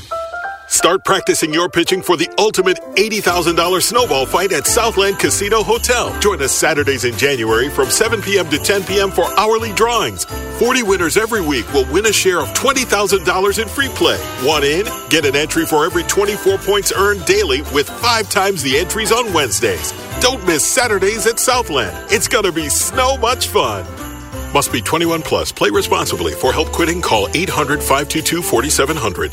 Start 0.68 1.04
practicing 1.04 1.54
your 1.54 1.70
pitching 1.70 2.02
for 2.02 2.18
the 2.18 2.30
ultimate 2.38 2.78
$80,000 2.96 3.82
snowball 3.82 4.26
fight 4.26 4.52
at 4.52 4.66
Southland 4.66 5.20
Casino 5.20 5.62
Hotel. 5.64 6.18
Join 6.20 6.42
us 6.42 6.52
Saturdays 6.52 7.06
in 7.06 7.16
January 7.18 7.70
from 7.70 7.90
7 7.90 8.22
p.m. 8.22 8.50
to 8.50 8.58
10 8.58 8.84
p.m. 8.84 9.12
for 9.12 9.26
hourly 9.40 9.74
drawings. 9.74 10.26
40 10.60 10.84
winners 10.84 11.18
every 11.18 11.42
week 11.42 11.72
will 11.74 11.86
win 11.94 12.08
a 12.08 12.14
share 12.14 12.40
of 12.40 12.48
$20,000 12.50 13.62
in 13.62 13.68
free 13.68 13.90
play. 13.90 14.20
Want 14.44 14.64
in? 14.64 14.86
Get 15.10 15.26
an 15.26 15.36
entry 15.36 15.66
for 15.66 15.86
every 15.86 16.04
24 16.04 16.58
points 16.60 16.92
earned 16.96 17.26
daily 17.26 17.62
with 17.74 17.90
five 17.90 18.30
times 18.30 18.64
the 18.64 18.78
entries 18.78 19.12
on 19.12 19.32
Wednesdays. 19.34 19.94
Don't 20.20 20.46
miss 20.48 20.66
Saturdays 20.66 21.28
at 21.28 21.40
Southland. 21.40 21.96
It's 22.12 22.28
going 22.28 22.46
to 22.46 22.52
be 22.52 22.70
so 22.70 23.18
much 23.18 23.50
fun. 23.50 23.86
Must 24.56 24.72
be 24.72 24.80
21 24.80 25.22
plus. 25.22 25.52
Play 25.52 25.70
responsibly. 25.70 26.32
For 26.32 26.54
help 26.54 26.72
quitting, 26.72 27.02
call 27.02 27.28
800 27.36 27.84
522 27.84 28.42
4700. 28.42 29.32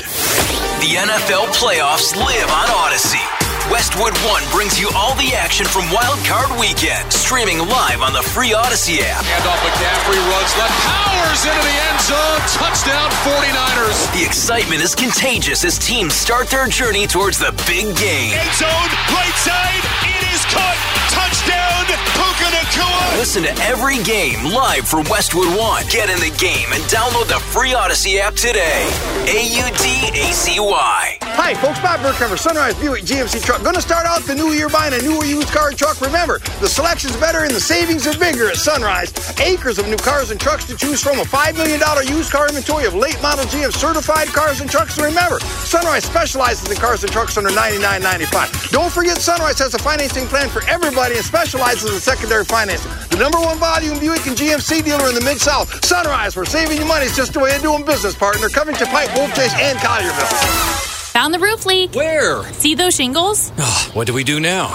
The 0.83 0.99
NFL 0.99 1.47
playoffs 1.55 2.11
live 2.11 2.49
on 2.51 2.67
Audacy. 2.83 3.23
Westwood 3.71 4.11
One 4.27 4.43
brings 4.51 4.75
you 4.75 4.91
all 4.91 5.15
the 5.15 5.31
action 5.31 5.65
from 5.65 5.87
Wild 5.95 6.19
Card 6.27 6.51
Weekend, 6.59 7.07
streaming 7.07 7.55
live 7.63 8.03
on 8.03 8.11
the 8.11 8.19
free 8.19 8.51
Audacy 8.51 8.99
app. 8.99 9.23
And 9.23 9.47
off 9.47 9.63
McCaffrey 9.63 10.19
runs 10.27 10.51
left, 10.59 10.75
powers 10.83 11.41
into 11.47 11.63
the 11.63 11.77
end 11.87 11.99
zone, 12.03 12.43
touchdown 12.59 13.07
49ers. 13.23 14.11
The 14.11 14.27
excitement 14.27 14.83
is 14.83 14.93
contagious 14.93 15.63
as 15.63 15.79
teams 15.79 16.13
start 16.13 16.47
their 16.47 16.67
journey 16.67 17.07
towards 17.07 17.39
the 17.39 17.55
big 17.63 17.95
game. 17.95 18.35
End 18.35 18.53
zone, 18.59 18.91
right 19.15 19.37
side, 19.39 19.87
it 20.03 20.22
is 20.33 20.45
caught, 20.45 20.77
touchdown, 21.13 21.85
Puka 22.17 22.49
Nacua. 22.49 23.17
Listen 23.17 23.43
to 23.43 23.53
every 23.61 24.01
game 24.03 24.43
live 24.51 24.87
from 24.87 25.03
Westwood 25.09 25.47
One. 25.57 25.85
Get 25.89 26.09
in 26.09 26.17
the 26.17 26.35
game 26.37 26.65
and 26.73 26.81
download 26.89 27.27
the 27.27 27.39
free 27.53 27.71
Audacy 27.71 28.17
app 28.19 28.33
today. 28.33 28.89
A 29.29 29.45
U 29.45 29.65
D 29.77 30.09
A 30.19 30.33
C 30.33 30.59
Y. 30.59 31.17
Hi, 31.21 31.53
folks. 31.55 31.79
Bob 31.79 31.99
Burkhammer, 32.01 32.37
Sunrise 32.37 32.75
Buick 32.75 33.03
GMC 33.03 33.43
truck. 33.43 33.61
Going 33.63 33.75
to 33.75 33.81
start 33.81 34.05
out 34.05 34.21
the 34.21 34.35
new 34.35 34.53
year 34.53 34.69
buying 34.69 34.93
a 34.93 35.01
newer 35.01 35.25
used 35.25 35.49
car 35.49 35.69
and 35.69 35.77
truck. 35.77 35.99
Remember, 36.01 36.39
the 36.61 36.67
selection's 36.67 37.17
better 37.17 37.43
and 37.43 37.51
the 37.51 37.59
savings 37.59 38.05
are 38.07 38.17
bigger 38.17 38.49
at 38.49 38.57
Sunrise. 38.57 39.13
Acres 39.39 39.79
of 39.79 39.87
new 39.87 39.97
cars 39.97 40.31
and 40.31 40.39
trucks 40.39 40.65
to 40.65 40.75
choose 40.77 41.01
from. 41.01 41.19
A 41.19 41.23
$5 41.23 41.57
million 41.57 41.81
used 42.07 42.31
car 42.31 42.47
inventory 42.47 42.85
of 42.85 42.93
late 42.93 43.19
model 43.21 43.45
GM 43.45 43.73
certified 43.73 44.27
cars 44.29 44.61
and 44.61 44.69
trucks. 44.69 44.97
And 44.97 45.05
remember, 45.05 45.39
Sunrise 45.65 46.03
specializes 46.05 46.69
in 46.69 46.77
cars 46.77 47.03
and 47.03 47.11
trucks 47.11 47.37
under 47.37 47.49
$99.95. 47.49 48.71
Don't 48.71 48.91
forget, 48.91 49.17
Sunrise 49.17 49.59
has 49.59 49.73
a 49.73 49.79
financing 49.79 50.22
plan 50.27 50.49
for 50.49 50.63
everybody 50.67 51.15
and 51.15 51.25
specializes 51.25 51.93
in 51.93 51.99
secondary 51.99 52.45
financing. 52.45 52.91
The 53.09 53.17
number 53.17 53.39
one 53.39 53.57
volume 53.57 53.99
Buick 53.99 54.25
and 54.27 54.35
GMC 54.37 54.83
dealer 54.83 55.09
in 55.09 55.15
the 55.15 55.21
Mid 55.21 55.39
South. 55.39 55.85
Sunrise, 55.85 56.35
we're 56.35 56.45
saving 56.45 56.77
you 56.77 56.85
money. 56.85 57.05
It's 57.05 57.15
just 57.15 57.33
the 57.33 57.39
way 57.39 57.55
of 57.55 57.61
doing 57.61 57.85
business, 57.85 58.15
partner. 58.15 58.49
Covington 58.49 58.87
Pike, 58.87 59.13
Wolf 59.15 59.33
Chase, 59.35 59.53
and 59.55 59.77
Collierville. 59.79 61.11
Found 61.13 61.33
the 61.33 61.39
roof 61.39 61.65
leak. 61.65 61.93
Where? 61.93 62.43
See 62.53 62.75
those 62.75 62.95
shingles? 62.95 63.51
Oh, 63.57 63.91
what 63.93 64.07
do 64.07 64.13
we 64.13 64.23
do 64.23 64.39
now? 64.39 64.69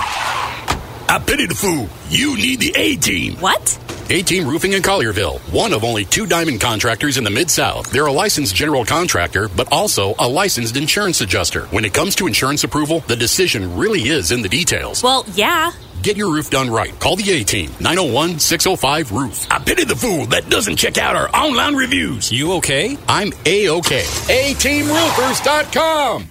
I 1.10 1.22
pity 1.24 1.46
the 1.46 1.54
fool. 1.54 1.88
You 2.10 2.36
need 2.36 2.60
the 2.60 2.72
A 2.76 2.96
team. 2.96 3.36
What? 3.36 3.78
A 4.10 4.22
Team 4.22 4.48
Roofing 4.48 4.72
in 4.72 4.80
Collierville, 4.80 5.38
one 5.52 5.74
of 5.74 5.84
only 5.84 6.06
two 6.06 6.24
diamond 6.26 6.62
contractors 6.62 7.18
in 7.18 7.24
the 7.24 7.30
Mid 7.30 7.50
South. 7.50 7.90
They're 7.90 8.06
a 8.06 8.12
licensed 8.12 8.54
general 8.54 8.82
contractor, 8.82 9.50
but 9.50 9.70
also 9.70 10.14
a 10.18 10.26
licensed 10.26 10.78
insurance 10.78 11.20
adjuster. 11.20 11.66
When 11.66 11.84
it 11.84 11.92
comes 11.92 12.14
to 12.16 12.26
insurance 12.26 12.64
approval, 12.64 13.00
the 13.00 13.16
decision 13.16 13.76
really 13.76 14.08
is 14.08 14.32
in 14.32 14.40
the 14.40 14.48
details. 14.48 15.02
Well, 15.02 15.26
yeah. 15.34 15.72
Get 16.02 16.16
your 16.16 16.32
roof 16.32 16.48
done 16.48 16.70
right. 16.70 16.98
Call 16.98 17.16
the 17.16 17.30
A 17.32 17.44
Team, 17.44 17.70
901 17.80 18.38
605 18.38 19.12
Roof. 19.12 19.46
I 19.50 19.58
pity 19.58 19.84
the 19.84 19.96
fool 19.96 20.24
that 20.26 20.48
doesn't 20.48 20.76
check 20.76 20.96
out 20.96 21.14
our 21.14 21.28
online 21.36 21.74
reviews. 21.74 22.32
You 22.32 22.54
okay? 22.54 22.96
I'm 23.08 23.30
A 23.44 23.68
OK. 23.68 23.98
A 24.00 24.54
ATeamRoofers.com. 24.54 26.30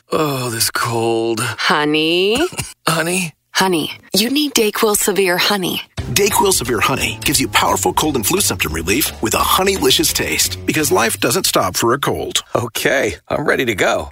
oh, 0.12 0.50
this 0.50 0.72
cold. 0.72 1.38
Honey? 1.40 2.38
Honey? 2.88 3.34
Honey, 3.58 3.98
you 4.14 4.30
need 4.30 4.54
Dayquil 4.54 4.94
Severe 4.96 5.36
Honey. 5.36 5.82
Dayquil 6.14 6.52
Severe 6.52 6.78
Honey 6.78 7.18
gives 7.24 7.40
you 7.40 7.48
powerful 7.48 7.92
cold 7.92 8.14
and 8.14 8.24
flu 8.24 8.40
symptom 8.40 8.72
relief 8.72 9.20
with 9.20 9.34
a 9.34 9.38
honeylicious 9.38 10.14
taste 10.14 10.64
because 10.64 10.92
life 10.92 11.18
doesn't 11.18 11.42
stop 11.42 11.74
for 11.74 11.92
a 11.92 11.98
cold. 11.98 12.44
Okay, 12.54 13.16
I'm 13.26 13.44
ready 13.44 13.64
to 13.64 13.74
go. 13.74 14.10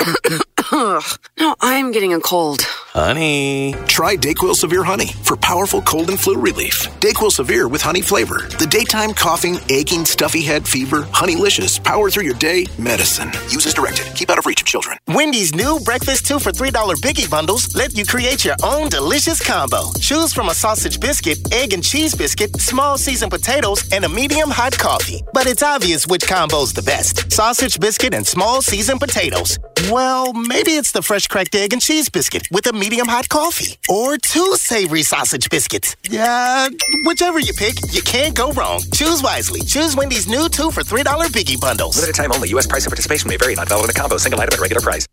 no, 0.73 1.55
I'm 1.61 1.93
getting 1.93 2.13
a 2.13 2.19
cold. 2.19 2.63
Honey. 2.97 3.75
Try 3.89 4.17
Dayquil 4.17 4.55
Severe 4.55 4.83
Honey 4.83 5.09
for 5.23 5.37
powerful 5.37 5.83
cold 5.83 6.09
and 6.09 6.19
flu 6.19 6.39
relief. 6.39 6.89
Dayquil 6.99 7.31
Severe 7.31 7.69
with 7.69 7.83
honey 7.83 8.01
flavor. 8.01 8.49
The 8.59 8.67
daytime 8.67 9.13
coughing, 9.13 9.59
aching, 9.69 10.07
stuffy 10.07 10.41
head, 10.43 10.67
fever, 10.67 11.03
honeylicious, 11.03 11.83
power 11.85 12.09
through 12.09 12.23
your 12.23 12.37
day 12.37 12.65
medicine. 12.79 13.31
Use 13.51 13.67
as 13.67 13.75
directed. 13.75 14.07
Keep 14.15 14.31
out 14.31 14.39
of 14.39 14.47
reach 14.47 14.63
of 14.63 14.67
children. 14.67 14.97
Wendy's 15.09 15.55
new 15.55 15.79
breakfast 15.81 16.25
two 16.27 16.39
for 16.39 16.53
$3 16.53 16.73
biggie 17.03 17.31
bundles 17.31 17.75
let 17.75 17.95
you 17.95 18.07
create 18.07 18.47
your 18.47 18.57
own 18.63 18.89
delicious 18.89 19.47
combo. 19.47 19.93
Choose 20.01 20.33
from 20.33 20.49
a 20.49 20.55
sausage 20.55 20.99
biscuit, 20.99 21.37
egg 21.53 21.75
and 21.75 21.85
cheese 21.85 22.15
biscuit, 22.15 22.59
small 22.59 22.97
seasoned 22.97 23.31
potatoes, 23.31 23.87
and 23.93 24.07
a 24.07 24.09
medium 24.09 24.49
hot 24.49 24.73
coffee. 24.73 25.23
But 25.35 25.47
it's 25.47 25.63
obvious 25.63 26.07
which 26.07 26.27
combo's 26.27 26.73
the 26.73 26.83
best. 26.83 27.31
Sausage 27.31 27.79
biscuit 27.79 28.15
and 28.15 28.27
small 28.27 28.63
seasoned 28.63 29.01
potatoes. 29.01 29.59
Well, 29.91 30.33
maybe 30.33 30.73
it's 30.73 30.93
the 30.93 31.03
fresh 31.03 31.27
cracked 31.29 31.55
egg 31.55 31.75
and 31.75 31.83
cheese 31.83 32.09
biscuit 32.09 32.49
with 32.51 32.67
a 32.67 32.73
medium 32.73 32.86
hot 32.95 33.29
coffee. 33.29 33.77
Or 33.89 34.17
two 34.17 34.57
savory 34.57 35.03
sausage 35.03 35.51
biscuits. 35.51 35.97
Yeah, 36.09 36.69
whichever 37.05 37.39
you 37.39 37.53
pick, 37.53 37.75
you 37.91 38.03
can't 38.03 38.35
go 38.35 38.53
wrong. 38.53 38.81
Choose 38.93 39.23
wisely. 39.23 39.61
Choose 39.63 39.97
Wendy's 39.97 40.29
new 40.29 40.49
two 40.49 40.71
for 40.71 40.83
$3 40.83 41.05
biggie 41.27 41.61
bundles. 41.61 41.97
Limited 41.97 42.15
time 42.15 42.33
only. 42.33 42.49
U.S. 42.51 42.67
price 42.67 42.85
and 42.85 42.91
participation 42.91 43.29
may 43.29 43.37
vary. 43.37 43.55
Not 43.55 43.69
valid 43.69 43.85
in 43.85 43.91
a 43.91 43.95
combo. 43.95 44.17
Single 44.19 44.41
item 44.41 44.55
at 44.55 44.61
regular 44.61 44.81
price. 44.81 45.07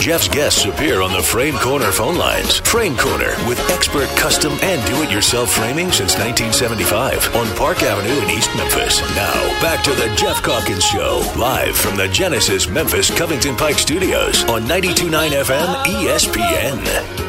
Jeff's 0.00 0.28
guests 0.28 0.64
appear 0.64 1.02
on 1.02 1.12
the 1.12 1.22
Frame 1.22 1.56
Corner 1.56 1.90
phone 1.90 2.16
lines. 2.16 2.60
Frame 2.60 2.96
Corner 2.96 3.34
with 3.48 3.58
expert 3.70 4.08
custom 4.10 4.52
and 4.62 4.84
do-it-yourself 4.86 5.50
framing 5.50 5.90
since 5.90 6.16
1975 6.16 7.34
on 7.34 7.54
Park 7.56 7.82
Avenue 7.82 8.22
in 8.22 8.30
East 8.30 8.50
Memphis. 8.56 9.00
Now, 9.16 9.34
back 9.60 9.82
to 9.84 9.90
the 9.90 10.14
Geoff 10.16 10.42
Calkins 10.42 10.84
Show, 10.84 11.22
live 11.36 11.76
from 11.76 11.96
the 11.96 12.08
Genesis 12.08 12.68
Memphis 12.68 13.10
Covington 13.16 13.56
Pike 13.56 13.78
Studios 13.78 14.44
on 14.44 14.62
92.9 14.62 15.30
FM 15.30 15.84
ESPN. 15.84 17.27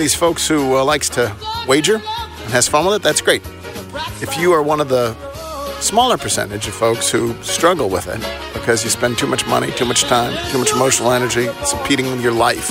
Of 0.00 0.04
these 0.04 0.14
folks 0.14 0.48
who 0.48 0.76
uh, 0.76 0.84
likes 0.84 1.10
to 1.10 1.36
wager 1.68 1.96
and 1.96 2.52
has 2.52 2.66
fun 2.66 2.86
with 2.86 2.94
it, 2.94 3.02
that's 3.02 3.20
great. 3.20 3.42
If 4.22 4.38
you 4.38 4.50
are 4.52 4.62
one 4.62 4.80
of 4.80 4.88
the 4.88 5.14
smaller 5.80 6.16
percentage 6.16 6.66
of 6.66 6.72
folks 6.72 7.10
who 7.10 7.34
struggle 7.42 7.90
with 7.90 8.08
it 8.08 8.20
because 8.54 8.82
you 8.82 8.88
spend 8.88 9.18
too 9.18 9.26
much 9.26 9.46
money, 9.46 9.70
too 9.72 9.84
much 9.84 10.04
time, 10.04 10.32
too 10.50 10.58
much 10.58 10.72
emotional 10.72 11.12
energy, 11.12 11.42
it's 11.42 11.74
impeding 11.74 12.18
your 12.20 12.32
life, 12.32 12.70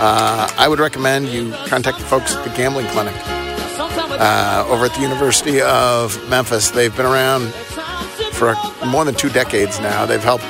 uh, 0.00 0.46
I 0.58 0.68
would 0.68 0.80
recommend 0.80 1.28
you 1.28 1.52
contact 1.66 1.98
the 1.98 2.04
folks 2.04 2.34
at 2.34 2.44
the 2.44 2.54
Gambling 2.54 2.88
Clinic 2.88 3.14
uh, 3.26 4.66
over 4.68 4.84
at 4.84 4.92
the 4.92 5.00
University 5.00 5.62
of 5.62 6.28
Memphis. 6.28 6.70
They've 6.70 6.94
been 6.94 7.06
around 7.06 7.54
for 8.34 8.54
more 8.84 9.06
than 9.06 9.14
two 9.14 9.30
decades 9.30 9.80
now. 9.80 10.04
They've 10.04 10.22
helped 10.22 10.44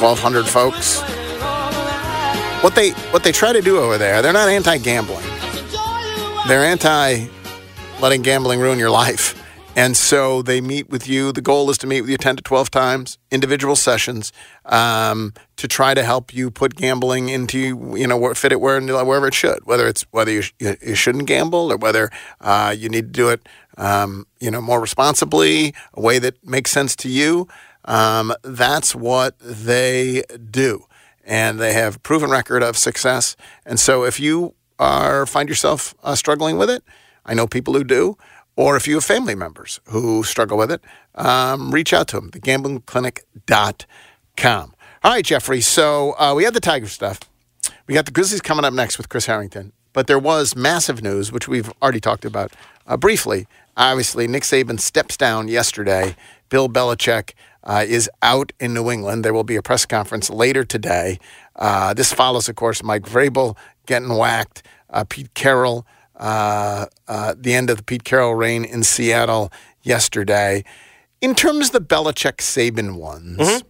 1,200 0.00 0.44
folks. 0.44 1.15
What 2.66 2.74
they 2.74 2.90
what 3.12 3.22
they 3.22 3.30
try 3.30 3.52
to 3.52 3.62
do 3.62 3.78
over 3.78 3.96
there, 3.96 4.20
they're 4.22 4.32
not 4.32 4.48
anti-gambling. 4.48 5.22
They're 6.48 6.64
anti 6.64 7.28
letting 8.00 8.22
gambling 8.22 8.58
ruin 8.58 8.76
your 8.76 8.90
life. 8.90 9.40
And 9.76 9.96
so 9.96 10.42
they 10.42 10.60
meet 10.60 10.90
with 10.90 11.06
you. 11.06 11.30
The 11.30 11.42
goal 11.42 11.70
is 11.70 11.78
to 11.78 11.86
meet 11.86 12.00
with 12.00 12.10
you 12.10 12.16
10 12.16 12.38
to 12.38 12.42
12 12.42 12.72
times, 12.72 13.18
individual 13.30 13.76
sessions, 13.76 14.32
um, 14.64 15.32
to 15.58 15.68
try 15.68 15.94
to 15.94 16.02
help 16.02 16.34
you 16.34 16.50
put 16.50 16.74
gambling 16.74 17.28
into, 17.28 17.94
you 17.96 18.08
know, 18.08 18.34
fit 18.34 18.50
it 18.50 18.60
where, 18.60 18.80
wherever 18.80 19.28
it 19.28 19.34
should, 19.34 19.60
whether 19.64 19.86
it's 19.86 20.02
whether 20.10 20.32
you, 20.32 20.42
you 20.58 20.96
shouldn't 20.96 21.26
gamble 21.26 21.70
or 21.72 21.76
whether 21.76 22.10
uh, 22.40 22.74
you 22.76 22.88
need 22.88 23.02
to 23.02 23.12
do 23.12 23.28
it, 23.28 23.48
um, 23.78 24.26
you 24.40 24.50
know, 24.50 24.60
more 24.60 24.80
responsibly, 24.80 25.72
a 25.94 26.00
way 26.00 26.18
that 26.18 26.44
makes 26.44 26.72
sense 26.72 26.96
to 26.96 27.08
you. 27.08 27.46
Um, 27.84 28.34
that's 28.42 28.92
what 28.92 29.38
they 29.38 30.24
do. 30.50 30.85
And 31.26 31.58
they 31.58 31.74
have 31.74 32.02
proven 32.02 32.30
record 32.30 32.62
of 32.62 32.78
success. 32.78 33.36
And 33.66 33.78
so 33.78 34.04
if 34.04 34.18
you 34.18 34.54
are 34.78 35.26
find 35.26 35.48
yourself 35.48 35.94
uh, 36.02 36.14
struggling 36.14 36.56
with 36.56 36.70
it, 36.70 36.82
I 37.24 37.34
know 37.34 37.46
people 37.46 37.74
who 37.74 37.84
do 37.84 38.16
or 38.56 38.76
if 38.76 38.88
you 38.88 38.94
have 38.94 39.04
family 39.04 39.34
members 39.34 39.80
who 39.88 40.24
struggle 40.24 40.56
with 40.56 40.72
it, 40.72 40.82
um, 41.14 41.72
reach 41.72 41.92
out 41.92 42.08
to 42.08 42.16
them, 42.16 42.30
thegamblingclinic.com. 42.30 44.74
All 45.04 45.12
right, 45.12 45.24
Jeffrey. 45.24 45.60
So 45.60 46.14
uh, 46.18 46.32
we 46.34 46.44
had 46.44 46.54
the 46.54 46.60
Tiger 46.60 46.88
stuff. 46.88 47.20
We 47.86 47.94
got 47.94 48.06
the 48.06 48.12
Grizzlies 48.12 48.40
coming 48.40 48.64
up 48.64 48.72
next 48.72 48.96
with 48.98 49.10
Chris 49.10 49.26
Herrington. 49.26 49.72
But 49.92 50.08
there 50.08 50.18
was 50.18 50.56
massive 50.56 51.02
news, 51.02 51.30
which 51.30 51.46
we've 51.48 51.70
already 51.80 52.00
talked 52.00 52.24
about 52.24 52.52
uh, 52.86 52.96
briefly. 52.96 53.46
Obviously, 53.76 54.26
Nick 54.26 54.42
Saban 54.42 54.80
steps 54.80 55.16
down 55.16 55.46
yesterday. 55.48 56.16
Bill 56.48 56.68
Belichick 56.68 57.34
uh, 57.66 57.84
is 57.86 58.08
out 58.22 58.52
in 58.58 58.72
New 58.72 58.90
England. 58.90 59.24
There 59.24 59.34
will 59.34 59.44
be 59.44 59.56
a 59.56 59.62
press 59.62 59.84
conference 59.84 60.30
later 60.30 60.64
today. 60.64 61.18
Uh, 61.54 61.92
this 61.92 62.12
follows, 62.12 62.48
of 62.48 62.56
course, 62.56 62.82
Mike 62.82 63.02
Vrabel 63.02 63.56
getting 63.84 64.16
whacked, 64.16 64.62
uh, 64.88 65.04
Pete 65.04 65.34
Carroll 65.34 65.86
uh, 66.16 66.86
uh, 67.08 67.34
the 67.36 67.54
end 67.54 67.70
of 67.70 67.76
the 67.76 67.82
Pete 67.82 68.04
Carroll 68.04 68.34
reign 68.34 68.64
in 68.64 68.82
Seattle 68.82 69.52
yesterday. 69.82 70.64
In 71.20 71.34
terms 71.34 71.66
of 71.68 71.72
the 71.72 71.80
Belichick 71.80 72.38
Saban 72.38 72.96
ones, 72.96 73.38
mm-hmm. 73.38 73.66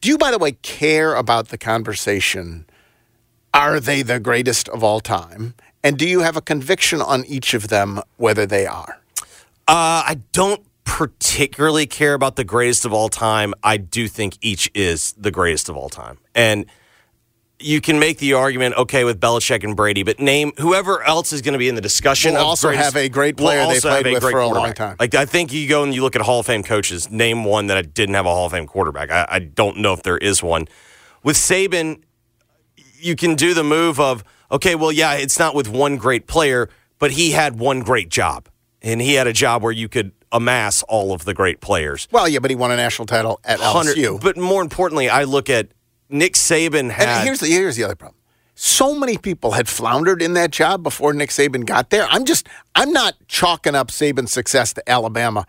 do 0.00 0.08
you, 0.08 0.18
by 0.18 0.30
the 0.30 0.38
way, 0.38 0.52
care 0.52 1.14
about 1.14 1.48
the 1.48 1.58
conversation? 1.58 2.66
Are 3.52 3.80
they 3.80 4.02
the 4.02 4.20
greatest 4.20 4.68
of 4.68 4.84
all 4.84 5.00
time? 5.00 5.54
And 5.82 5.98
do 5.98 6.06
you 6.06 6.20
have 6.20 6.36
a 6.36 6.42
conviction 6.42 7.00
on 7.00 7.24
each 7.24 7.54
of 7.54 7.68
them 7.68 8.00
whether 8.16 8.46
they 8.46 8.66
are? 8.66 9.00
Uh, 9.66 10.02
I 10.06 10.20
don't 10.32 10.64
particularly 10.90 11.86
care 11.86 12.14
about 12.14 12.34
the 12.34 12.42
greatest 12.42 12.84
of 12.84 12.92
all 12.92 13.08
time. 13.08 13.54
I 13.62 13.76
do 13.76 14.08
think 14.08 14.36
each 14.40 14.68
is 14.74 15.12
the 15.12 15.30
greatest 15.30 15.68
of 15.68 15.76
all 15.76 15.88
time. 15.88 16.18
And 16.34 16.66
you 17.60 17.80
can 17.80 18.00
make 18.00 18.18
the 18.18 18.32
argument, 18.32 18.74
okay, 18.76 19.04
with 19.04 19.20
Belichick 19.20 19.62
and 19.62 19.76
Brady, 19.76 20.02
but 20.02 20.18
name 20.18 20.50
whoever 20.58 21.00
else 21.04 21.32
is 21.32 21.42
going 21.42 21.52
to 21.52 21.60
be 21.60 21.68
in 21.68 21.76
the 21.76 21.80
discussion. 21.80 22.34
We'll 22.34 22.44
also 22.44 22.68
greatest, 22.68 22.86
have 22.86 22.96
a 22.96 23.08
great 23.08 23.36
player 23.36 23.60
we'll 23.60 23.70
they 23.70 23.80
played 23.80 24.12
with 24.12 24.20
for 24.20 24.40
a 24.40 24.48
long 24.48 24.72
time. 24.72 24.96
Like 24.98 25.14
I 25.14 25.26
think 25.26 25.52
you 25.52 25.68
go 25.68 25.84
and 25.84 25.94
you 25.94 26.02
look 26.02 26.16
at 26.16 26.22
Hall 26.22 26.40
of 26.40 26.46
Fame 26.46 26.64
coaches. 26.64 27.08
Name 27.08 27.44
one 27.44 27.68
that 27.68 27.94
didn't 27.94 28.16
have 28.16 28.26
a 28.26 28.30
Hall 28.30 28.46
of 28.46 28.52
Fame 28.52 28.66
quarterback. 28.66 29.12
I, 29.12 29.26
I 29.30 29.38
don't 29.38 29.76
know 29.76 29.92
if 29.92 30.02
there 30.02 30.18
is 30.18 30.42
one. 30.42 30.66
With 31.22 31.36
Saban, 31.36 32.02
you 32.98 33.14
can 33.14 33.36
do 33.36 33.54
the 33.54 33.64
move 33.64 34.00
of 34.00 34.24
okay, 34.50 34.74
well, 34.74 34.90
yeah, 34.90 35.14
it's 35.14 35.38
not 35.38 35.54
with 35.54 35.68
one 35.68 35.98
great 35.98 36.26
player, 36.26 36.68
but 36.98 37.12
he 37.12 37.30
had 37.30 37.60
one 37.60 37.80
great 37.80 38.08
job, 38.08 38.48
and 38.82 39.00
he 39.00 39.14
had 39.14 39.28
a 39.28 39.32
job 39.32 39.62
where 39.62 39.72
you 39.72 39.88
could 39.88 40.10
amass 40.32 40.82
all 40.84 41.12
of 41.12 41.24
the 41.24 41.34
great 41.34 41.60
players. 41.60 42.08
Well, 42.10 42.28
yeah, 42.28 42.38
but 42.38 42.50
he 42.50 42.56
won 42.56 42.70
a 42.70 42.76
national 42.76 43.06
title 43.06 43.40
at 43.44 43.58
LSU. 43.60 44.20
But 44.20 44.36
more 44.36 44.62
importantly, 44.62 45.08
I 45.08 45.24
look 45.24 45.50
at 45.50 45.68
Nick 46.08 46.34
Saban 46.34 46.90
had. 46.90 47.08
And 47.08 47.24
here's 47.24 47.40
the 47.40 47.48
here's 47.48 47.76
the 47.76 47.84
other 47.84 47.96
problem. 47.96 48.16
So 48.54 48.98
many 48.98 49.16
people 49.16 49.52
had 49.52 49.68
floundered 49.68 50.20
in 50.20 50.34
that 50.34 50.50
job 50.50 50.82
before 50.82 51.14
Nick 51.14 51.30
Saban 51.30 51.64
got 51.64 51.90
there. 51.90 52.06
I'm 52.10 52.24
just 52.24 52.46
I'm 52.74 52.92
not 52.92 53.14
chalking 53.26 53.74
up 53.74 53.88
Saban's 53.88 54.32
success 54.32 54.72
to 54.74 54.90
Alabama 54.90 55.46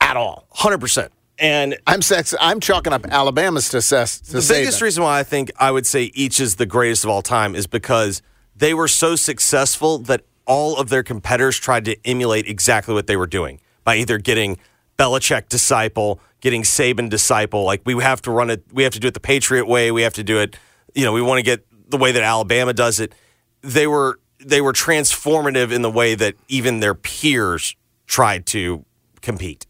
at 0.00 0.16
all. 0.16 0.46
Hundred 0.50 0.78
percent. 0.78 1.12
And 1.38 1.76
I'm 1.86 2.00
sex, 2.00 2.32
I'm 2.40 2.60
chalking 2.60 2.92
up 2.92 3.04
Alabama's 3.06 3.66
success 3.66 4.20
to 4.20 4.34
the 4.34 4.38
Saban. 4.38 4.48
biggest 4.50 4.80
reason 4.80 5.02
why 5.02 5.18
I 5.18 5.24
think 5.24 5.50
I 5.58 5.72
would 5.72 5.84
say 5.84 6.04
each 6.14 6.38
is 6.38 6.56
the 6.56 6.66
greatest 6.66 7.02
of 7.02 7.10
all 7.10 7.22
time 7.22 7.56
is 7.56 7.66
because 7.66 8.22
they 8.54 8.72
were 8.72 8.86
so 8.86 9.16
successful 9.16 9.98
that 9.98 10.22
all 10.46 10.76
of 10.76 10.90
their 10.90 11.02
competitors 11.02 11.58
tried 11.58 11.84
to 11.86 11.96
emulate 12.06 12.46
exactly 12.46 12.94
what 12.94 13.08
they 13.08 13.16
were 13.16 13.26
doing 13.26 13.60
by 13.84 13.96
either 13.96 14.18
getting 14.18 14.58
Belichick 14.98 15.48
disciple, 15.48 16.20
getting 16.40 16.62
Saban 16.62 17.08
disciple. 17.08 17.64
Like 17.64 17.82
we 17.84 18.00
have 18.02 18.22
to 18.22 18.30
run 18.30 18.50
it, 18.50 18.64
we 18.72 18.82
have 18.82 18.92
to 18.92 19.00
do 19.00 19.08
it 19.08 19.14
the 19.14 19.20
Patriot 19.20 19.66
way. 19.66 19.90
We 19.90 20.02
have 20.02 20.14
to 20.14 20.24
do 20.24 20.38
it. 20.38 20.56
You 20.94 21.04
know, 21.04 21.12
we 21.12 21.22
want 21.22 21.38
to 21.38 21.42
get 21.42 21.66
the 21.90 21.96
way 21.96 22.12
that 22.12 22.22
Alabama 22.22 22.72
does 22.72 23.00
it. 23.00 23.14
They 23.62 23.86
were 23.86 24.18
they 24.38 24.60
were 24.60 24.72
transformative 24.72 25.72
in 25.72 25.82
the 25.82 25.90
way 25.90 26.14
that 26.14 26.34
even 26.48 26.80
their 26.80 26.94
peers 26.94 27.76
tried 28.06 28.46
to 28.46 28.84
compete. 29.22 29.66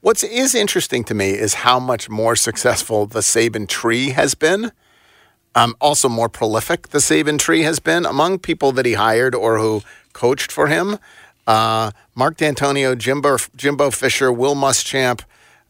What 0.00 0.22
is 0.22 0.54
interesting 0.54 1.04
to 1.04 1.14
me 1.14 1.30
is 1.30 1.54
how 1.54 1.78
much 1.78 2.08
more 2.08 2.36
successful 2.36 3.06
the 3.06 3.20
Saban 3.20 3.68
tree 3.68 4.10
has 4.10 4.34
been. 4.34 4.72
Um, 5.54 5.76
also, 5.80 6.08
more 6.08 6.28
prolific 6.28 6.88
the 6.88 6.98
Saban 6.98 7.38
tree 7.38 7.62
has 7.62 7.78
been 7.78 8.04
among 8.04 8.40
people 8.40 8.72
that 8.72 8.86
he 8.86 8.94
hired 8.94 9.34
or 9.34 9.58
who 9.58 9.82
coached 10.12 10.50
for 10.50 10.66
him. 10.66 10.98
Uh, 11.46 11.90
Mark 12.14 12.36
Dantonio, 12.36 12.96
Jimbo, 12.96 13.36
Jimbo 13.56 13.90
Fisher, 13.90 14.32
Will 14.32 14.54
Muschamp, 14.54 15.22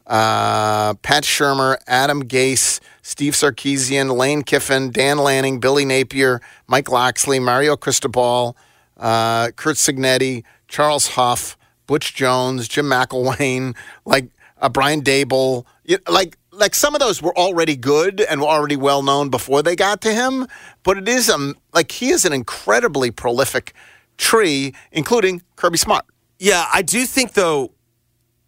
uh, 0.07 0.93
Pat 0.95 1.23
Shurmur, 1.23 1.77
Adam 1.87 2.23
Gase, 2.23 2.79
Steve 3.01 3.33
Sarkisian, 3.33 4.15
Lane 4.17 4.43
Kiffin, 4.43 4.91
Dan 4.91 5.17
Lanning, 5.17 5.59
Billy 5.59 5.85
Napier, 5.85 6.41
Mike 6.67 6.89
Locksley, 6.89 7.39
Mario 7.39 7.75
Cristobal, 7.75 8.55
uh, 8.97 9.51
Curt 9.55 9.75
Cignetti, 9.75 10.43
Charles 10.67 11.07
Huff, 11.09 11.57
Butch 11.87 12.15
Jones, 12.15 12.67
Jim 12.67 12.85
McElwain, 12.85 13.75
like 14.05 14.29
uh, 14.61 14.69
Brian 14.69 15.01
Daboll. 15.01 15.65
like 16.07 16.37
like 16.51 16.73
some 16.73 16.95
of 16.95 17.01
those 17.01 17.21
were 17.21 17.37
already 17.37 17.75
good 17.75 18.21
and 18.21 18.39
were 18.39 18.47
already 18.47 18.77
well 18.77 19.03
known 19.03 19.29
before 19.29 19.61
they 19.61 19.75
got 19.75 20.01
to 20.01 20.13
him. 20.13 20.47
But 20.83 20.97
it 20.97 21.07
is 21.09 21.29
um 21.29 21.55
like 21.73 21.91
he 21.91 22.09
is 22.09 22.25
an 22.25 22.33
incredibly 22.33 23.11
prolific 23.11 23.73
tree, 24.17 24.73
including 24.91 25.41
Kirby 25.55 25.77
Smart. 25.77 26.05
Yeah, 26.39 26.65
I 26.73 26.81
do 26.81 27.05
think 27.05 27.33
though. 27.33 27.71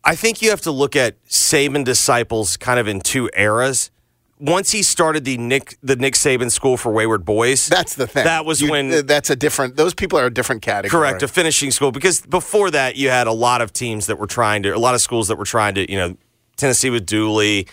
I 0.04 0.16
think 0.16 0.42
you 0.42 0.50
have 0.52 0.62
to 0.62 0.72
look 0.72 0.96
at 0.96 1.22
Saban 1.26 1.84
disciples 1.84 2.56
kind 2.56 2.80
of 2.80 2.88
in 2.88 3.02
two 3.02 3.30
eras. 3.36 3.92
Once 4.40 4.72
he 4.72 4.84
started 4.84 5.26
the 5.26 5.36
Nick 5.38 5.78
the 5.82 5.96
Nick 5.96 6.14
Saban 6.14 6.52
School 6.52 6.78
for 6.78 6.92
Wayward 6.92 7.26
Boys, 7.26 7.68
that's 7.68 7.96
the 7.96 8.06
thing. 8.08 8.24
That 8.24 8.46
was 8.46 8.62
You- 8.62 8.70
when 8.72 8.94
uh, 8.94 9.02
that's 9.04 9.30
a 9.30 9.36
different. 9.36 9.76
Those 9.76 9.94
people 9.94 10.20
are 10.20 10.28
a 10.28 10.34
different 10.34 10.62
category. 10.62 10.90
correct 11.02 11.24
a 11.24 11.28
finishing 11.28 11.72
school 11.72 11.92
because 11.92 12.22
before 12.22 12.70
that 12.72 12.96
you 12.96 13.10
had 13.10 13.26
a 13.28 13.32
lot 13.34 13.62
of 13.62 13.74
teams 13.74 14.06
that 14.06 14.18
were 14.20 14.28
trying 14.28 14.64
to 14.64 14.70
a 14.72 14.78
lot 14.78 14.94
of 14.96 15.02
schools 15.02 15.28
that 15.30 15.38
were 15.38 15.46
trying 15.46 15.74
to 15.76 15.92
you 15.92 15.98
know 15.98 16.16
Tennessee 16.56 16.90
with 16.92 17.06
Dooley, 17.06 17.68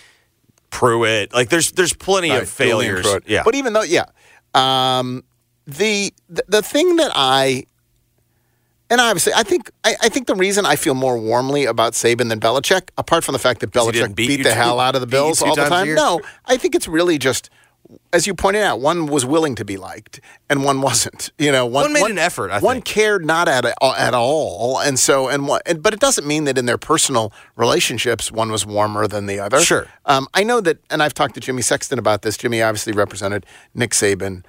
Pruitt. 0.71 1.33
Like 1.33 1.49
there's 1.49 1.71
there's 1.71 1.93
plenty 1.93 2.31
Right, 2.31 2.41
of 2.41 2.49
failures. 2.49 3.05
Yeah, 3.27 3.43
But 3.45 3.55
even 3.55 3.73
though, 3.73 3.83
yeah, 3.83 4.05
um, 4.53 5.23
the, 5.67 6.13
the 6.29 6.43
the 6.47 6.61
thing 6.61 6.95
that 6.97 7.11
I 7.15 7.65
and 8.89 9.01
obviously 9.01 9.33
I 9.33 9.43
think 9.43 9.71
I, 9.83 9.95
I 10.03 10.09
think 10.09 10.27
the 10.27 10.35
reason 10.35 10.65
I 10.65 10.75
feel 10.75 10.93
more 10.95 11.17
warmly 11.17 11.65
about 11.65 11.93
Saban 11.93 12.29
than 12.29 12.39
Belichick, 12.39 12.89
apart 12.97 13.23
from 13.23 13.33
the 13.33 13.39
fact 13.39 13.59
that 13.61 13.71
Belichick 13.71 14.15
beat 14.15 14.27
beat, 14.27 14.37
the 14.43 14.49
two- 14.49 14.55
hell 14.55 14.79
out 14.79 14.95
of 14.95 15.01
the 15.01 15.07
Bills 15.07 15.41
all 15.41 15.55
the 15.55 15.65
time, 15.65 15.93
no, 15.93 16.21
I 16.45 16.57
think 16.57 16.75
it's 16.75 16.87
really 16.87 17.17
just. 17.17 17.49
As 18.11 18.25
you 18.25 18.33
pointed 18.33 18.63
out, 18.63 18.79
one 18.79 19.05
was 19.05 19.27
willing 19.27 19.53
to 19.55 19.63
be 19.63 19.77
liked, 19.77 20.19
and 20.49 20.63
one 20.63 20.81
wasn't. 20.81 21.31
You 21.37 21.51
know, 21.51 21.67
one, 21.67 21.83
One 21.83 21.93
made 21.93 22.09
an 22.09 22.17
effort, 22.17 22.49
I 22.49 22.57
one 22.59 22.77
think. 22.77 22.85
cared 22.85 23.23
not 23.23 23.47
at 23.47 23.63
at 23.63 24.13
all, 24.15 24.79
and 24.79 24.97
so 24.97 25.27
and 25.27 25.47
what. 25.47 25.61
And, 25.67 25.83
but 25.83 25.93
it 25.93 25.99
doesn't 25.99 26.25
mean 26.25 26.45
that 26.45 26.57
in 26.57 26.65
their 26.65 26.79
personal 26.79 27.31
relationships, 27.55 28.31
one 28.31 28.51
was 28.51 28.65
warmer 28.65 29.07
than 29.07 29.27
the 29.27 29.39
other. 29.39 29.61
Sure. 29.61 29.87
Um, 30.07 30.27
I 30.33 30.43
know 30.43 30.61
that, 30.61 30.79
and 30.89 31.03
I've 31.03 31.13
talked 31.13 31.35
to 31.35 31.39
Jimmy 31.39 31.61
Sexton 31.61 31.99
about 31.99 32.23
this. 32.23 32.37
Jimmy 32.37 32.59
obviously 32.63 32.91
represented 32.93 33.45
Nick 33.75 33.91
Saban. 33.91 34.43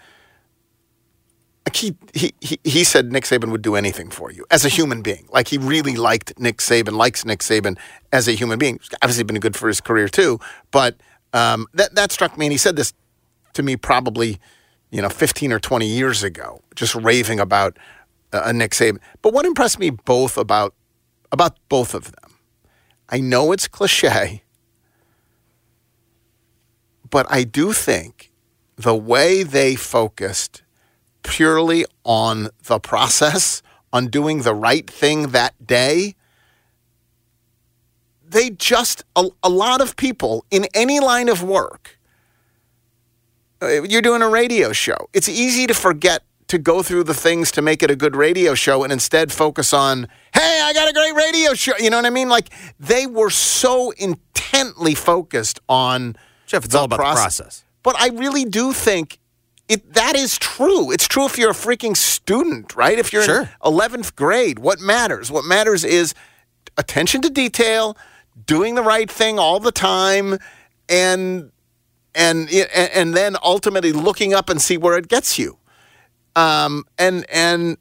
Like 1.67 1.77
he, 1.77 1.97
he, 2.15 2.33
he, 2.41 2.61
he 2.63 2.85
said 2.85 3.11
Nick 3.11 3.25
Saban 3.25 3.51
would 3.51 3.63
do 3.63 3.75
anything 3.75 4.09
for 4.09 4.31
you 4.31 4.47
as 4.53 4.65
a 4.65 4.69
human 4.69 5.03
being. 5.03 5.27
Like 5.31 5.49
he 5.49 5.59
really 5.59 5.97
liked 5.97 6.39
Nick 6.39 6.59
Saban, 6.59 6.93
likes 6.93 7.25
Nick 7.25 7.41
Saban 7.41 7.77
as 8.13 8.29
a 8.29 8.33
human 8.33 8.57
being. 8.59 8.79
He's 8.79 8.91
obviously 9.03 9.25
been 9.25 9.41
good 9.41 9.57
for 9.57 9.67
his 9.67 9.81
career 9.81 10.09
too. 10.09 10.39
But 10.71 10.97
um, 11.33 11.67
that, 11.75 11.97
that 11.97 12.13
struck 12.13 12.39
me, 12.39 12.47
and 12.47 12.53
he 12.53 12.57
said 12.57 12.77
this 12.77 12.95
to 13.55 13.65
me 13.65 13.77
probably, 13.77 14.39
you 14.91 15.03
know, 15.03 15.09
15 15.09 15.53
or 15.53 15.59
20 15.59 15.87
years 15.87 16.23
ago, 16.23 16.63
just 16.77 16.95
raving 16.95 17.41
about 17.41 17.77
uh, 18.33 18.43
a 18.45 18.53
Nick 18.53 18.71
Saban. 18.71 19.01
But 19.21 19.33
what 19.33 19.45
impressed 19.45 19.81
me 19.81 19.91
both 19.91 20.39
about 20.39 20.73
about 21.33 21.59
both 21.69 21.95
of 21.95 22.13
them, 22.13 22.31
I 23.09 23.19
know 23.19 23.51
it's 23.51 23.67
cliche, 23.67 24.45
but 27.11 27.27
I 27.29 27.43
do 27.43 27.73
think 27.73 28.31
the 28.77 28.95
way 28.95 29.43
they 29.43 29.75
focused 29.75 30.63
purely 31.27 31.85
on 32.05 32.49
the 32.65 32.79
process, 32.79 33.63
on 33.93 34.07
doing 34.07 34.43
the 34.43 34.55
right 34.55 34.89
thing 34.89 35.29
that 35.29 35.67
day, 35.67 36.15
they 38.29 38.51
just, 38.51 39.05
a, 39.15 39.29
a 39.43 39.49
lot 39.49 39.81
of 39.81 39.97
people 39.97 40.45
in 40.51 40.67
any 40.75 41.01
line 41.01 41.29
of 41.29 41.43
work, 41.43 41.99
uh, 43.63 43.83
you're 43.83 44.03
doing 44.03 44.23
a 44.23 44.29
radio 44.29 44.73
show. 44.73 45.09
It's 45.13 45.29
easy 45.29 45.67
to 45.67 45.75
forget 45.75 46.23
to 46.49 46.59
go 46.59 46.83
through 46.83 47.05
the 47.05 47.15
things 47.15 47.51
to 47.53 47.63
make 47.63 47.83
it 47.83 47.91
a 47.91 47.97
good 47.97 48.15
radio 48.15 48.55
show 48.55 48.85
and 48.85 48.93
instead 48.93 49.33
focus 49.33 49.73
on, 49.73 50.09
hey, 50.33 50.61
I 50.63 50.73
got 50.73 50.89
a 50.89 50.93
great 50.93 51.15
radio 51.15 51.55
show. 51.55 51.73
You 51.79 51.91
know 51.91 51.97
what 51.97 52.07
I 52.07 52.11
mean? 52.11 52.29
Like 52.29 52.51
they 52.79 53.07
were 53.07 53.31
so 53.31 53.91
intently 53.93 54.95
focused 54.95 55.59
on 55.69 56.17
Jeff, 56.47 56.65
it's 56.65 56.75
all 56.75 56.85
about 56.85 56.99
the 56.99 57.03
process. 57.03 57.65
But 57.83 58.01
I 58.01 58.09
really 58.09 58.45
do 58.45 58.73
think 58.73 59.19
it 59.69 59.95
that 59.95 60.17
is 60.17 60.39
true. 60.39 60.91
It's 60.91 61.09
true 61.09 61.27
if 61.27 61.39
you're 61.39 61.51
a 61.51 61.55
freaking 61.55 61.97
student, 61.97 62.75
right? 62.77 62.99
If 62.99 63.13
you're 63.13 63.23
Sure. 63.25 63.43
in 63.43 63.49
11th 63.63 64.15
grade, 64.15 64.59
what 64.59 64.81
matters? 64.81 65.31
What 65.31 65.45
matters 65.45 65.85
is 65.85 66.15
attention 66.79 67.23
to 67.23 67.31
detail, 67.31 67.97
doing 68.47 68.75
the 68.75 68.83
right 68.83 69.11
thing 69.11 69.39
all 69.39 69.61
the 69.61 69.73
time, 69.73 70.39
and 70.89 71.51
and 72.15 72.49
and 72.51 73.15
then 73.15 73.37
ultimately 73.43 73.93
looking 73.93 74.35
up 74.35 74.49
and 74.49 74.61
see 74.61 74.77
where 74.77 74.97
it 74.97 75.09
gets 75.09 75.39
you. 75.39 75.59
Um, 76.37 76.85
and 76.99 77.25
and 77.31 77.79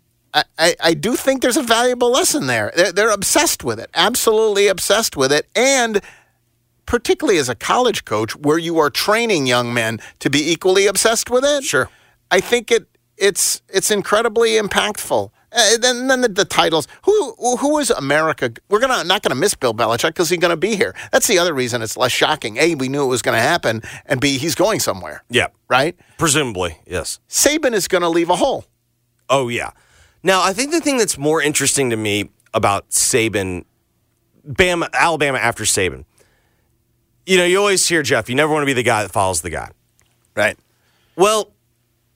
I, 0.58 0.76
I, 0.82 0.94
do 0.94 1.16
think 1.16 1.42
there's 1.42 1.58
a 1.58 1.64
valuable 1.64 2.12
lesson 2.12 2.48
there. 2.48 2.72
They're, 2.76 2.92
they're 2.92 3.10
obsessed 3.10 3.64
with 3.64 3.80
it, 3.80 3.90
absolutely 3.94 4.68
obsessed 4.68 5.16
with 5.16 5.32
it, 5.32 5.48
and 5.56 6.02
particularly 6.86 7.40
as 7.40 7.50
a 7.50 7.56
college 7.56 8.06
coach, 8.06 8.36
where 8.36 8.58
you 8.58 8.78
are 8.80 8.90
training 8.90 9.48
young 9.48 9.74
men 9.74 10.00
to 10.20 10.30
be 10.30 10.52
equally 10.52 10.88
obsessed 10.88 11.30
with 11.30 11.44
it. 11.44 11.64
Sure, 11.64 11.90
I 12.32 12.40
think 12.40 12.72
it 12.72 12.88
it's 13.18 13.62
it's 13.70 13.92
incredibly 13.92 14.52
impactful. 14.52 15.32
Uh, 15.52 15.78
then 15.78 16.08
then 16.08 16.22
the, 16.22 16.28
the 16.28 16.46
titles. 16.46 16.88
Who 17.04 17.34
who 17.58 17.80
is 17.80 17.90
America? 17.90 18.52
We're 18.70 18.80
gonna 18.80 19.04
not 19.04 19.22
gonna 19.22 19.36
miss 19.36 19.56
Bill 19.56 19.74
Belichick 19.74 20.10
because 20.10 20.30
he's 20.30 20.40
gonna 20.40 20.58
be 20.58 20.76
here. 20.76 20.94
That's 21.12 21.28
the 21.28 21.40
other 21.40 21.54
reason 21.54 21.82
it's 21.82 21.96
less 21.96 22.12
shocking. 22.12 22.58
A, 22.58 22.76
we 22.76 22.90
knew 22.90 23.04
it 23.04 23.08
was 23.08 23.22
gonna 23.22 23.40
happen, 23.40 23.82
and 24.06 24.20
B, 24.20 24.38
he's 24.38 24.56
going 24.56 24.80
somewhere. 24.80 25.24
Yeah. 25.30 25.48
Right. 25.70 25.96
Presumably, 26.18 26.80
yes. 26.86 27.20
Saban 27.30 27.74
is 27.74 27.88
gonna 27.88 28.10
leave 28.10 28.30
a 28.30 28.36
hole. 28.36 28.66
Oh 29.30 29.48
yeah. 29.48 29.72
Now 30.24 30.44
I 30.44 30.52
think 30.52 30.72
the 30.72 30.82
thing 30.82 30.98
that's 30.98 31.18
more 31.18 31.42
interesting 31.42 31.90
to 31.90 31.96
me 31.96 32.32
about 32.54 32.90
Saban, 32.90 33.64
Bama, 34.46 34.92
Alabama 34.94 35.38
after 35.38 35.64
Saban. 35.64 36.04
You 37.26 37.38
know, 37.38 37.46
you 37.46 37.58
always 37.58 37.88
hear 37.88 38.04
Jeff. 38.04 38.30
You 38.30 38.36
never 38.36 38.52
want 38.54 38.62
to 38.64 38.68
be 38.68 38.74
the 38.74 38.84
guy 38.84 39.04
that 39.04 39.12
follows 39.12 39.42
the 39.42 39.50
guy. 39.50 39.70
Right. 40.36 40.58
Well, 41.16 41.52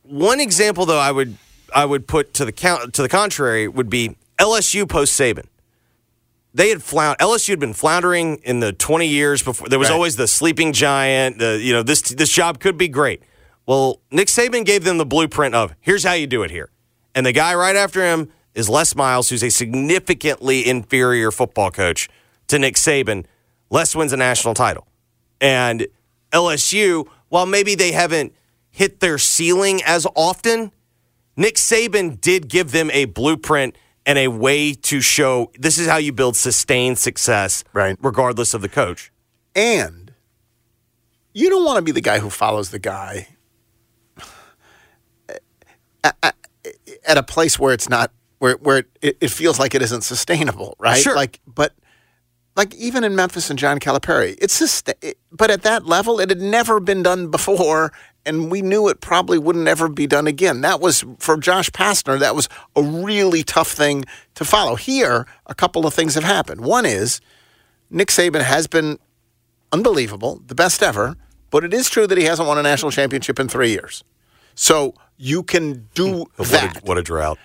one 0.03 0.39
example 0.39 0.85
though 0.85 0.99
I 0.99 1.11
would 1.11 1.37
I 1.73 1.85
would 1.85 2.07
put 2.07 2.33
to 2.35 2.45
the 2.45 2.51
count 2.51 2.93
to 2.95 3.01
the 3.01 3.09
contrary 3.09 3.67
would 3.67 3.89
be 3.89 4.15
LSU 4.37 4.87
post 4.87 5.19
Saban. 5.19 5.45
They 6.53 6.69
had 6.69 6.81
flound 6.83 7.17
LSU 7.19 7.49
had 7.49 7.59
been 7.59 7.73
floundering 7.73 8.37
in 8.43 8.59
the 8.59 8.73
20 8.73 9.07
years 9.07 9.41
before. 9.43 9.67
There 9.69 9.79
was 9.79 9.89
Right. 9.89 9.95
always 9.95 10.15
the 10.15 10.27
sleeping 10.27 10.73
giant. 10.73 11.39
The 11.39 11.59
you 11.61 11.73
know 11.73 11.83
this 11.83 12.01
this 12.01 12.29
job 12.29 12.59
could 12.59 12.77
be 12.77 12.87
great. 12.87 13.21
Well, 13.65 14.01
Nick 14.11 14.27
Saban 14.29 14.65
gave 14.65 14.83
them 14.83 14.97
the 14.97 15.05
blueprint 15.05 15.53
of 15.55 15.75
here's 15.79 16.03
how 16.03 16.13
you 16.13 16.25
do 16.27 16.41
it 16.43 16.51
here, 16.51 16.69
and 17.15 17.25
the 17.25 17.31
guy 17.31 17.53
right 17.55 17.75
after 17.75 18.03
him 18.03 18.29
is 18.55 18.67
Les 18.67 18.95
Miles, 18.95 19.29
who's 19.29 19.43
a 19.43 19.49
significantly 19.51 20.67
inferior 20.67 21.31
football 21.31 21.69
coach 21.71 22.09
to 22.47 22.57
Nick 22.59 22.75
Saban. 22.75 23.25
Les 23.69 23.95
wins 23.95 24.11
a 24.11 24.17
national 24.17 24.55
title, 24.55 24.87
and 25.41 25.87
LSU, 26.31 27.07
while 27.29 27.45
maybe 27.45 27.75
they 27.75 27.91
haven't 27.91 28.33
hit 28.69 28.99
their 28.99 29.17
ceiling 29.17 29.81
as 29.85 30.05
often, 30.15 30.71
Nick 31.35 31.55
Saban 31.55 32.19
did 32.19 32.49
give 32.49 32.71
them 32.71 32.91
a 32.91 33.05
blueprint 33.05 33.75
and 34.05 34.17
a 34.17 34.27
way 34.27 34.73
to 34.73 35.01
show 35.01 35.51
this 35.57 35.77
is 35.77 35.87
how 35.87 35.97
you 35.97 36.11
build 36.11 36.35
sustained 36.35 36.97
success, 36.97 37.63
right? 37.73 37.97
Regardless 38.01 38.53
of 38.53 38.61
the 38.61 38.69
coach. 38.69 39.11
And 39.55 40.13
you 41.33 41.49
don't 41.49 41.63
want 41.63 41.77
to 41.77 41.81
be 41.81 41.91
the 41.91 42.01
guy 42.01 42.19
who 42.19 42.29
follows 42.29 42.71
the 42.71 42.79
guy 42.79 43.27
at, 46.03 46.35
a 47.07 47.23
place 47.23 47.59
where 47.59 47.73
it's 47.73 47.89
not 47.89 48.11
where 48.39 48.55
where 48.55 48.83
it, 49.01 49.17
it 49.21 49.29
feels 49.29 49.59
like 49.59 49.75
it 49.75 49.81
isn't 49.81 50.01
sustainable, 50.01 50.75
right? 50.79 51.01
Sure. 51.01 51.15
Like, 51.15 51.39
but 51.45 51.73
like 52.59 52.75
even 52.75 53.05
in 53.05 53.15
Memphis 53.15 53.49
and 53.49 53.57
John 53.57 53.79
Calipari, 53.79 54.37
it's 54.41 54.59
just. 54.59 54.89
It, 55.01 55.17
but 55.31 55.49
at 55.49 55.61
that 55.61 55.85
level, 55.85 56.19
it 56.19 56.27
had 56.27 56.41
never 56.41 56.81
been 56.81 57.01
done 57.01 57.31
before, 57.31 57.93
and 58.25 58.51
we 58.51 58.61
knew 58.61 58.89
it 58.89 58.99
probably 58.99 59.37
wouldn't 59.37 59.69
ever 59.69 59.87
be 59.87 60.07
done 60.07 60.27
again. 60.27 60.59
That 60.59 60.81
was 60.81 61.05
for 61.19 61.37
Josh 61.37 61.69
Pastner. 61.69 62.19
That 62.19 62.35
was 62.35 62.49
a 62.75 62.83
really 62.83 63.43
tough 63.43 63.71
thing 63.71 64.03
to 64.35 64.43
follow. 64.43 64.75
Here, 64.75 65.25
a 65.45 65.55
couple 65.55 65.87
of 65.87 65.93
things 65.93 66.15
have 66.15 66.25
happened. 66.25 66.59
One 66.59 66.85
is 66.85 67.21
Nick 67.89 68.09
Saban 68.09 68.41
has 68.41 68.67
been 68.67 68.99
unbelievable, 69.71 70.41
the 70.45 70.55
best 70.55 70.83
ever, 70.83 71.15
but 71.51 71.63
it 71.63 71.73
is 71.73 71.89
true 71.89 72.07
that 72.07 72.17
he 72.17 72.25
hasn't 72.25 72.45
won 72.45 72.57
a 72.57 72.63
national 72.63 72.91
championship 72.91 73.39
in 73.39 73.47
three 73.47 73.69
years. 73.69 74.03
So 74.55 74.95
you 75.15 75.43
can 75.43 75.87
do 75.93 76.25
that. 76.35 76.73
What 76.73 76.75
a, 76.75 76.85
what 76.87 76.97
a 76.97 77.03
drought. 77.03 77.39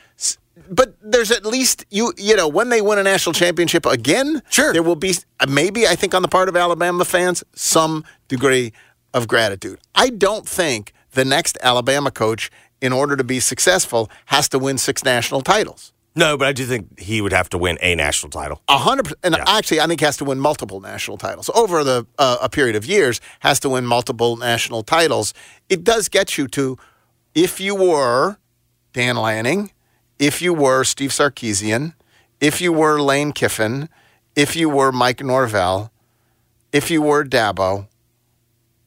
But 0.70 0.96
there's 1.02 1.30
at 1.30 1.44
least 1.44 1.84
you 1.90 2.12
you 2.16 2.36
know 2.36 2.48
when 2.48 2.68
they 2.68 2.80
win 2.80 2.98
a 2.98 3.02
national 3.02 3.34
championship 3.34 3.86
again, 3.86 4.42
sure 4.50 4.72
there 4.72 4.82
will 4.82 4.96
be 4.96 5.14
uh, 5.40 5.46
maybe 5.48 5.86
I 5.86 5.94
think 5.94 6.14
on 6.14 6.22
the 6.22 6.28
part 6.28 6.48
of 6.48 6.56
Alabama 6.56 7.04
fans 7.04 7.44
some 7.54 8.04
degree 8.28 8.72
of 9.12 9.28
gratitude. 9.28 9.78
I 9.94 10.10
don't 10.10 10.48
think 10.48 10.92
the 11.12 11.24
next 11.24 11.56
Alabama 11.62 12.10
coach, 12.10 12.50
in 12.80 12.92
order 12.92 13.16
to 13.16 13.24
be 13.24 13.40
successful, 13.40 14.10
has 14.26 14.48
to 14.50 14.58
win 14.58 14.78
six 14.78 15.04
national 15.04 15.42
titles. 15.42 15.92
No, 16.16 16.36
but 16.36 16.46
I 16.46 16.52
do 16.52 16.64
think 16.64 17.00
he 17.00 17.20
would 17.20 17.32
have 17.32 17.48
to 17.50 17.58
win 17.58 17.76
a 17.82 17.94
national 17.96 18.30
title. 18.30 18.62
A 18.68 18.78
hundred 18.78 19.04
percent. 19.04 19.20
And 19.24 19.34
actually, 19.34 19.80
I 19.80 19.86
think 19.86 20.00
he 20.00 20.06
has 20.06 20.16
to 20.18 20.24
win 20.24 20.38
multiple 20.38 20.80
national 20.80 21.18
titles 21.18 21.50
over 21.54 21.82
the 21.82 22.06
uh, 22.18 22.36
a 22.40 22.48
period 22.48 22.76
of 22.76 22.86
years. 22.86 23.20
Has 23.40 23.58
to 23.60 23.68
win 23.68 23.84
multiple 23.84 24.36
national 24.36 24.84
titles. 24.84 25.34
It 25.68 25.82
does 25.82 26.08
get 26.08 26.38
you 26.38 26.46
to, 26.48 26.78
if 27.34 27.60
you 27.60 27.74
were 27.74 28.36
Dan 28.92 29.16
Lanning, 29.16 29.72
if 30.18 30.40
you 30.40 30.54
were 30.54 30.84
Steve 30.84 31.10
Sarkisian, 31.10 31.94
if 32.40 32.60
you 32.60 32.72
were 32.72 33.00
Lane 33.00 33.32
Kiffin, 33.32 33.88
if 34.36 34.56
you 34.56 34.68
were 34.68 34.92
Mike 34.92 35.22
Norvell, 35.22 35.92
if 36.72 36.90
you 36.90 37.02
were 37.02 37.24
Dabo, 37.24 37.86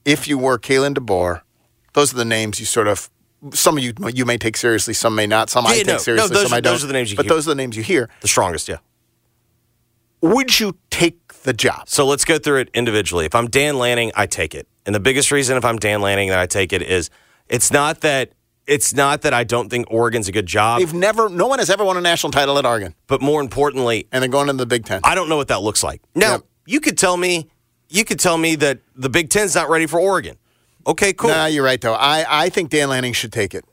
if 0.06 0.28
you 0.28 0.38
were 0.38 0.58
Kalen 0.58 0.94
DeBoer, 0.96 1.42
those 1.94 2.14
are 2.14 2.18
the 2.18 2.26
names 2.26 2.60
you 2.60 2.66
sort 2.66 2.88
of. 2.88 3.10
Some 3.54 3.78
of 3.78 3.84
you 3.84 3.94
you 4.14 4.26
may 4.26 4.38
take 4.38 4.58
seriously, 4.58 4.94
some 4.94 5.14
may 5.16 5.28
not. 5.28 5.50
Some 5.50 5.68
I 5.68 5.76
take 5.76 5.88
no, 5.88 5.94
no, 5.94 6.00
seriously, 6.00 6.34
those 6.34 6.44
some 6.50 6.54
I 6.54 6.60
don't. 6.60 6.74
those 6.74 6.84
are 6.84 6.88
the 6.88 6.94
names 6.94 7.12
you 7.12 7.18
but 7.18 7.26
hear. 7.26 7.36
those 7.36 7.48
are 7.48 7.52
the 7.52 7.56
names 7.56 7.78
you 7.78 7.84
hear. 7.84 8.10
The 8.22 8.28
strongest, 8.28 8.68
yeah. 8.68 8.78
Would 10.22 10.60
you 10.60 10.78
take 10.90 11.34
the 11.44 11.54
job? 11.54 11.88
So 11.88 12.06
let's 12.06 12.26
go 12.26 12.40
through 12.40 12.62
it 12.62 12.70
individually. 12.74 13.26
If 13.26 13.36
I'm 13.36 13.48
Dan 13.48 13.78
Lanning, 13.78 14.12
I 14.16 14.26
take 14.26 14.56
it. 14.56 14.68
And 14.86 14.96
the 14.96 15.00
biggest 15.00 15.32
reason 15.32 15.56
if 15.56 15.64
I'm 15.64 15.78
Dan 15.78 16.02
Lanning 16.02 16.30
that 16.30 16.40
I 16.40 16.48
take 16.48 16.74
it 16.74 16.82
is 16.82 17.12
it's 17.48 17.72
not 17.72 18.02
that 18.02 18.32
it's 18.68 18.94
not 18.94 19.22
that 19.22 19.34
I 19.34 19.44
don't 19.44 19.70
think 19.70 19.88
Oregon's 19.90 20.28
a 20.28 20.32
good 20.32 20.46
job. 20.46 20.80
They've 20.80 20.94
never, 20.94 21.30
no 21.30 21.48
one 21.48 21.60
has 21.60 21.70
ever 21.70 21.84
won 21.86 21.98
a 21.98 22.02
national 22.02 22.32
title 22.32 22.58
at 22.60 22.66
Oregon. 22.66 22.94
But 23.08 23.22
more 23.22 23.42
importantly, 23.42 24.08
and 24.12 24.22
they're 24.22 24.30
going 24.30 24.50
into 24.50 24.62
the 24.62 24.68
Big 24.68 24.86
Ten. 24.86 25.02
I 25.04 25.16
don't 25.16 25.30
know 25.30 25.38
what 25.38 25.48
that 25.48 25.62
looks 25.62 25.84
like. 25.84 26.02
Now, 26.14 26.42
you 26.66 26.80
could 26.80 26.98
tell 26.98 27.18
me, 27.18 27.50
you 27.90 28.04
could 28.04 28.20
tell 28.20 28.38
me 28.38 28.56
that 28.56 28.80
the 28.96 29.10
Big 29.10 29.30
Ten's 29.30 29.56
not 29.56 29.70
ready 29.70 29.86
for 29.88 30.00
Oregon. 30.00 30.38
Okay, 30.86 31.14
cool. 31.14 31.30
Nah, 31.30 31.46
you're 31.46 31.64
right 31.64 31.82
though. 31.82 31.94
I, 31.94 32.26
I 32.28 32.50
think 32.50 32.70
Dan 32.70 32.90
Lanning 32.90 33.14
should 33.14 33.34
take 33.34 33.54
it. 33.54 33.66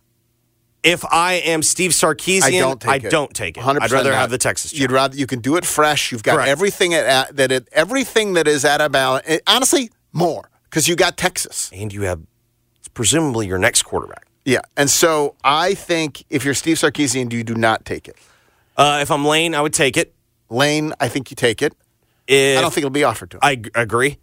If 0.83 1.05
I 1.07 1.35
am 1.35 1.63
Steve 1.63 1.93
Sarkisian, 1.93 2.43
I 2.43 2.51
don't 2.51 2.81
take 2.81 3.05
I 3.05 3.07
it. 3.07 3.11
don't 3.11 3.33
take 3.33 3.57
it. 3.57 3.63
100% 3.63 3.81
I'd 3.81 3.91
rather 3.91 4.11
not. 4.11 4.19
have 4.19 4.31
the 4.31 4.39
Texas 4.39 4.71
job. 4.71 4.81
You'd 4.81 4.93
rather 4.93 5.17
you 5.17 5.27
can 5.27 5.41
do 5.41 5.57
it 5.57 5.65
fresh. 5.65 6.13
You've 6.13 6.23
got 6.23 6.35
Correct. 6.35 6.49
everything 6.51 6.93
at, 6.93 7.07
at 7.07 7.37
that 7.37 7.53
it, 7.53 7.69
everything 7.73 8.35
that 8.35 8.47
is 8.47 8.65
at 8.65 8.81
about 8.81 9.23
it, 9.27 9.31
eh, 9.31 9.39
honestly 9.47 9.91
more 10.13 10.51
because 10.65 10.87
you 10.87 10.95
got 10.95 11.17
Texas 11.17 11.71
and 11.73 11.93
you 11.93 12.03
have 12.03 12.21
presumably 12.93 13.47
your 13.47 13.59
next 13.59 13.83
quarterback. 13.83 14.27
Yeah, 14.45 14.61
and 14.77 14.91
so 14.91 15.37
I 15.43 15.75
think 15.75 16.25
if 16.29 16.45
you're 16.45 16.55
Steve 16.55 16.77
Sarkisian, 16.77 17.29
do 17.29 17.37
you 17.37 17.45
do 17.45 17.55
not 17.55 17.85
take 17.85 18.09
it. 18.09 18.17
Uh, 18.77 18.99
if 19.01 19.11
I'm 19.11 19.25
Lane, 19.25 19.55
I 19.55 19.61
would 19.63 19.73
take 19.73 19.97
it. 19.97 20.13
Lane, 20.51 20.93
I 21.01 21.09
think 21.09 21.31
you 21.31 21.35
take 21.35 21.63
it. 21.63 21.73
If, 22.27 22.59
I 22.59 22.61
don't 22.61 22.71
think 22.73 22.83
it'll 22.85 22.91
be 22.91 23.05
offered 23.05 23.31
to 23.33 23.37
him. 23.37 23.41
I 23.43 23.55
g- 23.57 23.71
agree. 23.75 24.19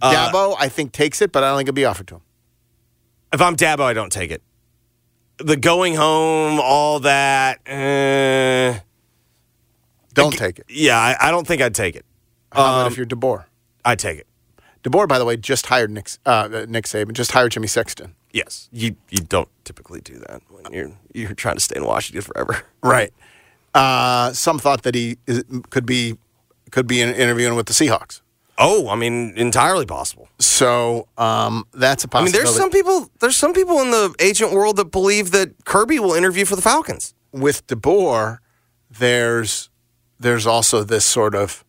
Uh, 0.00 0.30
Dabo, 0.30 0.54
I 0.58 0.68
think 0.68 0.92
takes 0.92 1.20
it, 1.22 1.32
but 1.32 1.42
I 1.42 1.48
don't 1.48 1.56
think 1.58 1.68
it'll 1.68 1.74
be 1.76 1.84
offered 1.84 2.06
to 2.08 2.16
him. 2.16 2.20
If 3.32 3.40
I'm 3.40 3.56
Dabo, 3.56 3.80
I 3.80 3.92
don't 3.92 4.12
take 4.12 4.30
it. 4.30 4.42
The 5.38 5.56
going 5.56 5.94
home, 5.96 6.60
all 6.62 7.00
that. 7.00 7.58
Uh, 7.68 8.80
Don't 10.14 10.32
take 10.32 10.58
it. 10.60 10.66
yeah, 10.68 10.96
I, 10.98 11.28
I 11.28 11.30
don't 11.30 11.46
think 11.46 11.60
I'd 11.60 11.74
take 11.74 11.94
it. 11.96 12.04
How 12.52 12.60
about 12.62 12.86
Um, 12.86 12.92
if 12.92 12.96
you're 12.96 13.04
DeBoer? 13.06 13.44
I'd 13.84 13.98
take 13.98 14.18
it. 14.20 14.26
DeBoer, 14.84 15.06
by 15.08 15.18
the 15.18 15.24
way, 15.24 15.36
just 15.36 15.66
hired 15.66 15.90
Nick, 15.90 16.08
uh, 16.24 16.66
Nick 16.68 16.84
Saban, 16.86 17.12
just 17.12 17.32
hired 17.32 17.52
Jimmy 17.52 17.66
Sexton. 17.66 18.14
Yes, 18.36 18.68
you 18.70 18.96
you 19.10 19.20
don't 19.20 19.48
typically 19.64 20.02
do 20.02 20.18
that 20.28 20.42
when 20.50 20.70
you're 20.70 20.92
you're 21.14 21.34
trying 21.34 21.54
to 21.56 21.60
stay 21.60 21.76
in 21.76 21.84
Washington 21.84 22.20
forever. 22.22 22.54
Right. 22.82 23.12
Uh, 23.74 24.32
some 24.32 24.58
thought 24.58 24.82
that 24.82 24.94
he 24.94 25.16
is, 25.26 25.42
could 25.70 25.86
be 25.86 26.16
could 26.70 26.86
be 26.86 27.00
in- 27.00 27.14
interviewing 27.14 27.56
with 27.56 27.66
the 27.66 27.72
Seahawks. 27.72 28.20
Oh, 28.58 28.88
I 28.88 28.94
mean, 28.96 29.32
entirely 29.36 29.86
possible. 29.86 30.28
So 30.38 31.08
um, 31.18 31.64
that's 31.74 32.04
a 32.04 32.08
I 32.12 32.20
mean, 32.24 32.32
possibility. 32.32 32.38
there's 32.38 32.56
some 32.56 32.70
people 32.70 33.10
there's 33.20 33.36
some 33.36 33.52
people 33.54 33.80
in 33.80 33.90
the 33.90 34.14
agent 34.18 34.52
world 34.52 34.76
that 34.76 34.90
believe 34.90 35.30
that 35.32 35.64
Kirby 35.64 35.98
will 35.98 36.14
interview 36.14 36.44
for 36.44 36.56
the 36.56 36.62
Falcons. 36.62 37.14
with 37.32 37.66
DeBoer, 37.68 38.38
there's 38.90 39.70
there's 40.20 40.46
also 40.46 40.84
this 40.84 41.04
sort 41.04 41.34
of 41.34 41.64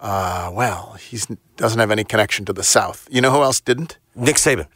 uh, 0.00 0.50
well, 0.52 0.94
he 0.94 1.18
doesn't 1.56 1.78
have 1.78 1.90
any 1.90 2.04
connection 2.04 2.44
to 2.46 2.52
the 2.52 2.62
South. 2.62 3.06
You 3.10 3.20
know 3.20 3.30
who 3.30 3.42
else 3.42 3.60
didn't? 3.60 3.98
Nick 4.16 4.36
Saban. 4.36 4.66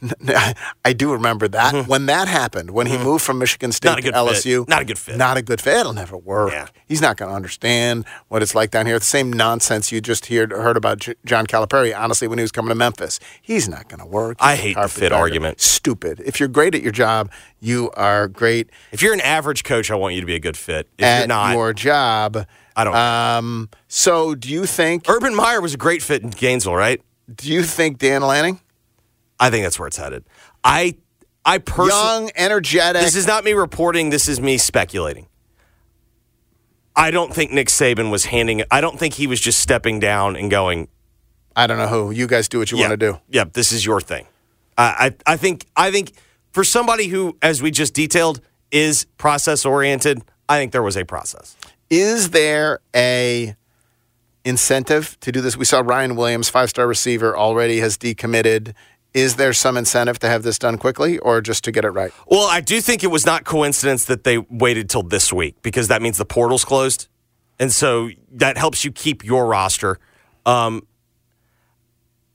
I 0.85 0.93
do 0.93 1.11
remember 1.11 1.47
that 1.49 1.87
when 1.87 2.05
that 2.05 2.27
happened 2.27 2.71
when 2.71 2.87
he 2.87 2.97
moved 2.97 3.23
from 3.23 3.37
Michigan 3.37 3.71
State 3.73 3.89
Mm-hmm. 3.89 3.95
Not 3.95 3.99
a 3.99 4.01
to 4.01 4.33
good 4.33 4.43
fit. 4.43 4.45
LSU. 4.63 4.67
Not 4.67 4.81
a 4.81 4.85
good 4.85 4.97
fit. 4.97 5.17
Not 5.17 5.37
a 5.37 5.41
good 5.41 5.61
fit. 5.61 5.77
It'll 5.77 5.93
never 5.93 6.17
work. 6.17 6.51
Yeah. 6.51 6.67
He's 6.87 7.01
not 7.01 7.17
going 7.17 7.29
to 7.29 7.35
understand 7.35 8.05
what 8.29 8.41
it's 8.41 8.55
like 8.55 8.71
down 8.71 8.85
here. 8.85 8.97
The 8.97 9.05
same 9.05 9.31
nonsense 9.33 9.91
you 9.91 9.99
just 9.99 10.27
heard 10.27 10.51
heard 10.51 10.77
about 10.77 10.99
J- 10.99 11.15
John 11.25 11.45
Calipari. 11.47 11.95
Honestly, 11.95 12.27
when 12.27 12.37
he 12.39 12.43
was 12.43 12.51
coming 12.51 12.69
to 12.69 12.75
Memphis, 12.75 13.19
he's 13.41 13.67
not 13.67 13.89
going 13.89 13.99
to 13.99 14.05
work. 14.05 14.37
I 14.39 14.55
He's 14.55 14.75
a 14.75 14.79
hate 14.79 14.83
the 14.83 14.87
fit 14.89 15.11
argument. 15.11 15.59
Stupid. 15.59 16.21
If 16.25 16.39
you're 16.39 16.49
great 16.49 16.73
at 16.73 16.81
your 16.81 16.93
job, 16.93 17.29
you 17.59 17.91
are 17.91 18.27
great 18.27 18.69
If 18.91 19.01
you're 19.01 19.13
an 19.13 19.21
average 19.21 19.63
coach, 19.63 19.91
I 19.91 19.95
want 19.95 20.15
you 20.15 20.21
to 20.21 20.27
be 20.27 20.35
a 20.35 20.39
good 20.39 20.57
fit. 20.57 20.87
If 20.97 21.03
at 21.05 21.19
you're 21.19 21.27
not, 21.27 21.53
your 21.53 21.73
job. 21.73 22.47
I 22.75 22.83
don't. 22.83 22.95
Um, 22.95 23.69
so, 23.87 24.35
do 24.35 24.49
you 24.49 24.65
think 24.65 25.09
Urban 25.09 25.33
Meyer 25.33 25.61
was 25.61 25.73
a 25.73 25.77
great 25.77 26.01
fit 26.01 26.23
in 26.23 26.29
Gainesville, 26.29 26.75
right? 26.75 27.01
Do 27.33 27.51
you 27.51 27.63
think 27.63 27.97
Dan 27.97 28.21
Lanning, 28.21 28.59
I 29.39 29.49
think 29.49 29.63
that's 29.63 29.79
where 29.79 29.87
it's 29.87 29.97
headed. 29.97 30.25
I 30.63 30.95
I 31.45 31.59
personally 31.59 31.93
young, 31.93 32.31
energetic? 32.35 33.01
This 33.01 33.15
is 33.15 33.27
not 33.27 33.43
me 33.43 33.53
reporting. 33.53 34.09
This 34.09 34.27
is 34.27 34.41
me 34.41 34.57
speculating. 34.57 35.27
I 36.95 37.11
don't 37.11 37.33
think 37.33 37.51
Nick 37.51 37.67
Saban 37.67 38.09
was 38.09 38.25
handing. 38.25 38.63
I 38.71 38.81
don't 38.81 38.97
think 38.97 39.15
he 39.15 39.27
was 39.27 39.41
just 39.41 39.59
stepping 39.59 39.99
down 39.99 40.35
and 40.35 40.49
going. 40.49 40.87
I 41.55 41.67
don't 41.67 41.77
know 41.77 41.87
who. 41.87 42.11
You 42.11 42.27
guys 42.27 42.47
do 42.47 42.59
what 42.59 42.71
you 42.71 42.77
yeah, 42.77 42.89
want 42.89 42.99
to 42.99 43.11
do. 43.11 43.19
Yep, 43.29 43.53
this 43.53 43.71
is 43.71 43.85
your 43.85 44.01
thing. 44.01 44.27
I, 44.77 45.13
I 45.25 45.33
I 45.33 45.37
think 45.37 45.65
I 45.75 45.91
think 45.91 46.13
for 46.51 46.63
somebody 46.63 47.07
who, 47.07 47.37
as 47.41 47.61
we 47.61 47.71
just 47.71 47.93
detailed, 47.93 48.41
is 48.71 49.05
process 49.17 49.65
oriented. 49.65 50.21
I 50.47 50.57
think 50.59 50.71
there 50.71 50.83
was 50.83 50.95
a 50.95 51.05
process. 51.05 51.55
Is 51.89 52.31
there 52.31 52.79
a 52.95 53.55
incentive 54.43 55.19
to 55.21 55.31
do 55.31 55.41
this? 55.41 55.57
We 55.57 55.65
saw 55.65 55.81
Ryan 55.81 56.15
Williams, 56.15 56.49
five 56.49 56.69
star 56.69 56.87
receiver, 56.87 57.37
already 57.37 57.79
has 57.79 57.97
decommitted. 57.97 58.73
Is 59.13 59.37
there 59.37 59.53
some 59.53 59.77
incentive 59.77 60.19
to 60.19 60.27
have 60.27 60.43
this 60.43 60.59
done 60.59 60.77
quickly, 60.77 61.19
or 61.19 61.39
just 61.39 61.63
to 61.63 61.71
get 61.71 61.85
it 61.85 61.91
right? 61.91 62.11
Well, 62.27 62.47
I 62.47 62.59
do 62.59 62.81
think 62.81 63.01
it 63.03 63.07
was 63.07 63.25
not 63.25 63.45
coincidence 63.45 64.05
that 64.05 64.25
they 64.25 64.37
waited 64.37 64.89
till 64.89 65.03
this 65.03 65.31
week 65.31 65.55
because 65.61 65.87
that 65.87 66.01
means 66.01 66.17
the 66.17 66.25
portal's 66.25 66.65
closed, 66.65 67.07
and 67.59 67.71
so 67.71 68.09
that 68.33 68.57
helps 68.57 68.83
you 68.83 68.91
keep 68.91 69.23
your 69.23 69.45
roster. 69.45 69.99
Um, 70.45 70.85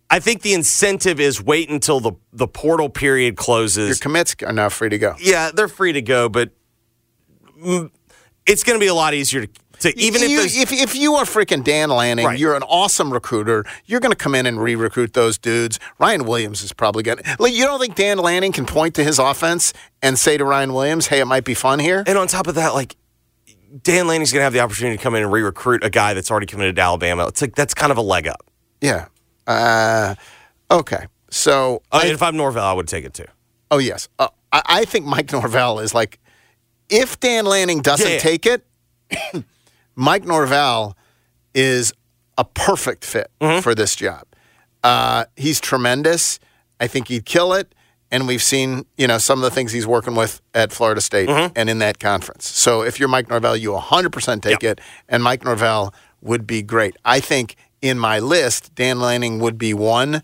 I 0.09 0.19
think 0.19 0.43
the 0.43 0.55
incentive 0.55 1.21
is 1.21 1.43
wait 1.43 1.69
until 1.71 2.01
the 2.01 2.13
the 2.33 2.49
portal 2.49 2.89
period 2.89 3.37
closes. 3.37 3.89
Your 3.89 3.97
commits 3.97 4.35
are 4.45 4.53
now 4.53 4.69
free 4.69 4.89
to 4.89 4.99
go. 4.99 5.15
Yeah, 5.21 5.51
they're 5.53 5.69
free 5.69 5.93
to 5.93 6.03
go, 6.03 6.29
but 6.29 6.51
it's 8.47 8.63
going 8.65 8.79
to 8.79 8.83
be 8.83 8.89
a 8.89 8.95
lot 8.95 9.15
easier 9.15 9.47
to, 9.47 9.53
to 9.81 9.99
even 9.99 10.23
if 10.23 10.31
you, 10.31 10.37
there's 10.39 10.57
if 10.57 10.73
if 10.73 10.95
you 10.95 11.15
are 11.15 11.25
freaking 11.25 11.65
Dan 11.65 11.89
Lanning, 11.91 12.27
Right. 12.27 12.39
you're 12.39 12.55
an 12.55 12.63
awesome 12.65 13.13
recruiter. 13.13 13.65
You're 13.87 14.01
going 14.01 14.13
to 14.13 14.17
come 14.19 14.35
in 14.35 14.47
and 14.47 14.61
re-recruit 14.61 15.15
those 15.15 15.39
dudes. 15.39 15.79
Ryan 15.99 16.25
Williams 16.27 16.63
is 16.63 16.73
probably 16.73 17.03
going. 17.03 17.19
to 17.19 17.37
Like, 17.39 17.55
you 17.55 17.65
don't 17.65 17.81
think 17.81 17.95
Dan 17.95 18.19
Lanning 18.19 18.53
can 18.53 18.67
point 18.67 18.95
to 18.97 19.05
his 19.05 19.19
offense 19.19 19.73
and 20.03 20.19
say 20.19 20.37
to 20.37 20.45
Ryan 20.45 20.73
Williams, 20.75 21.07
"Hey, 21.07 21.21
it 21.21 21.25
might 21.27 21.45
be 21.45 21.55
fun 21.55 21.79
here." 21.79 22.05
And 22.07 22.19
on 22.19 22.27
top 22.27 22.47
of 22.47 22.57
that, 22.57 22.75
like 22.75 22.97
Dan 23.83 24.07
Lanning's 24.09 24.33
going 24.33 24.41
to 24.41 24.45
have 24.45 24.53
the 24.53 24.61
opportunity 24.61 24.97
to 24.97 25.03
come 25.03 25.15
in 25.15 25.23
and 25.23 25.33
re-recruit 25.33 25.83
a 25.85 25.91
guy 25.91 26.13
that's 26.13 26.31
already 26.31 26.47
committed 26.47 26.77
to 26.77 26.83
Alabama. 26.83 27.27
It's 27.29 27.41
like 27.41 27.55
that's 27.55 27.73
kind 27.73 27.91
of 27.93 27.97
a 27.99 28.03
leg 28.03 28.27
up. 28.29 28.43
Yeah. 28.81 29.07
Uh, 29.47 30.15
okay. 30.71 31.07
So, 31.31 31.83
I 31.93 32.09
if 32.09 32.23
I'm 32.23 32.37
Norvell, 32.37 32.65
I 32.65 32.73
would 32.73 32.89
take 32.89 33.05
it 33.05 33.15
too. 33.15 33.27
oh 33.71 33.79
yes, 33.79 34.09
uh, 34.19 34.29
I, 34.53 34.63
I 34.67 34.85
think 34.85 35.07
Mike 35.07 35.31
Norvell 35.33 35.79
is 35.79 35.95
like, 35.95 36.19
if 36.91 37.19
Dan 37.21 37.45
Lanning 37.47 37.81
doesn't 37.83 38.09
Yeah. 38.11 38.19
take 38.19 38.47
it, 38.47 38.65
Mike 39.97 40.25
Norvell 40.25 40.97
is 41.55 41.93
a 42.39 42.45
perfect 42.45 43.05
fit 43.05 43.31
Mm-hmm. 43.41 43.61
for 43.61 43.75
this 43.75 43.95
job. 43.97 44.25
Uh, 44.83 45.25
he's 45.37 45.61
tremendous. 45.61 46.39
I 46.79 46.87
think 46.87 47.09
he'd 47.09 47.25
kill 47.27 47.53
it. 47.55 47.75
And 48.13 48.27
we've 48.27 48.43
seen, 48.43 48.87
you 48.97 49.07
know, 49.07 49.19
some 49.19 49.39
of 49.39 49.43
the 49.45 49.51
things 49.55 49.71
he's 49.73 49.87
working 49.87 50.15
with 50.17 50.41
at 50.55 50.73
Florida 50.73 51.01
State 51.01 51.29
Mm-hmm. 51.29 51.53
and 51.57 51.71
in 51.71 51.79
that 51.81 51.99
conference. 52.01 52.47
So 52.49 52.83
if 52.83 52.99
you're 52.99 53.09
Mike 53.09 53.29
Norvell, 53.29 53.57
you 53.57 53.71
100% 53.73 54.43
take 54.43 54.65
it. 54.65 54.81
And 55.09 55.23
Mike 55.23 55.45
Norvell 55.45 55.95
would 56.23 56.47
be 56.47 56.63
great. 56.63 56.97
I 57.05 57.21
think 57.21 57.57
in 57.83 57.99
my 57.99 58.19
list, 58.19 58.75
Dan 58.75 59.01
Lanning 59.01 59.39
would 59.39 59.59
be 59.59 59.73
one. 59.75 60.23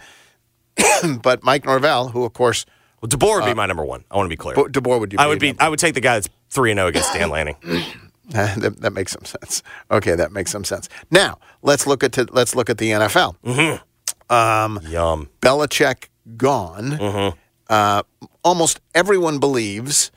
but 1.22 1.42
Mike 1.42 1.64
Norvell, 1.64 2.08
who 2.08 2.24
of 2.24 2.32
course, 2.32 2.66
Well, 3.00 3.08
DeBoer 3.08 3.40
would 3.40 3.46
be 3.46 3.54
my 3.54 3.66
number 3.66 3.84
one. 3.84 4.04
I 4.10 4.16
want 4.16 4.26
to 4.26 4.30
be 4.30 4.36
clear. 4.36 4.56
DeBoer 4.56 4.98
would 5.00 5.10
be. 5.10 5.18
I 5.18 5.26
would 5.26 5.38
be. 5.38 5.54
I 5.58 5.68
would 5.68 5.78
take 5.78 5.94
the 5.94 6.00
guy 6.00 6.14
that's 6.14 6.28
three 6.50 6.70
and 6.70 6.78
zero 6.78 6.88
against 6.88 7.12
Dan 7.12 7.30
Lanning. 7.30 7.56
that, 8.30 8.76
that 8.80 8.92
makes 8.92 9.12
some 9.12 9.24
sense. 9.24 9.62
Okay, 9.90 10.14
that 10.14 10.32
makes 10.32 10.50
some 10.50 10.64
sense. 10.64 10.88
Now 11.10 11.38
let's 11.62 11.86
look 11.86 12.02
at 12.02 12.12
to, 12.12 12.26
let's 12.30 12.54
look 12.54 12.70
at 12.70 12.78
the 12.78 12.90
NFL. 12.90 13.36
Mm-hmm. 13.44 14.32
Um, 14.32 14.80
Yum. 14.88 15.28
Belichick 15.40 16.08
gone. 16.36 16.90
Mm-hmm. 16.92 17.38
Uh, 17.68 18.02
almost 18.44 18.80
everyone 18.94 19.38
believes 19.38 20.10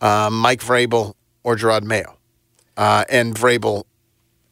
uh, 0.00 0.30
Mike 0.30 0.60
Vrabel 0.60 1.14
or 1.42 1.56
Jerod 1.56 1.82
Mayo, 1.82 2.18
uh, 2.76 3.04
and 3.08 3.34
Vrabel, 3.34 3.84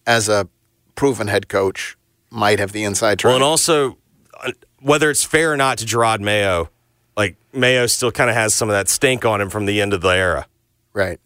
as 0.06 0.28
a 0.28 0.48
proven 0.94 1.26
head 1.26 1.48
coach, 1.48 1.96
might 2.30 2.58
have 2.58 2.72
the 2.72 2.84
inside 2.84 3.18
track. 3.18 3.30
Well, 3.30 3.36
and 3.36 3.44
also 3.44 3.98
uh, 4.42 4.52
whether 4.80 5.10
it's 5.10 5.24
fair 5.24 5.52
or 5.52 5.56
not 5.56 5.78
to 5.78 5.84
Jerod 5.84 6.20
Mayo, 6.20 6.70
like 7.16 7.36
Mayo 7.52 7.86
still 7.86 8.12
kind 8.12 8.30
of 8.30 8.36
has 8.36 8.54
some 8.54 8.68
of 8.68 8.74
that 8.74 8.88
stink 8.88 9.24
on 9.24 9.40
him 9.40 9.50
from 9.50 9.66
the 9.66 9.80
end 9.80 9.92
of 9.92 10.00
the 10.00 10.08
era. 10.08 10.46
Right. 10.94 11.20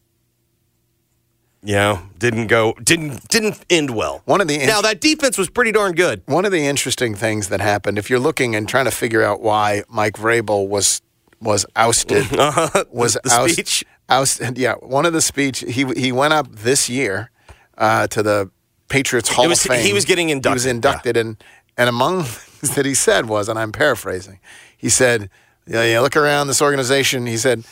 You 1.61 1.75
know, 1.75 2.03
didn't 2.19 2.47
go, 2.47 2.73
didn't 2.75 3.27
didn't 3.29 3.59
end 3.69 3.91
well. 3.91 4.23
One 4.27 4.41
of 4.41 4.47
the 4.47 4.59
now 4.59 4.81
that 4.83 5.01
defense 5.01 5.37
was 5.37 5.51
pretty 5.51 5.73
darn 5.73 5.93
good. 5.93 6.23
One 6.27 6.45
of 6.45 6.53
the 6.53 6.65
interesting 6.67 7.17
things 7.17 7.49
that 7.49 7.61
happened, 7.61 7.99
if 7.99 8.09
you're 8.09 8.21
looking 8.21 8.55
and 8.55 8.69
trying 8.69 8.85
to 8.85 8.93
figure 8.93 9.23
out 9.25 9.41
why 9.43 9.83
Mike 9.89 10.15
Vrabel 10.15 10.69
was 10.69 11.03
was 11.41 11.67
ousted, 11.75 12.31
was 12.93 13.15
the 13.15 13.31
oust- 13.33 13.53
speech? 13.55 13.85
ousted. 14.09 14.57
Yeah, 14.57 14.75
one 14.75 15.05
of 15.05 15.13
the 15.13 15.21
speech 15.21 15.61
he 15.61 15.85
he 15.97 16.13
went 16.13 16.33
up 16.33 16.47
this 16.49 16.89
year 16.89 17.31
uh, 17.77 18.07
to 18.07 18.23
the 18.23 18.51
Patriots 18.89 19.29
Hall 19.29 19.49
was- 19.49 19.65
of 19.65 19.73
Fame. 19.73 19.85
he 19.85 19.93
was 19.93 20.05
getting 20.05 20.29
inducted. 20.31 20.53
He 20.53 20.55
was 20.55 20.67
inducted, 20.67 21.17
and 21.17 21.43
and 21.77 21.89
among 21.89 22.23
things 22.25 22.77
that 22.77 22.87
he 22.87 22.95
said 22.95 23.27
was, 23.27 23.49
and 23.49 23.59
I'm 23.59 23.73
paraphrasing, 23.73 24.39
he 24.77 24.89
said, 24.89 25.29
"Yeah, 25.67 25.83
yeah 25.85 26.01
look 26.01 26.17
around 26.17 26.47
this 26.47 26.63
organization." 26.63 27.27
He 27.27 27.37
said. 27.37 27.65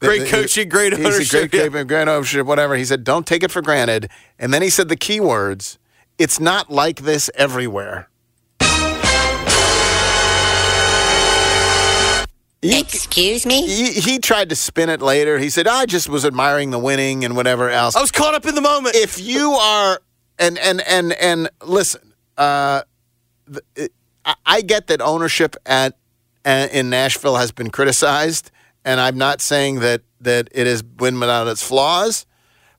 Great 0.00 0.18
the- 0.20 0.24
the- 0.24 0.30
coaching, 0.30 0.68
great 0.68 0.92
he 0.92 1.02
said, 1.02 1.06
ownership, 1.12 1.50
Great, 1.50 1.72
great, 1.72 1.86
great 1.88 2.08
ownership, 2.08 2.46
whatever. 2.46 2.76
He 2.76 2.84
said, 2.84 3.02
don't 3.04 3.26
take 3.26 3.42
it 3.42 3.50
for 3.50 3.62
granted. 3.62 4.08
And 4.38 4.54
then 4.54 4.62
he 4.62 4.70
said 4.70 4.88
the 4.88 4.96
key 4.96 5.20
words, 5.20 5.78
it's 6.18 6.38
not 6.38 6.70
like 6.70 7.02
this 7.02 7.30
everywhere. 7.34 8.08
Excuse 12.60 13.46
me? 13.46 13.66
He, 13.66 13.92
he 13.92 14.18
tried 14.18 14.48
to 14.48 14.56
spin 14.56 14.88
it 14.88 15.00
later. 15.00 15.38
He 15.38 15.48
said, 15.48 15.68
I 15.68 15.86
just 15.86 16.08
was 16.08 16.24
admiring 16.24 16.70
the 16.70 16.78
winning 16.78 17.24
and 17.24 17.36
whatever 17.36 17.70
else. 17.70 17.94
I 17.94 18.00
was 18.00 18.10
caught 18.10 18.34
up 18.34 18.46
in 18.46 18.56
the 18.56 18.60
moment. 18.60 18.96
If 18.96 19.20
you 19.20 19.52
are, 19.52 20.00
and, 20.40 20.58
and, 20.58 20.80
and, 20.80 21.12
and 21.14 21.48
listen, 21.64 22.14
uh, 22.36 22.82
the, 23.46 23.62
it, 23.76 23.92
I, 24.24 24.34
I 24.44 24.60
get 24.62 24.88
that 24.88 25.00
ownership 25.00 25.54
at, 25.66 25.96
at 26.44 26.72
in 26.72 26.90
Nashville 26.90 27.36
has 27.36 27.52
been 27.52 27.70
criticized, 27.70 28.50
and 28.84 29.00
I'm 29.00 29.18
not 29.18 29.40
saying 29.40 29.80
that 29.80 30.02
that 30.20 30.48
it 30.52 30.66
is 30.66 30.82
win 30.98 31.18
without 31.20 31.46
its 31.46 31.62
flaws. 31.62 32.26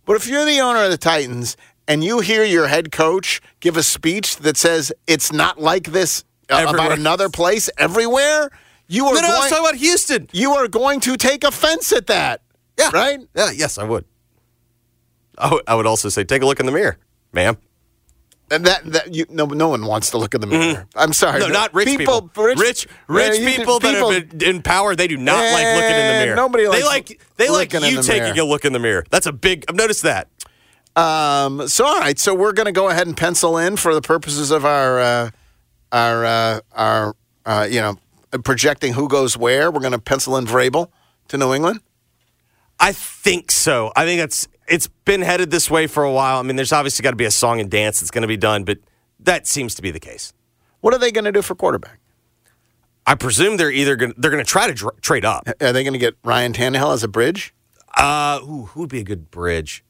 But 0.06 0.16
if 0.16 0.28
you're 0.28 0.46
the 0.46 0.60
owner 0.60 0.84
of 0.84 0.92
the 0.92 0.98
Titans 0.98 1.56
and 1.88 2.04
you 2.04 2.20
hear 2.20 2.44
your 2.44 2.68
head 2.68 2.92
coach 2.92 3.42
give 3.60 3.78
a 3.78 3.84
speech 3.84 4.38
that 4.38 4.58
says 4.58 4.92
it's 5.08 5.32
not 5.32 5.60
like 5.60 5.92
this 5.92 6.24
uh, 6.50 6.66
about 6.68 6.92
another 6.92 7.30
place 7.30 7.70
everywhere, 7.78 8.50
you 8.88 9.06
are 9.06 9.14
No, 9.14 9.22
no, 9.22 9.28
going, 9.28 9.40
let's 9.42 9.52
talk 9.52 9.60
about 9.60 9.76
Houston. 9.76 10.28
You 10.34 10.54
are 10.56 10.68
going 10.68 11.00
to 11.02 11.16
take 11.16 11.44
offense 11.44 11.92
at 11.94 12.08
that. 12.08 12.42
Yeah. 12.78 12.90
Right? 12.94 13.20
Yeah. 13.36 13.52
Yes, 13.52 13.78
I 13.78 13.84
would. 13.84 14.06
I 15.38 15.52
would- 15.54 15.64
I 15.68 15.76
would 15.76 15.86
also 15.86 16.10
say, 16.10 16.24
take 16.24 16.42
a 16.42 16.46
look 16.46 16.60
in 16.60 16.66
the 16.66 16.72
mirror, 16.72 16.98
ma'am. 17.34 17.58
And 18.52 18.66
that 18.66 18.84
that 18.92 19.14
you 19.14 19.26
no 19.30 19.46
no 19.46 19.70
one 19.70 19.86
wants 19.86 20.10
to 20.12 20.18
look 20.18 20.34
in 20.34 20.42
the 20.42 20.48
mirror. 20.48 20.88
I'm 20.96 21.14
sorry. 21.14 21.40
Mm-hmm. 21.42 21.52
No, 21.52 21.60
not 21.60 21.74
rich 21.74 21.88
people. 21.88 22.32
Rich, 22.36 22.88
rich, 23.08 23.40
Yeah, 23.40 23.48
you- 23.50 23.58
people, 23.58 23.80
that 23.80 23.96
have 23.96 24.38
been 24.38 24.50
in 24.56 24.62
power, 24.62 24.96
they 24.96 25.08
do 25.08 25.18
not 25.18 25.38
like 25.54 25.66
looking 25.76 25.96
in 25.96 26.08
the 26.08 26.26
mirror. 26.26 26.36
nobody 26.36 26.64
they 26.64 26.70
likes 26.84 27.10
like 27.10 27.22
they 27.38 27.50
like 27.50 27.74
you 27.74 27.80
the 27.98 28.02
taking 28.04 28.24
mirror. 28.34 28.42
a 28.42 28.44
look 28.46 28.66
in 28.66 28.74
the 28.74 28.80
mirror. 28.80 29.04
That's 29.10 29.26
a 29.28 29.32
big. 29.32 29.66
I've 29.70 29.76
noticed 29.76 30.04
that. 30.04 30.30
Um, 30.96 31.68
so 31.68 31.86
all 31.86 32.00
right, 32.00 32.18
so 32.18 32.34
we're 32.34 32.52
going 32.54 32.66
to 32.66 32.72
go 32.72 32.90
ahead 32.90 33.08
and 33.08 33.16
pencil 33.16 33.58
in 33.58 33.78
for 33.78 33.94
the 33.94 34.02
purposes 34.02 34.52
of 34.52 34.66
our 34.66 35.00
uh, 35.00 35.30
our 35.92 36.26
uh, 36.26 36.60
our 36.74 37.16
uh, 37.46 37.68
you 37.70 37.82
know 37.82 37.98
projecting 38.44 38.94
who 38.94 39.08
goes 39.08 39.38
where. 39.38 39.72
We're 39.72 39.80
going 39.80 39.94
to 39.94 40.00
pencil 40.00 40.36
in 40.38 40.46
Vrabel 40.46 40.90
to 41.30 41.38
New 41.38 41.54
England? 41.54 41.80
I 42.80 42.92
think 42.94 43.52
so. 43.52 43.92
I 43.96 44.06
think 44.06 44.22
it's 44.22 44.48
it's 44.70 44.88
been 45.06 45.22
headed 45.22 45.52
this 45.52 45.70
way 45.70 45.88
for 45.88 46.04
a 46.04 46.12
while. 46.12 46.40
I 46.40 46.44
mean, 46.44 46.56
there's 46.56 46.72
obviously 46.74 47.04
got 47.04 47.12
to 47.12 47.16
be 47.16 47.26
a 47.26 47.32
song 47.32 47.60
and 47.60 47.70
dance 47.70 48.00
that's 48.00 48.12
going 48.12 48.22
to 48.24 48.28
be 48.28 48.38
done, 48.38 48.64
but 48.64 48.78
that 49.20 49.48
seems 49.48 49.76
to 49.76 49.82
be 49.82 49.92
the 49.92 50.00
case. 50.00 50.34
What 50.82 50.94
are 50.94 51.00
they 51.00 51.12
going 51.12 51.26
to 51.26 51.32
do 51.32 51.42
for 51.42 51.56
quarterback? 51.56 52.00
I 53.06 53.16
presume 53.16 53.58
they're 53.58 53.72
either 53.72 53.96
going 53.96 54.14
to, 54.14 54.22
they're 54.22 54.32
going 54.32 54.44
to 54.44 54.50
try 54.50 54.68
to 54.68 54.74
dr- 54.74 55.02
trade 55.02 55.26
up. 55.26 55.48
Are 55.62 55.74
they 55.74 55.84
going 55.84 55.94
to 55.94 56.00
get 56.00 56.16
Ryan 56.24 56.54
Tannehill 56.54 56.94
as 56.94 57.04
a 57.04 57.08
bridge? 57.08 57.54
Uh, 57.98 58.40
ooh, 58.44 58.66
who 58.66 58.82
would 58.82 58.90
be 58.90 59.00
a 59.00 59.04
good 59.04 59.32
bridge? 59.32 59.84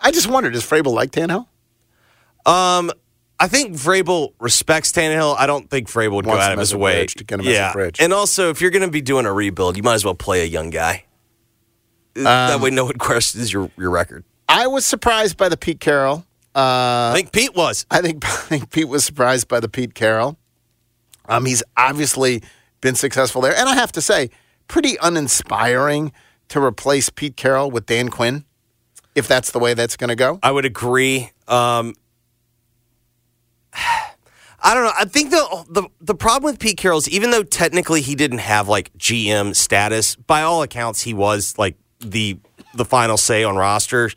I 0.00 0.10
just 0.10 0.28
wondered, 0.28 0.52
does 0.52 0.64
Vrabel 0.64 0.92
like 0.92 1.12
Tannehill? 1.12 1.46
Um, 2.44 2.90
I 3.38 3.48
think 3.48 3.74
Vrabel 3.74 4.32
respects 4.40 4.92
Tannehill. 4.92 5.36
I 5.38 5.46
don't 5.46 5.70
think 5.70 5.88
Vrabel 5.88 6.12
would 6.16 6.24
go 6.24 6.32
Wants 6.32 6.44
out 6.44 6.52
him 6.52 6.58
of 6.58 6.62
as 6.62 6.68
his 6.70 6.74
a 6.74 6.78
way 6.78 7.00
bridge, 7.00 7.14
to 7.14 7.24
get 7.24 7.40
him 7.40 7.46
as 7.46 7.46
a 7.46 7.52
yeah, 7.52 7.72
bridge. 7.72 8.00
and 8.00 8.12
also 8.12 8.50
if 8.50 8.60
you're 8.60 8.70
going 8.70 8.82
to 8.82 8.90
be 8.90 9.00
doing 9.00 9.24
a 9.24 9.32
rebuild, 9.32 9.76
you 9.76 9.82
might 9.82 9.94
as 9.94 10.04
well 10.04 10.14
play 10.14 10.42
a 10.42 10.46
young 10.46 10.70
guy. 10.70 11.04
That 12.14 12.54
Um, 12.54 12.62
way, 12.62 12.70
no 12.70 12.84
one 12.84 12.94
questions 12.98 13.52
your 13.52 13.70
your 13.76 13.90
record. 13.90 14.24
I 14.48 14.66
was 14.66 14.84
surprised 14.84 15.36
by 15.36 15.48
the 15.48 15.56
Pete 15.56 15.80
Carroll. 15.80 16.24
Uh, 16.54 17.10
I 17.10 17.12
think 17.14 17.32
Pete 17.32 17.54
was. 17.54 17.84
I 17.90 18.00
think 18.00 18.24
I 18.28 18.28
think 18.28 18.70
Pete 18.70 18.88
was 18.88 19.04
surprised 19.04 19.48
by 19.48 19.60
the 19.60 19.68
Pete 19.68 19.94
Carroll. 19.94 20.38
Um, 21.28 21.46
he's 21.46 21.62
obviously 21.76 22.42
been 22.80 22.94
successful 22.94 23.40
there, 23.42 23.56
and 23.56 23.68
I 23.68 23.74
have 23.74 23.90
to 23.92 24.02
say, 24.02 24.30
pretty 24.68 24.96
uninspiring 25.02 26.12
to 26.50 26.62
replace 26.62 27.08
Pete 27.08 27.36
Carroll 27.36 27.70
with 27.70 27.86
Dan 27.86 28.10
Quinn, 28.10 28.44
if 29.14 29.26
that's 29.26 29.50
the 29.50 29.58
way 29.58 29.72
that's 29.72 29.96
going 29.96 30.08
to 30.08 30.14
go. 30.16 30.38
I 30.42 30.50
would 30.52 30.66
agree. 30.66 31.30
Um, 31.48 31.94
I 34.66 34.72
don't 34.74 34.84
know. 34.84 34.92
I 34.98 35.04
think 35.04 35.30
the, 35.30 35.64
the 35.70 35.88
the 36.00 36.14
problem 36.14 36.50
with 36.52 36.58
Pete 36.60 36.76
Carroll 36.78 36.98
is 36.98 37.08
even 37.08 37.30
though 37.30 37.42
technically 37.42 38.00
he 38.00 38.14
didn't 38.14 38.38
have 38.38 38.66
like 38.68 38.90
GM 38.98 39.54
status, 39.54 40.14
by 40.16 40.42
all 40.42 40.62
accounts 40.62 41.02
he 41.02 41.12
was 41.12 41.54
like 41.58 41.76
the 42.00 42.38
the 42.74 42.84
final 42.84 43.16
say 43.16 43.44
on 43.44 43.56
rosters. 43.56 44.14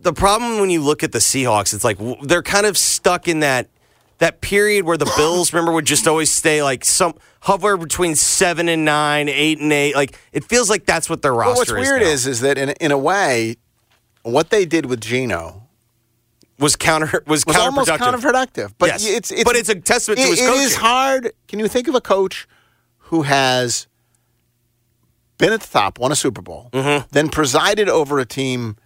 The 0.00 0.12
problem 0.12 0.60
when 0.60 0.70
you 0.70 0.80
look 0.80 1.02
at 1.02 1.12
the 1.12 1.18
Seahawks, 1.18 1.74
it's 1.74 1.84
like 1.84 1.98
they're 2.22 2.42
kind 2.42 2.66
of 2.66 2.76
stuck 2.78 3.26
in 3.28 3.40
that 3.40 3.68
that 4.18 4.40
period 4.40 4.84
where 4.84 4.96
the 4.96 5.10
Bills, 5.16 5.52
remember, 5.52 5.72
would 5.72 5.84
just 5.86 6.06
always 6.08 6.30
stay 6.30 6.62
like 6.62 6.84
some 6.84 7.14
hover 7.40 7.76
between 7.76 8.14
seven 8.16 8.68
and 8.68 8.84
nine, 8.84 9.28
eight 9.28 9.58
and 9.60 9.72
eight. 9.72 9.94
Like 9.94 10.18
it 10.32 10.44
feels 10.44 10.70
like 10.70 10.86
that's 10.86 11.10
what 11.10 11.22
their 11.22 11.34
roster 11.34 11.74
Well, 11.74 11.80
what's 11.80 11.88
is. 11.88 11.90
weird 11.90 12.02
now. 12.02 12.08
is 12.08 12.26
is 12.26 12.40
that 12.40 12.58
in 12.58 12.70
in 12.80 12.92
a 12.92 12.98
way, 12.98 13.56
what 14.22 14.50
they 14.50 14.64
did 14.64 14.86
with 14.86 15.00
Geno 15.00 15.64
was 16.60 16.74
counter 16.76 17.22
was, 17.26 17.44
was 17.46 17.56
almost 17.56 17.88
counterproductive. 17.90 18.72
But 18.78 18.88
Yes. 18.88 19.06
it's, 19.06 19.30
it's 19.30 19.44
But 19.44 19.54
it's 19.56 19.68
a 19.68 19.76
testament 19.76 20.18
to 20.20 20.26
it- 20.26 20.30
his 20.30 20.40
It 20.40 20.42
is 20.44 20.48
coaching. 20.74 20.80
hard. 20.80 21.32
Can 21.46 21.58
you 21.60 21.68
think 21.68 21.86
of 21.88 21.94
a 21.94 22.00
coach 22.00 22.48
who 22.98 23.22
has 23.22 23.86
been 25.38 25.52
at 25.52 25.60
the 25.60 25.66
top, 25.68 25.98
won 25.98 26.12
a 26.12 26.16
Super 26.16 26.42
Bowl, 26.42 26.68
Mm-hmm. 26.72 27.06
then 27.12 27.28
presided 27.28 27.88
over 27.88 28.18
a 28.18 28.24
team 28.26 28.76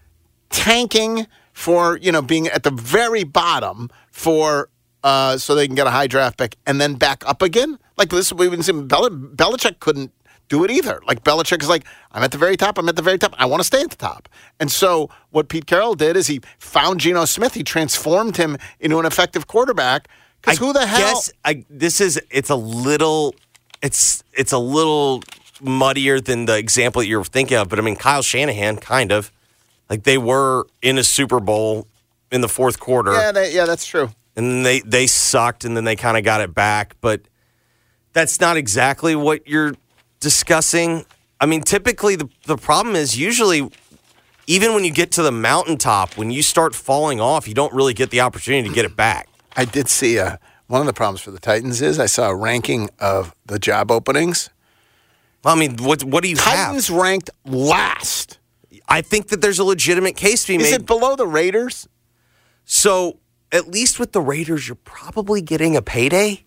tanking 0.51 1.27
for 1.53 1.97
you 1.99 2.13
know 2.13 2.23
being 2.23 2.47
at 2.49 2.63
the 2.63 2.71
very 2.71 3.25
bottom 3.25 3.91
for 4.11 4.69
uh, 5.05 5.37
so 5.37 5.55
they 5.55 5.67
can 5.67 5.75
get 5.75 5.87
a 5.87 5.91
high 5.91 6.07
draft 6.07 6.39
pick 6.39 6.57
and 6.67 6.81
then 6.81 6.95
back 6.95 7.23
up 7.27 7.43
again? 7.43 7.79
Like 7.97 8.11
this, 8.11 8.33
we've 8.33 8.51
been 8.51 8.63
seeing 8.63 8.87
Bel- 8.87 9.11
Belichick 9.11 9.81
couldn't 9.81 10.13
do 10.49 10.63
it 10.65 10.71
either. 10.71 11.01
Like 11.07 11.25
Belichick 11.25 11.61
is 11.63 11.69
like, 11.69 11.85
I'm 12.13 12.23
at 12.23 12.31
the 12.31 12.39
very 12.39 12.57
top. 12.57 12.79
I'm 12.79 12.89
at 12.89 12.97
the 12.97 13.03
very 13.03 13.19
top. 13.19 13.35
I 13.39 13.47
want 13.47 13.61
to 13.61 13.65
stay 13.65 13.81
at 13.83 13.91
the 13.91 13.97
top. 13.97 14.29
And 14.61 14.71
so 14.71 15.11
what 15.31 15.49
Pete 15.49 15.67
Carroll 15.67 15.95
did 15.95 16.17
is 16.17 16.27
he 16.29 16.41
found 16.59 17.01
Geno 17.01 17.25
Smith. 17.25 17.55
He 17.55 17.65
transformed 17.65 18.37
him 18.37 18.57
into 18.81 18.99
an 19.01 19.07
effective 19.07 19.47
quarterback. 19.47 20.09
Because 20.41 20.59
who 20.59 20.73
the 20.73 20.87
hell? 20.87 21.01
Guess 21.15 21.33
I, 21.45 21.65
this 21.71 22.01
is 22.01 22.21
it's 22.31 22.51
a 22.51 22.57
little 22.57 23.35
it's 23.83 24.23
it's 24.35 24.53
a 24.53 24.59
little 24.59 25.23
muddier 25.63 26.21
than 26.21 26.47
the 26.47 26.57
example 26.59 27.01
that 27.01 27.07
you're 27.09 27.25
thinking 27.25 27.57
of, 27.57 27.69
but 27.69 27.79
I 27.79 27.83
mean 27.83 27.97
Kyle 27.97 28.23
Shanahan 28.23 28.77
kind 28.77 29.13
of 29.13 29.31
like 29.89 30.03
they 30.05 30.19
were 30.19 30.67
in 30.83 30.99
a 30.99 31.05
Super 31.05 31.41
Bowl 31.41 31.87
in 32.31 32.41
the 32.41 32.49
fourth 32.49 32.81
quarter. 32.81 33.13
Yeah, 33.13 33.33
they, 33.33 33.55
yeah, 33.55 33.65
that's 33.67 33.87
true. 33.87 34.11
and 34.37 34.47
then 34.51 34.63
they 34.63 34.81
they 34.81 35.07
sucked 35.07 35.65
and 35.65 35.77
then 35.77 35.85
they 35.85 35.97
kind 35.97 36.17
of 36.17 36.25
got 36.25 36.41
it 36.41 36.55
back 36.55 36.97
but 37.01 37.21
that's 38.15 38.41
not 38.41 38.57
exactly 38.57 39.15
what 39.15 39.47
you're 39.47 39.75
discussing 40.21 41.05
i 41.41 41.45
mean 41.47 41.61
typically 41.61 42.17
the, 42.17 42.29
the 42.47 42.57
problem 42.57 42.97
is 42.97 43.19
usually 43.19 43.69
even 44.47 44.73
when 44.73 44.85
you 44.85 44.91
get 44.91 45.13
to 45.13 45.23
the 45.23 45.33
mountaintop 45.33 46.17
when 46.17 46.31
you 46.31 46.43
start 46.43 46.75
falling 46.75 47.21
off 47.21 47.47
you 47.47 47.53
don't 47.55 47.75
really 47.75 47.93
get 47.93 48.09
the 48.11 48.21
opportunity 48.21 48.67
to 48.69 48.75
get 48.75 48.85
it 48.87 48.97
back 48.97 49.29
I 49.55 49.67
did 49.67 49.89
see 49.89 50.19
uh, 50.19 50.39
one 50.69 50.81
of 50.81 50.87
the 50.87 50.95
problems 50.95 51.21
for 51.21 51.31
the 51.31 51.39
Titans 51.39 51.83
is 51.83 51.99
I 51.99 52.07
saw 52.07 52.31
a 52.31 52.35
ranking 52.35 52.89
of 52.99 53.35
the 53.45 53.59
job 53.59 53.91
openings. 53.91 54.49
Well, 55.45 55.55
i 55.57 55.59
mean 55.59 55.77
what 55.79 56.03
what 56.05 56.23
do 56.23 56.29
you 56.29 56.37
think? 56.37 56.47
Titans 56.57 56.91
ranked 56.91 57.31
last. 57.45 58.39
i 58.89 59.01
think 59.03 59.29
that 59.29 59.41
there's 59.41 59.59
a 59.59 59.65
legitimate 59.65 60.17
case 60.17 60.43
to 60.45 60.49
be 60.49 60.55
Is 60.57 60.63
made 60.63 60.69
Is 60.69 60.75
it 60.75 60.87
below 60.87 61.17
the 61.17 61.27
Raiders? 61.27 61.89
so 62.65 63.19
at 63.51 63.69
least 63.69 63.99
with 64.01 64.13
the 64.13 64.21
raiders 64.21 64.69
you're 64.69 64.77
probably 64.85 65.43
getting 65.43 65.77
a 65.77 65.83
payday 65.83 66.45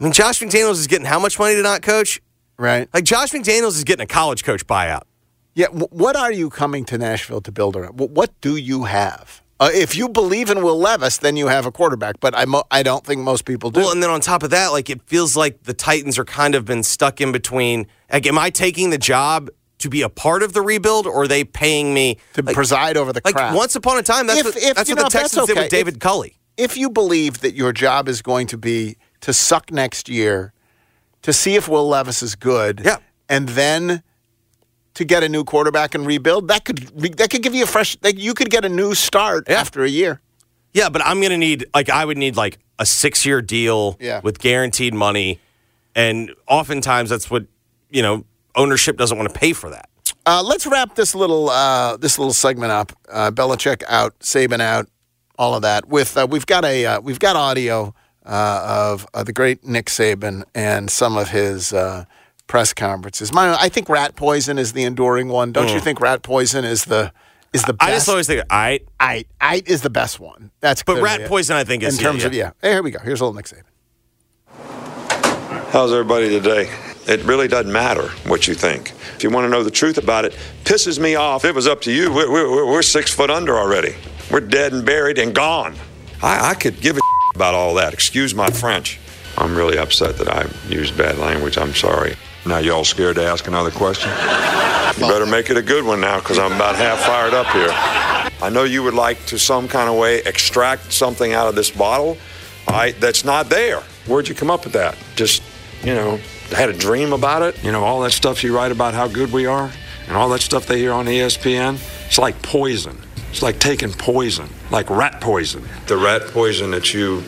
i 0.00 0.04
mean 0.04 0.12
josh 0.12 0.40
mcdaniels 0.40 0.72
is 0.72 0.86
getting 0.86 1.06
how 1.06 1.18
much 1.18 1.38
money 1.38 1.54
to 1.54 1.62
not 1.62 1.82
coach 1.82 2.20
Right. 2.56 2.88
like 2.94 3.04
josh 3.04 3.32
mcdaniels 3.32 3.76
is 3.76 3.84
getting 3.84 4.04
a 4.04 4.06
college 4.06 4.44
coach 4.44 4.66
buyout 4.66 5.02
Yeah. 5.56 5.66
What 5.68 6.16
are 6.16 6.32
you 6.32 6.50
coming 6.50 6.84
to 6.86 6.98
Nashville 6.98 7.40
to 7.42 7.52
build 7.52 7.76
around? 7.76 7.94
What 8.00 8.30
do 8.40 8.56
you 8.56 8.84
have? 8.84 9.40
Uh, 9.60 9.70
if 9.72 9.94
you 9.96 10.08
believe 10.08 10.50
in 10.50 10.62
Will 10.62 10.78
Levis, 10.78 11.18
then 11.18 11.36
you 11.36 11.46
have 11.46 11.64
a 11.64 11.70
quarterback. 11.72 12.18
But 12.20 12.36
I, 12.36 12.44
mo- 12.44 12.64
I 12.70 12.82
don't 12.82 13.04
think 13.06 13.20
most 13.22 13.44
people 13.44 13.70
do. 13.70 13.80
Well, 13.80 13.92
and 13.92 14.02
then 14.02 14.10
on 14.10 14.20
top 14.20 14.42
of 14.42 14.50
that, 14.50 14.68
like 14.72 14.90
it 14.90 15.00
feels 15.02 15.36
like 15.36 15.62
the 15.62 15.74
Titans 15.74 16.18
are 16.18 16.24
kind 16.24 16.54
of 16.54 16.64
been 16.64 16.82
stuck 16.82 17.20
in 17.20 17.30
between. 17.32 17.86
Like, 18.12 18.26
am 18.26 18.38
I 18.38 18.50
taking 18.50 18.90
the 18.90 18.98
job 18.98 19.50
to 19.78 19.88
be 19.88 20.02
a 20.02 20.08
part 20.08 20.42
of 20.42 20.52
the 20.54 20.60
rebuild, 20.62 21.06
or 21.06 21.22
are 21.22 21.28
they 21.28 21.44
paying 21.44 21.94
me 21.94 22.18
to 22.34 22.42
preside 22.42 22.96
over 22.96 23.12
the 23.12 23.20
like 23.24 23.54
once 23.54 23.76
upon 23.76 23.98
a 23.98 24.02
time? 24.02 24.26
That's 24.26 24.40
If- 24.40 24.46
what, 24.46 24.56
if, 24.56 24.74
that's 24.76 24.88
what 24.90 24.96
know, 24.98 25.04
the 25.04 25.10
Texans 25.10 25.46
did 25.46 25.52
okay. 25.52 25.62
with 25.62 25.70
David 25.70 25.94
If- 25.94 26.00
Culley. 26.00 26.38
if 26.56 26.76
you 26.76 26.90
believe 26.90 27.40
that 27.40 27.54
your 27.54 27.72
job 27.72 28.08
is 28.08 28.22
going 28.22 28.46
to 28.48 28.58
be 28.58 28.96
to 29.20 29.32
suck 29.32 29.70
next 29.70 30.08
year, 30.08 30.52
to 31.22 31.32
see 31.32 31.54
if 31.54 31.68
Will 31.68 31.88
Levis 31.88 32.22
is 32.22 32.34
good, 32.34 32.82
Yeah. 32.84 32.96
and 33.28 33.50
then 33.50 34.02
to 34.94 35.04
get 35.04 35.22
a 35.22 35.28
new 35.28 35.44
quarterback 35.44 35.94
and 35.94 36.06
rebuild, 36.06 36.48
that 36.48 36.64
could 36.64 36.78
that 37.18 37.30
could 37.30 37.42
give 37.42 37.54
you 37.54 37.64
a 37.64 37.66
fresh. 37.66 37.96
Like 38.02 38.18
you 38.18 38.34
could 38.34 38.50
get 38.50 38.64
a 38.64 38.68
new 38.68 38.94
start 38.94 39.48
after 39.48 39.82
a 39.84 39.88
year. 39.88 40.20
Yeah, 40.72 40.88
but 40.88 41.02
I'm 41.04 41.20
gonna 41.20 41.38
need 41.38 41.66
like 41.74 41.88
I 41.90 42.04
would 42.04 42.18
need 42.18 42.36
like 42.36 42.58
a 42.78 42.86
six 42.86 43.24
year 43.24 43.40
deal 43.42 43.96
Yeah. 44.00 44.20
with 44.22 44.38
guaranteed 44.38 44.94
money, 44.94 45.40
and 45.94 46.32
oftentimes 46.48 47.10
that's 47.10 47.30
what 47.30 47.44
you 47.90 48.02
know 48.02 48.24
ownership 48.56 48.96
doesn't 48.96 49.16
want 49.18 49.32
to 49.32 49.38
pay 49.38 49.52
for 49.52 49.70
that. 49.70 49.88
Uh, 50.26 50.42
let's 50.42 50.66
wrap 50.66 50.94
this 50.94 51.14
little 51.14 51.50
uh, 51.50 51.96
this 51.96 52.18
little 52.18 52.32
segment 52.32 52.72
up. 52.72 52.92
Uh, 53.10 53.30
Belichick 53.30 53.82
out, 53.88 54.18
Saban 54.20 54.60
out, 54.60 54.88
all 55.38 55.54
of 55.54 55.62
that. 55.62 55.88
With 55.88 56.16
uh, 56.16 56.26
we've 56.30 56.46
got 56.46 56.64
a 56.64 56.86
uh, 56.86 57.00
we've 57.00 57.18
got 57.18 57.36
audio 57.36 57.94
uh, 58.24 58.90
of 58.90 59.06
uh, 59.12 59.22
the 59.22 59.32
great 59.32 59.64
Nick 59.64 59.86
Saban 59.86 60.44
and 60.54 60.90
some 60.90 61.16
of 61.16 61.28
his 61.30 61.72
uh, 61.72 62.04
press 62.46 62.72
conferences. 62.72 63.32
My, 63.32 63.54
I 63.58 63.68
think 63.68 63.88
rat 63.88 64.16
poison 64.16 64.58
is 64.58 64.72
the 64.72 64.84
enduring 64.84 65.28
one. 65.28 65.52
Don't 65.52 65.68
you 65.70 65.76
Mm. 65.80 65.84
think 65.84 66.00
rat 66.00 66.22
poison 66.22 66.64
is 66.64 66.84
the 66.84 67.12
is 67.52 67.62
the 67.64 67.72
best? 67.72 67.90
I 67.90 67.94
just 67.94 68.08
always 68.08 68.26
think 68.26 68.42
I 68.50 68.80
I 69.00 69.24
I 69.40 69.62
is 69.66 69.82
the 69.82 69.90
best 69.90 70.18
one. 70.20 70.50
That's 70.60 70.82
But 70.82 71.00
rat 71.00 71.20
it. 71.22 71.28
poison, 71.28 71.56
I 71.56 71.64
think, 71.64 71.82
is 71.82 71.98
in 71.98 72.04
yeah, 72.04 72.10
terms 72.10 72.22
yeah. 72.22 72.26
of 72.26 72.34
yeah. 72.34 72.50
Hey, 72.60 72.72
here 72.72 72.82
we 72.82 72.90
go. 72.90 72.98
Here's 73.00 73.20
a 73.20 73.24
little 73.24 73.34
Nick 73.34 73.46
Saban. 73.46 73.62
How's 75.72 75.92
everybody 75.92 76.28
today? 76.28 76.70
It 77.06 77.22
really 77.24 77.48
doesn't 77.48 77.72
matter 77.72 78.08
what 78.26 78.46
you 78.48 78.54
think. 78.54 78.90
If 79.16 79.22
you 79.24 79.30
want 79.30 79.44
to 79.44 79.48
know 79.48 79.62
the 79.62 79.70
truth 79.70 79.98
about 79.98 80.24
it, 80.24 80.36
pisses 80.64 80.98
me 80.98 81.16
off. 81.16 81.44
If 81.44 81.50
it 81.50 81.54
was 81.54 81.66
up 81.66 81.80
to 81.82 81.92
you, 81.92 82.12
we're, 82.12 82.30
we're, 82.30 82.66
we're 82.66 82.82
six 82.82 83.12
foot 83.12 83.28
under 83.30 83.58
already. 83.58 83.94
We're 84.30 84.40
dead 84.40 84.72
and 84.72 84.86
buried 84.86 85.18
and 85.18 85.34
gone. 85.34 85.74
I, 86.22 86.50
I 86.50 86.54
could 86.54 86.80
give 86.80 86.96
a 86.96 87.00
about 87.34 87.54
all 87.54 87.74
that. 87.74 87.92
Excuse 87.92 88.34
my 88.34 88.48
French. 88.50 88.98
I'm 89.36 89.56
really 89.56 89.76
upset 89.76 90.16
that 90.18 90.28
I 90.28 90.46
used 90.68 90.96
bad 90.96 91.18
language. 91.18 91.58
I'm 91.58 91.74
sorry. 91.74 92.14
Now, 92.46 92.58
y'all 92.58 92.84
scared 92.84 93.16
to 93.16 93.24
ask 93.24 93.46
another 93.46 93.70
question? 93.70 94.10
You 94.10 95.08
better 95.08 95.24
make 95.26 95.48
it 95.48 95.56
a 95.56 95.62
good 95.62 95.84
one 95.84 96.00
now 96.00 96.18
because 96.18 96.38
I'm 96.38 96.52
about 96.52 96.76
half 96.76 97.00
fired 97.00 97.32
up 97.32 97.46
here. 97.48 97.70
I 98.42 98.50
know 98.50 98.64
you 98.64 98.82
would 98.82 98.92
like 98.94 99.24
to 99.26 99.38
some 99.38 99.66
kind 99.66 99.88
of 99.88 99.96
way 99.96 100.18
extract 100.20 100.92
something 100.92 101.32
out 101.32 101.48
of 101.48 101.54
this 101.54 101.70
bottle 101.70 102.18
I, 102.68 102.92
that's 102.92 103.24
not 103.24 103.48
there. 103.48 103.80
Where'd 104.06 104.28
you 104.28 104.34
come 104.34 104.50
up 104.50 104.64
with 104.64 104.74
that? 104.74 104.96
Just, 105.16 105.42
you 105.82 105.94
know, 105.94 106.18
had 106.50 106.68
a 106.68 106.72
dream 106.72 107.12
about 107.12 107.42
it? 107.42 107.62
You 107.64 107.72
know, 107.72 107.82
all 107.82 108.02
that 108.02 108.12
stuff 108.12 108.44
you 108.44 108.54
write 108.54 108.72
about 108.72 108.92
how 108.92 109.08
good 109.08 109.32
we 109.32 109.46
are 109.46 109.70
and 110.06 110.16
all 110.16 110.28
that 110.30 110.42
stuff 110.42 110.66
they 110.66 110.78
hear 110.78 110.92
on 110.92 111.06
ESPN? 111.06 111.78
It's 112.06 112.18
like 112.18 112.40
poison. 112.42 112.98
It's 113.30 113.42
like 113.42 113.58
taking 113.58 113.90
poison, 113.90 114.48
like 114.70 114.90
rat 114.90 115.20
poison. 115.20 115.64
The 115.86 115.96
rat 115.96 116.22
poison 116.28 116.70
that 116.72 116.92
you 116.92 117.22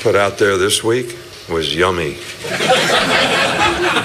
put 0.00 0.14
out 0.14 0.38
there 0.38 0.56
this 0.58 0.84
week 0.84 1.16
was 1.48 1.74
yummy. 1.74 2.16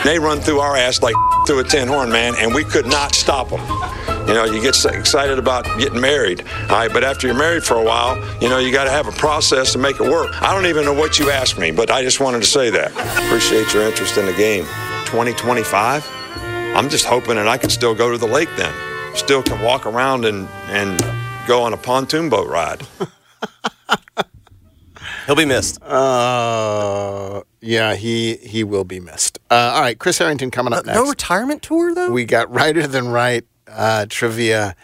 they 0.03 0.19
run 0.19 0.39
through 0.39 0.59
our 0.59 0.75
ass 0.75 1.01
like 1.01 1.15
through 1.47 1.59
a 1.59 1.63
tin 1.63 1.87
horn, 1.87 2.11
man, 2.11 2.33
and 2.37 2.53
we 2.53 2.63
could 2.63 2.85
not 2.85 3.15
stop 3.15 3.49
them. 3.49 3.61
You 4.27 4.35
know, 4.35 4.45
you 4.45 4.61
get 4.61 4.75
excited 4.85 5.39
about 5.39 5.65
getting 5.79 5.99
married, 5.99 6.41
all 6.63 6.77
right, 6.77 6.93
but 6.93 7.03
after 7.03 7.27
you're 7.27 7.35
married 7.35 7.63
for 7.63 7.75
a 7.75 7.83
while, 7.83 8.17
you 8.39 8.49
know, 8.49 8.59
you 8.59 8.71
got 8.71 8.83
to 8.83 8.91
have 8.91 9.07
a 9.07 9.11
process 9.13 9.71
to 9.73 9.79
make 9.79 9.99
it 9.99 10.03
work. 10.03 10.29
I 10.41 10.53
don't 10.53 10.67
even 10.67 10.85
know 10.85 10.93
what 10.93 11.17
you 11.17 11.31
asked 11.31 11.57
me, 11.57 11.71
but 11.71 11.89
I 11.89 12.03
just 12.03 12.19
wanted 12.19 12.39
to 12.39 12.47
say 12.47 12.69
that. 12.69 12.91
Appreciate 13.25 13.73
your 13.73 13.83
interest 13.83 14.17
in 14.17 14.25
the 14.27 14.33
game. 14.33 14.65
2025, 15.05 16.07
I'm 16.75 16.87
just 16.87 17.05
hoping 17.05 17.35
that 17.35 17.47
I 17.47 17.57
can 17.57 17.69
still 17.69 17.95
go 17.95 18.11
to 18.11 18.17
the 18.17 18.27
lake 18.27 18.49
then. 18.57 18.73
Still 19.15 19.41
can 19.43 19.61
walk 19.61 19.85
around 19.85 20.25
and, 20.25 20.47
and 20.67 20.99
go 21.47 21.63
on 21.63 21.73
a 21.73 21.77
pontoon 21.77 22.29
boat 22.29 22.47
ride. 22.47 22.81
He'll 25.25 25.35
be 25.35 25.45
missed. 25.45 25.81
Uh, 25.81 27.41
yeah, 27.61 27.95
he 27.95 28.35
he 28.37 28.63
will 28.63 28.83
be 28.83 28.99
missed. 28.99 29.39
Uh, 29.49 29.71
all 29.75 29.81
right, 29.81 29.97
Chris 29.97 30.17
Herrington 30.17 30.51
coming 30.51 30.73
up 30.73 30.85
next. 30.85 30.97
No 30.97 31.07
retirement 31.07 31.61
tour 31.61 31.93
though. 31.93 32.11
We 32.11 32.25
got 32.25 32.51
righter 32.51 32.87
than 32.87 33.07
right 33.07 33.45
uh, 33.67 34.05
trivia 34.09 34.75